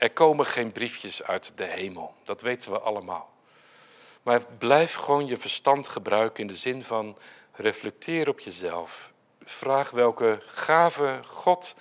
Er 0.00 0.10
komen 0.10 0.46
geen 0.46 0.72
briefjes 0.72 1.22
uit 1.22 1.52
de 1.54 1.64
hemel, 1.64 2.14
dat 2.24 2.40
weten 2.40 2.70
we 2.70 2.78
allemaal. 2.78 3.30
Maar 4.22 4.42
blijf 4.58 4.94
gewoon 4.94 5.26
je 5.26 5.36
verstand 5.36 5.88
gebruiken 5.88 6.40
in 6.40 6.46
de 6.46 6.56
zin 6.56 6.84
van 6.84 7.18
reflecteer 7.52 8.28
op 8.28 8.40
jezelf. 8.40 9.12
Vraag 9.44 9.90
welke 9.90 10.42
gave 10.46 11.20
God 11.26 11.74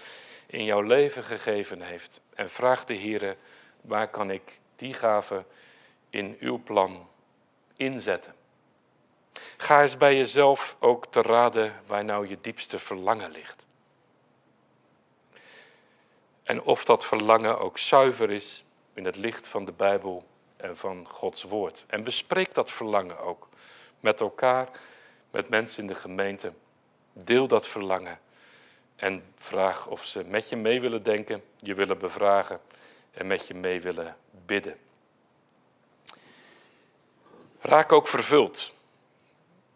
in 0.46 0.64
jouw 0.64 0.82
leven 0.82 1.24
gegeven 1.24 1.82
heeft. 1.82 2.22
En 2.34 2.50
vraag 2.50 2.84
de 2.84 2.94
Heer, 2.94 3.38
waar 3.82 4.08
kan 4.08 4.32
ik 4.32 4.60
die 4.76 4.94
gave 4.94 5.46
in 6.10 6.38
uw 6.40 6.64
plan 6.64 7.10
inzetten. 7.76 8.36
Ga 9.58 9.82
eens 9.82 9.98
bij 9.98 10.18
jezelf 10.18 10.76
ook 10.80 11.06
te 11.06 11.22
raden 11.22 11.82
waar 11.86 12.06
nou 12.06 12.28
je 12.28 12.38
diepste 12.42 12.80
verlangen 12.80 13.32
ligt. 13.32 13.68
En 16.50 16.62
of 16.62 16.86
dat 16.86 17.06
verlangen 17.06 17.60
ook 17.60 17.78
zuiver 17.78 18.32
is 18.32 18.64
in 18.94 19.06
het 19.06 19.16
licht 19.16 19.48
van 19.48 19.66
de 19.66 19.72
Bijbel 19.72 20.28
en 20.58 20.78
van 20.78 21.08
Gods 21.08 21.44
Woord. 21.44 21.86
En 21.88 22.04
bespreek 22.04 22.54
dat 22.54 22.72
verlangen 22.72 23.20
ook 23.20 23.48
met 24.00 24.20
elkaar, 24.20 24.70
met 25.32 25.50
mensen 25.50 25.82
in 25.82 25.88
de 25.88 25.96
gemeente. 25.96 26.54
Deel 27.14 27.48
dat 27.48 27.68
verlangen 27.68 28.20
en 28.96 29.24
vraag 29.36 29.88
of 29.88 30.06
ze 30.06 30.24
met 30.24 30.50
je 30.50 30.56
mee 30.56 30.82
willen 30.82 31.04
denken, 31.04 31.44
je 31.60 31.74
willen 31.74 31.98
bevragen 31.98 32.62
en 33.12 33.28
met 33.28 33.48
je 33.48 33.54
mee 33.54 33.82
willen 33.82 34.18
bidden. 34.46 34.78
Raak 37.60 37.92
ook 37.92 38.08
vervuld. 38.08 38.74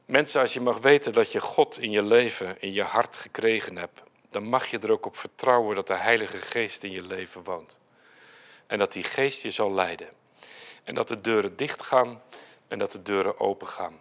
Mensen, 0.06 0.42
als 0.42 0.54
je 0.54 0.62
mag 0.62 0.78
weten 0.78 1.14
dat 1.14 1.32
je 1.32 1.42
God 1.42 1.80
in 1.80 1.92
je 1.92 2.04
leven, 2.04 2.62
in 2.62 2.74
je 2.74 2.84
hart 2.84 3.18
gekregen 3.18 3.78
hebt, 3.78 4.02
dan 4.34 4.44
mag 4.44 4.66
je 4.66 4.80
er 4.80 4.92
ook 4.92 5.06
op 5.06 5.18
vertrouwen 5.18 5.76
dat 5.76 5.88
de 5.88 5.96
Heilige 5.96 6.38
Geest 6.38 6.84
in 6.84 6.92
je 6.92 7.02
leven 7.02 7.44
woont. 7.44 7.80
En 8.68 8.78
dat 8.78 8.92
die 8.92 9.04
Geest 9.04 9.42
je 9.42 9.52
zal 9.52 9.72
leiden. 9.72 10.10
En 10.84 10.96
dat 10.96 11.08
de 11.08 11.22
deuren 11.22 11.56
dicht 11.56 11.84
gaan 11.84 12.22
en 12.68 12.80
dat 12.80 12.92
de 12.92 13.02
deuren 13.02 13.40
open 13.40 13.68
gaan. 13.68 14.00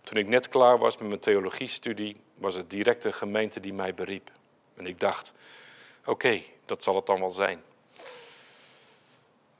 Toen 0.00 0.16
ik 0.16 0.26
net 0.26 0.48
klaar 0.48 0.78
was 0.78 0.96
met 0.96 1.08
mijn 1.08 1.20
theologiestudie, 1.20 2.16
was 2.38 2.54
het 2.54 2.70
direct 2.70 3.04
een 3.04 3.14
gemeente 3.14 3.60
die 3.60 3.72
mij 3.72 3.94
beriep. 3.94 4.30
En 4.76 4.86
ik 4.86 5.00
dacht, 5.00 5.34
oké, 6.04 6.42
dat 6.66 6.82
zal 6.82 6.96
het 6.96 7.06
dan 7.06 7.20
wel 7.20 7.30
zijn. 7.30 7.62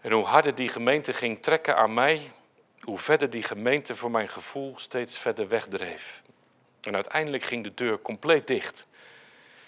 En 0.01 0.13
hoe 0.13 0.25
harder 0.25 0.55
die 0.55 0.69
gemeente 0.69 1.13
ging 1.13 1.43
trekken 1.43 1.77
aan 1.77 1.95
mij, 1.95 2.33
hoe 2.81 2.99
verder 2.99 3.31
die 3.31 3.43
gemeente 3.43 3.97
voor 3.97 4.11
mijn 4.11 4.29
gevoel 4.29 4.75
steeds 4.77 5.19
verder 5.19 5.49
wegdreef. 5.49 6.23
En 6.81 6.95
uiteindelijk 6.95 7.43
ging 7.43 7.65
de 7.65 7.75
deur 7.75 8.03
compleet 8.03 8.47
dicht. 8.47 8.87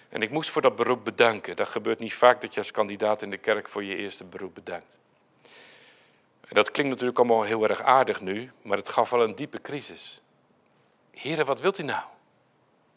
En 0.09 0.23
ik 0.23 0.31
moest 0.31 0.51
voor 0.51 0.63
dat 0.63 0.77
beroep 0.77 1.05
bedanken. 1.05 1.57
Dat 1.57 1.69
gebeurt 1.69 1.99
niet 1.99 2.15
vaak 2.15 2.41
dat 2.41 2.55
je 2.55 2.61
als 2.61 2.71
kandidaat 2.71 3.23
in 3.23 3.31
de 3.31 3.39
kerk 3.39 3.69
voor 3.69 3.85
je 3.85 3.97
eerste 3.97 4.25
beroep 4.25 4.55
bedankt. 4.55 4.99
En 6.41 6.55
dat 6.55 6.71
klinkt 6.71 6.93
natuurlijk 6.93 7.19
allemaal 7.19 7.43
heel 7.43 7.69
erg 7.69 7.83
aardig 7.83 8.21
nu, 8.21 8.53
maar 8.63 8.77
het 8.77 8.89
gaf 8.89 9.11
wel 9.11 9.23
een 9.23 9.35
diepe 9.35 9.61
crisis. 9.61 10.21
Heren, 11.11 11.47
wat 11.47 11.61
wilt 11.61 11.79
u 11.79 11.83
nou? 11.83 12.05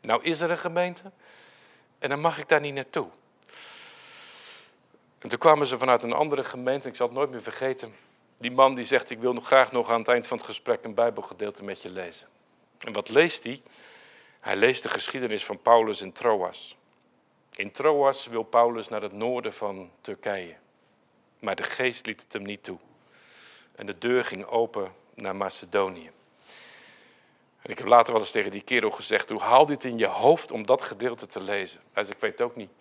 Nou 0.01 0.23
is 0.23 0.39
er 0.39 0.51
een 0.51 0.59
gemeente 0.59 1.11
en 1.99 2.09
dan 2.09 2.19
mag 2.19 2.37
ik 2.37 2.47
daar 2.47 2.61
niet 2.61 2.73
naartoe. 2.73 3.07
En 5.19 5.29
toen 5.29 5.39
kwamen 5.39 5.67
ze 5.67 5.77
vanuit 5.77 6.03
een 6.03 6.13
andere 6.13 6.43
gemeente, 6.43 6.87
ik 6.87 6.95
zal 6.95 7.07
het 7.07 7.15
nooit 7.15 7.29
meer 7.29 7.41
vergeten. 7.41 7.95
Die 8.37 8.51
man 8.51 8.75
die 8.75 8.85
zegt, 8.85 9.09
ik 9.09 9.19
wil 9.19 9.33
nog 9.33 9.45
graag 9.45 9.71
nog 9.71 9.89
aan 9.89 9.99
het 9.99 10.07
eind 10.07 10.27
van 10.27 10.37
het 10.37 10.45
gesprek 10.45 10.83
een 10.83 10.93
bijbelgedeelte 10.93 11.63
met 11.63 11.81
je 11.81 11.89
lezen. 11.89 12.27
En 12.77 12.93
wat 12.93 13.09
leest 13.09 13.43
hij? 13.43 13.61
Hij 14.39 14.55
leest 14.55 14.83
de 14.83 14.89
geschiedenis 14.89 15.45
van 15.45 15.61
Paulus 15.61 16.01
in 16.01 16.11
Troas. 16.11 16.77
In 17.59 17.71
Troas 17.71 18.27
wil 18.27 18.43
Paulus 18.43 18.87
naar 18.87 19.01
het 19.01 19.11
noorden 19.11 19.53
van 19.53 19.91
Turkije. 20.01 20.55
Maar 21.39 21.55
de 21.55 21.63
geest 21.63 22.05
liet 22.05 22.21
het 22.21 22.33
hem 22.33 22.43
niet 22.43 22.63
toe. 22.63 22.77
En 23.75 23.85
de 23.85 23.97
deur 23.97 24.25
ging 24.25 24.45
open 24.45 24.93
naar 25.13 25.35
Macedonië. 25.35 26.11
En 27.61 27.69
ik 27.69 27.77
heb 27.77 27.87
later 27.87 28.13
wel 28.13 28.21
eens 28.21 28.31
tegen 28.31 28.51
die 28.51 28.61
kerel 28.61 28.91
gezegd: 28.91 29.29
hoe 29.29 29.41
haal 29.41 29.65
dit 29.65 29.83
in 29.83 29.97
je 29.97 30.05
hoofd 30.05 30.51
om 30.51 30.65
dat 30.65 30.81
gedeelte 30.81 31.25
te 31.25 31.41
lezen? 31.41 31.81
Hij 31.91 32.03
zei: 32.03 32.15
Ik 32.15 32.21
weet 32.21 32.31
het 32.31 32.41
ook 32.41 32.55
niet. 32.55 32.71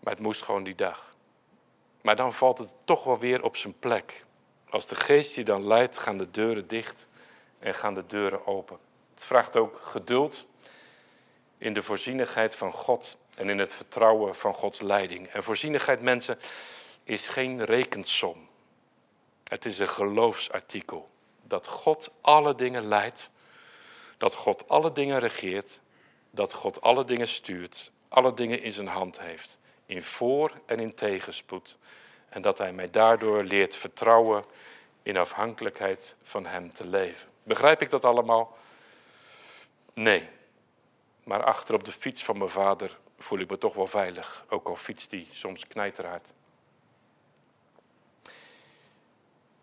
Maar 0.00 0.12
het 0.12 0.22
moest 0.22 0.42
gewoon 0.42 0.64
die 0.64 0.74
dag. 0.74 1.14
Maar 2.02 2.16
dan 2.16 2.32
valt 2.32 2.58
het 2.58 2.74
toch 2.84 3.04
wel 3.04 3.18
weer 3.18 3.42
op 3.42 3.56
zijn 3.56 3.78
plek. 3.78 4.24
Als 4.70 4.86
de 4.86 4.96
geest 4.96 5.34
je 5.34 5.44
dan 5.44 5.66
leidt, 5.66 5.98
gaan 5.98 6.18
de 6.18 6.30
deuren 6.30 6.68
dicht 6.68 7.08
en 7.58 7.74
gaan 7.74 7.94
de 7.94 8.06
deuren 8.06 8.46
open. 8.46 8.78
Het 9.14 9.24
vraagt 9.24 9.56
ook 9.56 9.80
geduld 9.82 10.48
in 11.58 11.72
de 11.72 11.82
voorzienigheid 11.82 12.54
van 12.54 12.72
God 12.72 13.16
en 13.38 13.48
in 13.48 13.58
het 13.58 13.72
vertrouwen 13.72 14.36
van 14.36 14.54
Gods 14.54 14.80
leiding. 14.80 15.28
En 15.28 15.42
voorzienigheid, 15.42 16.02
mensen, 16.02 16.38
is 17.04 17.28
geen 17.28 17.64
rekensom. 17.64 18.48
Het 19.44 19.64
is 19.64 19.78
een 19.78 19.88
geloofsartikel. 19.88 21.10
Dat 21.42 21.66
God 21.66 22.10
alle 22.20 22.54
dingen 22.54 22.88
leidt, 22.88 23.30
dat 24.16 24.34
God 24.34 24.68
alle 24.68 24.92
dingen 24.92 25.18
regeert, 25.18 25.80
dat 26.30 26.52
God 26.52 26.80
alle 26.80 27.04
dingen 27.04 27.28
stuurt, 27.28 27.90
alle 28.08 28.34
dingen 28.34 28.62
in 28.62 28.72
zijn 28.72 28.86
hand 28.86 29.20
heeft, 29.20 29.58
in 29.86 30.02
voor- 30.02 30.52
en 30.66 30.80
in 30.80 30.94
tegenspoed. 30.94 31.78
En 32.28 32.42
dat 32.42 32.58
Hij 32.58 32.72
mij 32.72 32.90
daardoor 32.90 33.42
leert 33.42 33.76
vertrouwen 33.76 34.44
in 35.02 35.16
afhankelijkheid 35.16 36.16
van 36.22 36.46
Hem 36.46 36.72
te 36.72 36.86
leven. 36.86 37.28
Begrijp 37.42 37.82
ik 37.82 37.90
dat 37.90 38.04
allemaal? 38.04 38.56
Nee. 39.94 40.28
Maar 41.24 41.44
achter 41.44 41.74
op 41.74 41.84
de 41.84 41.92
fiets 41.92 42.24
van 42.24 42.38
mijn 42.38 42.50
vader 42.50 42.98
voel 43.18 43.38
ik 43.38 43.50
me 43.50 43.58
toch 43.58 43.74
wel 43.74 43.86
veilig, 43.86 44.44
ook 44.48 44.68
al 44.68 44.76
fietst 44.76 45.10
die 45.10 45.28
soms 45.32 45.66
knijterhard. 45.66 46.32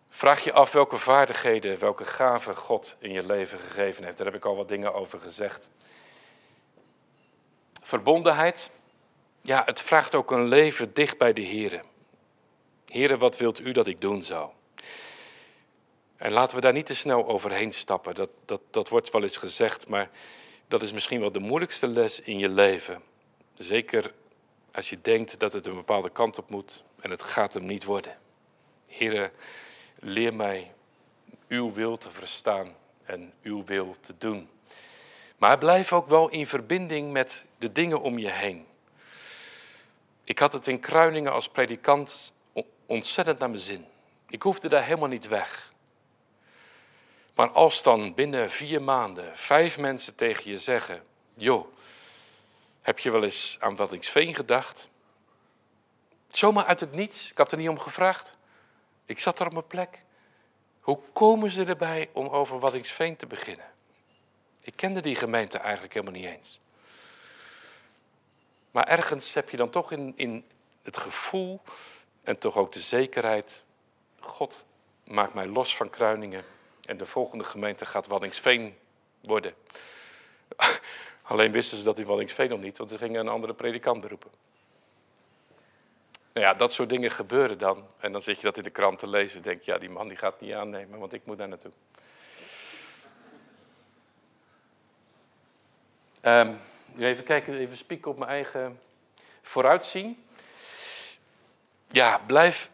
Vraag 0.09 0.43
je 0.43 0.53
af 0.53 0.71
welke 0.71 0.97
vaardigheden, 0.97 1.79
welke 1.79 2.05
gaven 2.05 2.55
God 2.55 2.97
in 2.99 3.11
je 3.11 3.25
leven 3.25 3.59
gegeven 3.59 4.03
heeft. 4.03 4.17
Daar 4.17 4.25
heb 4.25 4.35
ik 4.35 4.45
al 4.45 4.55
wat 4.55 4.67
dingen 4.67 4.93
over 4.93 5.19
gezegd. 5.19 5.69
Verbondenheid. 7.81 8.71
Ja, 9.41 9.63
het 9.65 9.81
vraagt 9.81 10.15
ook 10.15 10.31
een 10.31 10.47
leven 10.47 10.93
dicht 10.93 11.17
bij 11.17 11.33
de 11.33 11.45
Here. 11.45 11.81
Here, 12.85 13.17
wat 13.17 13.37
wilt 13.37 13.59
u 13.59 13.71
dat 13.71 13.87
ik 13.87 14.01
doen 14.01 14.23
zou? 14.23 14.49
En 16.17 16.31
laten 16.31 16.55
we 16.55 16.61
daar 16.61 16.73
niet 16.73 16.85
te 16.85 16.95
snel 16.95 17.27
overheen 17.27 17.73
stappen. 17.73 18.15
Dat, 18.15 18.29
dat, 18.45 18.61
dat 18.71 18.89
wordt 18.89 19.11
wel 19.11 19.23
eens 19.23 19.37
gezegd, 19.37 19.87
maar 19.87 20.09
dat 20.67 20.81
is 20.81 20.91
misschien 20.91 21.19
wel 21.19 21.31
de 21.31 21.39
moeilijkste 21.39 21.87
les 21.87 22.19
in 22.19 22.39
je 22.39 22.49
leven. 22.49 23.01
Zeker 23.57 24.13
als 24.71 24.89
je 24.89 25.01
denkt 25.01 25.39
dat 25.39 25.53
het 25.53 25.65
een 25.65 25.75
bepaalde 25.75 26.09
kant 26.09 26.37
op 26.37 26.49
moet 26.49 26.83
en 26.99 27.09
het 27.09 27.23
gaat 27.23 27.53
hem 27.53 27.65
niet 27.65 27.83
worden. 27.83 28.17
Here, 28.87 29.31
leer 29.99 30.33
mij 30.33 30.73
uw 31.47 31.73
wil 31.73 31.97
te 31.97 32.11
verstaan 32.11 32.75
en 33.03 33.33
uw 33.43 33.63
wil 33.63 33.95
te 33.99 34.17
doen. 34.17 34.49
Maar 35.37 35.57
blijf 35.57 35.93
ook 35.93 36.07
wel 36.07 36.29
in 36.29 36.47
verbinding 36.47 37.11
met 37.11 37.45
de 37.57 37.71
dingen 37.71 38.01
om 38.01 38.17
je 38.17 38.29
heen. 38.29 38.65
Ik 40.23 40.39
had 40.39 40.53
het 40.53 40.67
in 40.67 40.79
Kruiningen 40.79 41.31
als 41.31 41.49
predikant 41.49 42.33
ontzettend 42.85 43.39
naar 43.39 43.49
mijn 43.49 43.61
zin. 43.61 43.85
Ik 44.29 44.41
hoefde 44.41 44.67
daar 44.67 44.83
helemaal 44.83 45.09
niet 45.09 45.27
weg. 45.27 45.73
Maar 47.35 47.49
als 47.49 47.83
dan 47.83 48.13
binnen 48.13 48.51
vier 48.51 48.81
maanden 48.81 49.37
vijf 49.37 49.77
mensen 49.77 50.15
tegen 50.15 50.51
je 50.51 50.59
zeggen: 50.59 51.03
Joh, 51.33 51.74
heb 52.85 52.99
je 52.99 53.11
wel 53.11 53.23
eens 53.23 53.57
aan 53.59 53.75
Waddingsveen 53.75 54.35
gedacht? 54.35 54.89
Zomaar 56.27 56.65
uit 56.65 56.79
het 56.79 56.91
niets, 56.91 57.31
ik 57.31 57.37
had 57.37 57.51
er 57.51 57.57
niet 57.57 57.69
om 57.69 57.79
gevraagd. 57.79 58.37
Ik 59.05 59.19
zat 59.19 59.39
er 59.39 59.45
op 59.45 59.51
mijn 59.51 59.67
plek. 59.67 60.01
Hoe 60.79 60.99
komen 61.13 61.49
ze 61.49 61.65
erbij 61.65 62.09
om 62.11 62.27
over 62.27 62.59
Waddingsveen 62.59 63.15
te 63.15 63.25
beginnen? 63.25 63.65
Ik 64.59 64.73
kende 64.75 65.01
die 65.01 65.15
gemeente 65.15 65.57
eigenlijk 65.57 65.93
helemaal 65.93 66.19
niet 66.19 66.29
eens. 66.29 66.59
Maar 68.71 68.87
ergens 68.87 69.33
heb 69.33 69.49
je 69.49 69.57
dan 69.57 69.69
toch 69.69 69.91
in, 69.91 70.13
in 70.15 70.45
het 70.81 70.97
gevoel 70.97 71.61
en 72.23 72.37
toch 72.37 72.55
ook 72.55 72.71
de 72.71 72.81
zekerheid: 72.81 73.63
God 74.19 74.65
maakt 75.03 75.33
mij 75.33 75.47
los 75.47 75.75
van 75.75 75.89
Kruiningen 75.89 76.43
en 76.85 76.97
de 76.97 77.05
volgende 77.05 77.43
gemeente 77.43 77.85
gaat 77.85 78.07
Waddingsveen 78.07 78.77
worden. 79.21 79.53
Alleen 81.27 81.51
wisten 81.51 81.77
ze 81.77 81.83
dat 81.83 81.99
in 81.99 82.05
Waddingsveen 82.05 82.49
nog 82.49 82.61
niet, 82.61 82.77
want 82.77 82.89
ze 82.89 82.97
gingen 82.97 83.19
een 83.19 83.27
andere 83.27 83.53
predikant 83.53 84.01
beroepen. 84.01 84.31
Nou 86.33 86.47
ja, 86.47 86.53
dat 86.53 86.73
soort 86.73 86.89
dingen 86.89 87.11
gebeuren 87.11 87.57
dan. 87.57 87.87
En 87.99 88.11
dan 88.11 88.21
zit 88.21 88.35
je 88.37 88.43
dat 88.43 88.57
in 88.57 88.63
de 88.63 88.69
krant 88.69 88.99
te 88.99 89.09
lezen 89.09 89.37
en 89.37 89.43
denk 89.43 89.61
je, 89.61 89.71
ja, 89.71 89.77
die 89.77 89.89
man 89.89 90.07
die 90.07 90.17
gaat 90.17 90.41
niet 90.41 90.53
aannemen, 90.53 90.99
want 90.99 91.13
ik 91.13 91.25
moet 91.25 91.37
daar 91.37 91.47
naartoe. 91.47 91.71
Um, 96.21 96.57
even 96.97 97.23
kijken, 97.23 97.57
even 97.57 97.77
spieken 97.77 98.11
op 98.11 98.17
mijn 98.17 98.31
eigen 98.31 98.79
vooruitzien. 99.41 100.25
Ja, 101.87 102.21
blijf, 102.25 102.69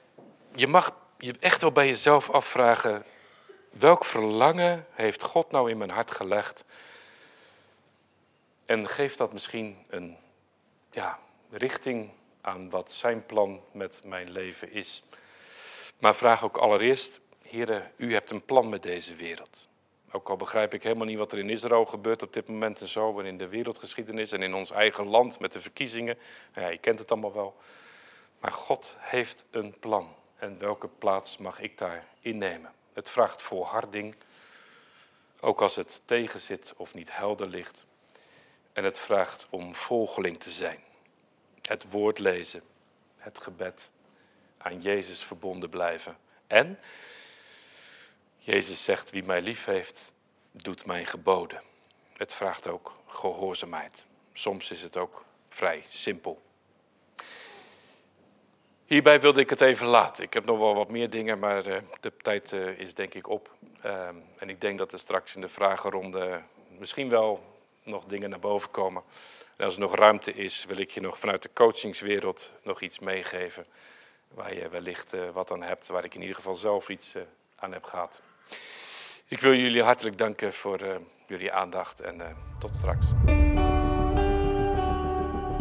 je 0.56 0.68
mag 0.68 0.96
je 1.18 1.34
echt 1.40 1.62
wel 1.62 1.72
bij 1.72 1.88
jezelf 1.88 2.30
afvragen, 2.30 3.06
welk 3.70 4.06
verlangen 4.06 4.86
heeft 4.92 5.24
God 5.24 5.52
nou 5.52 5.70
in 5.70 5.78
mijn 5.78 5.90
hart 5.90 6.12
gelegd? 6.12 6.64
En 8.72 8.88
geeft 8.88 9.18
dat 9.18 9.34
misschien 9.34 9.78
een 9.90 10.18
ja, 10.92 11.20
richting 11.50 12.10
aan 12.42 12.70
wat 12.70 12.92
zijn 12.92 13.26
plan 13.26 13.62
met 13.72 14.02
mijn 14.06 14.32
leven 14.32 14.72
is. 14.72 15.04
Maar 16.00 16.16
vraag 16.16 16.44
ook 16.44 16.58
allereerst, 16.58 17.20
heren, 17.42 17.92
u 17.96 18.14
hebt 18.14 18.32
een 18.32 18.46
plan 18.46 18.70
met 18.70 18.84
deze 18.84 19.16
wereld. 19.16 19.68
Ook 20.12 20.30
al 20.30 20.36
begrijp 20.36 20.74
ik 20.74 20.84
helemaal 20.84 21.06
niet 21.06 21.18
wat 21.18 21.32
er 21.32 21.38
in 21.38 21.50
Israël 21.50 21.86
gebeurt 21.86 22.24
op 22.24 22.34
dit 22.34 22.48
moment 22.48 22.82
en 22.82 22.88
zo, 22.88 23.20
en 23.20 23.26
in 23.26 23.38
de 23.38 23.48
wereldgeschiedenis 23.48 24.32
en 24.32 24.42
in 24.42 24.54
ons 24.54 24.72
eigen 24.72 25.08
land 25.08 25.40
met 25.40 25.52
de 25.52 25.62
verkiezingen. 25.62 26.18
Ja, 26.54 26.68
je 26.68 26.78
kent 26.78 27.00
het 27.00 27.12
allemaal 27.12 27.34
wel. 27.34 27.56
Maar 28.40 28.52
God 28.52 28.96
heeft 29.00 29.46
een 29.50 29.80
plan. 29.80 30.16
En 30.36 30.60
welke 30.60 30.88
plaats 30.88 31.38
mag 31.38 31.60
ik 31.60 31.78
daar 31.78 32.06
innemen? 32.20 32.72
Het 32.94 33.10
vraagt 33.10 33.42
volharding, 33.42 34.16
ook 35.40 35.62
als 35.62 35.76
het 35.76 36.02
tegenzit 36.06 36.74
of 36.78 36.94
niet 36.94 37.16
helder 37.18 37.48
ligt. 37.48 37.86
En 38.74 38.84
het 38.84 39.00
vraagt 39.00 39.48
om 39.50 39.76
volgeling 39.76 40.40
te 40.40 40.52
zijn. 40.52 40.80
Het 41.62 41.92
woord 41.92 42.20
lezen, 42.20 42.62
het 43.18 43.42
gebed, 43.42 43.92
aan 44.58 44.82
Jezus 44.82 45.24
verbonden 45.24 45.70
blijven. 45.70 46.18
En 46.48 46.80
Jezus 48.38 48.84
zegt, 48.84 49.12
wie 49.12 49.24
mij 49.24 49.42
lief 49.42 49.66
heeft, 49.66 50.14
doet 50.52 50.86
mijn 50.86 51.06
geboden. 51.06 51.62
Het 52.18 52.34
vraagt 52.34 52.68
ook 52.68 52.94
gehoorzaamheid. 53.08 54.06
Soms 54.34 54.72
is 54.72 54.82
het 54.82 54.98
ook 54.98 55.26
vrij 55.50 55.84
simpel. 55.90 56.42
Hierbij 58.86 59.22
wilde 59.22 59.40
ik 59.40 59.50
het 59.50 59.62
even 59.62 59.88
laten. 59.88 60.24
Ik 60.24 60.34
heb 60.34 60.46
nog 60.46 60.58
wel 60.58 60.76
wat 60.76 60.90
meer 60.90 61.10
dingen, 61.10 61.40
maar 61.40 61.66
eh, 61.66 61.82
de 62.00 62.18
tijd 62.18 62.54
eh, 62.54 62.80
is 62.80 62.94
denk 62.94 63.14
ik 63.14 63.28
op. 63.28 63.52
Ehm, 63.82 64.16
en 64.38 64.50
ik 64.50 64.62
denk 64.62 64.78
dat 64.78 64.92
er 64.92 65.00
straks 65.00 65.36
in 65.36 65.42
de 65.42 65.50
vragenronde 65.50 66.42
misschien 66.78 67.10
wel 67.10 67.51
nog 67.84 68.04
dingen 68.06 68.30
naar 68.30 68.40
boven 68.40 68.72
komen. 68.72 69.04
En 69.58 69.66
als 69.66 69.74
er 69.74 69.80
nog 69.80 69.96
ruimte 69.96 70.34
is, 70.34 70.66
wil 70.66 70.78
ik 70.78 70.90
je 70.90 71.02
nog 71.02 71.20
vanuit 71.20 71.44
de 71.44 71.50
coachingswereld 71.54 72.52
nog 72.64 72.82
iets 72.82 73.00
meegeven. 73.00 73.66
Waar 74.28 74.56
je 74.56 74.70
wellicht 74.70 75.14
uh, 75.14 75.22
wat 75.34 75.52
aan 75.52 75.64
hebt, 75.64 75.88
waar 75.88 76.04
ik 76.04 76.16
in 76.16 76.22
ieder 76.22 76.36
geval 76.36 76.56
zelf 76.56 76.90
iets 76.90 77.16
aan 77.56 77.74
heb 77.74 77.84
gehad. 77.84 78.22
Ik 79.28 79.42
wil 79.42 79.54
jullie 79.54 79.84
hartelijk 79.84 80.18
danken 80.18 80.54
voor 80.54 81.02
jullie 81.28 81.52
aandacht 81.52 82.02
en 82.02 82.22
tot 82.60 82.76
straks. 82.76 83.06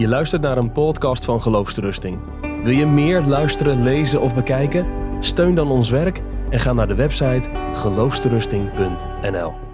Je 0.00 0.08
luistert 0.08 0.42
naar 0.42 0.58
een 0.58 0.72
podcast 0.72 1.24
van 1.24 1.42
Geloofsterusting. 1.42 2.18
Wil 2.40 2.72
je 2.72 2.86
meer 2.86 3.20
luisteren, 3.20 3.82
lezen 3.82 4.20
of 4.20 4.34
bekijken? 4.34 4.86
Steun 5.20 5.54
dan 5.54 5.70
ons 5.70 5.90
werk 5.90 6.20
en 6.50 6.60
ga 6.60 6.72
naar 6.72 6.88
de 6.88 6.94
website 6.94 7.50
geloofsterusting.nl. 7.72 9.69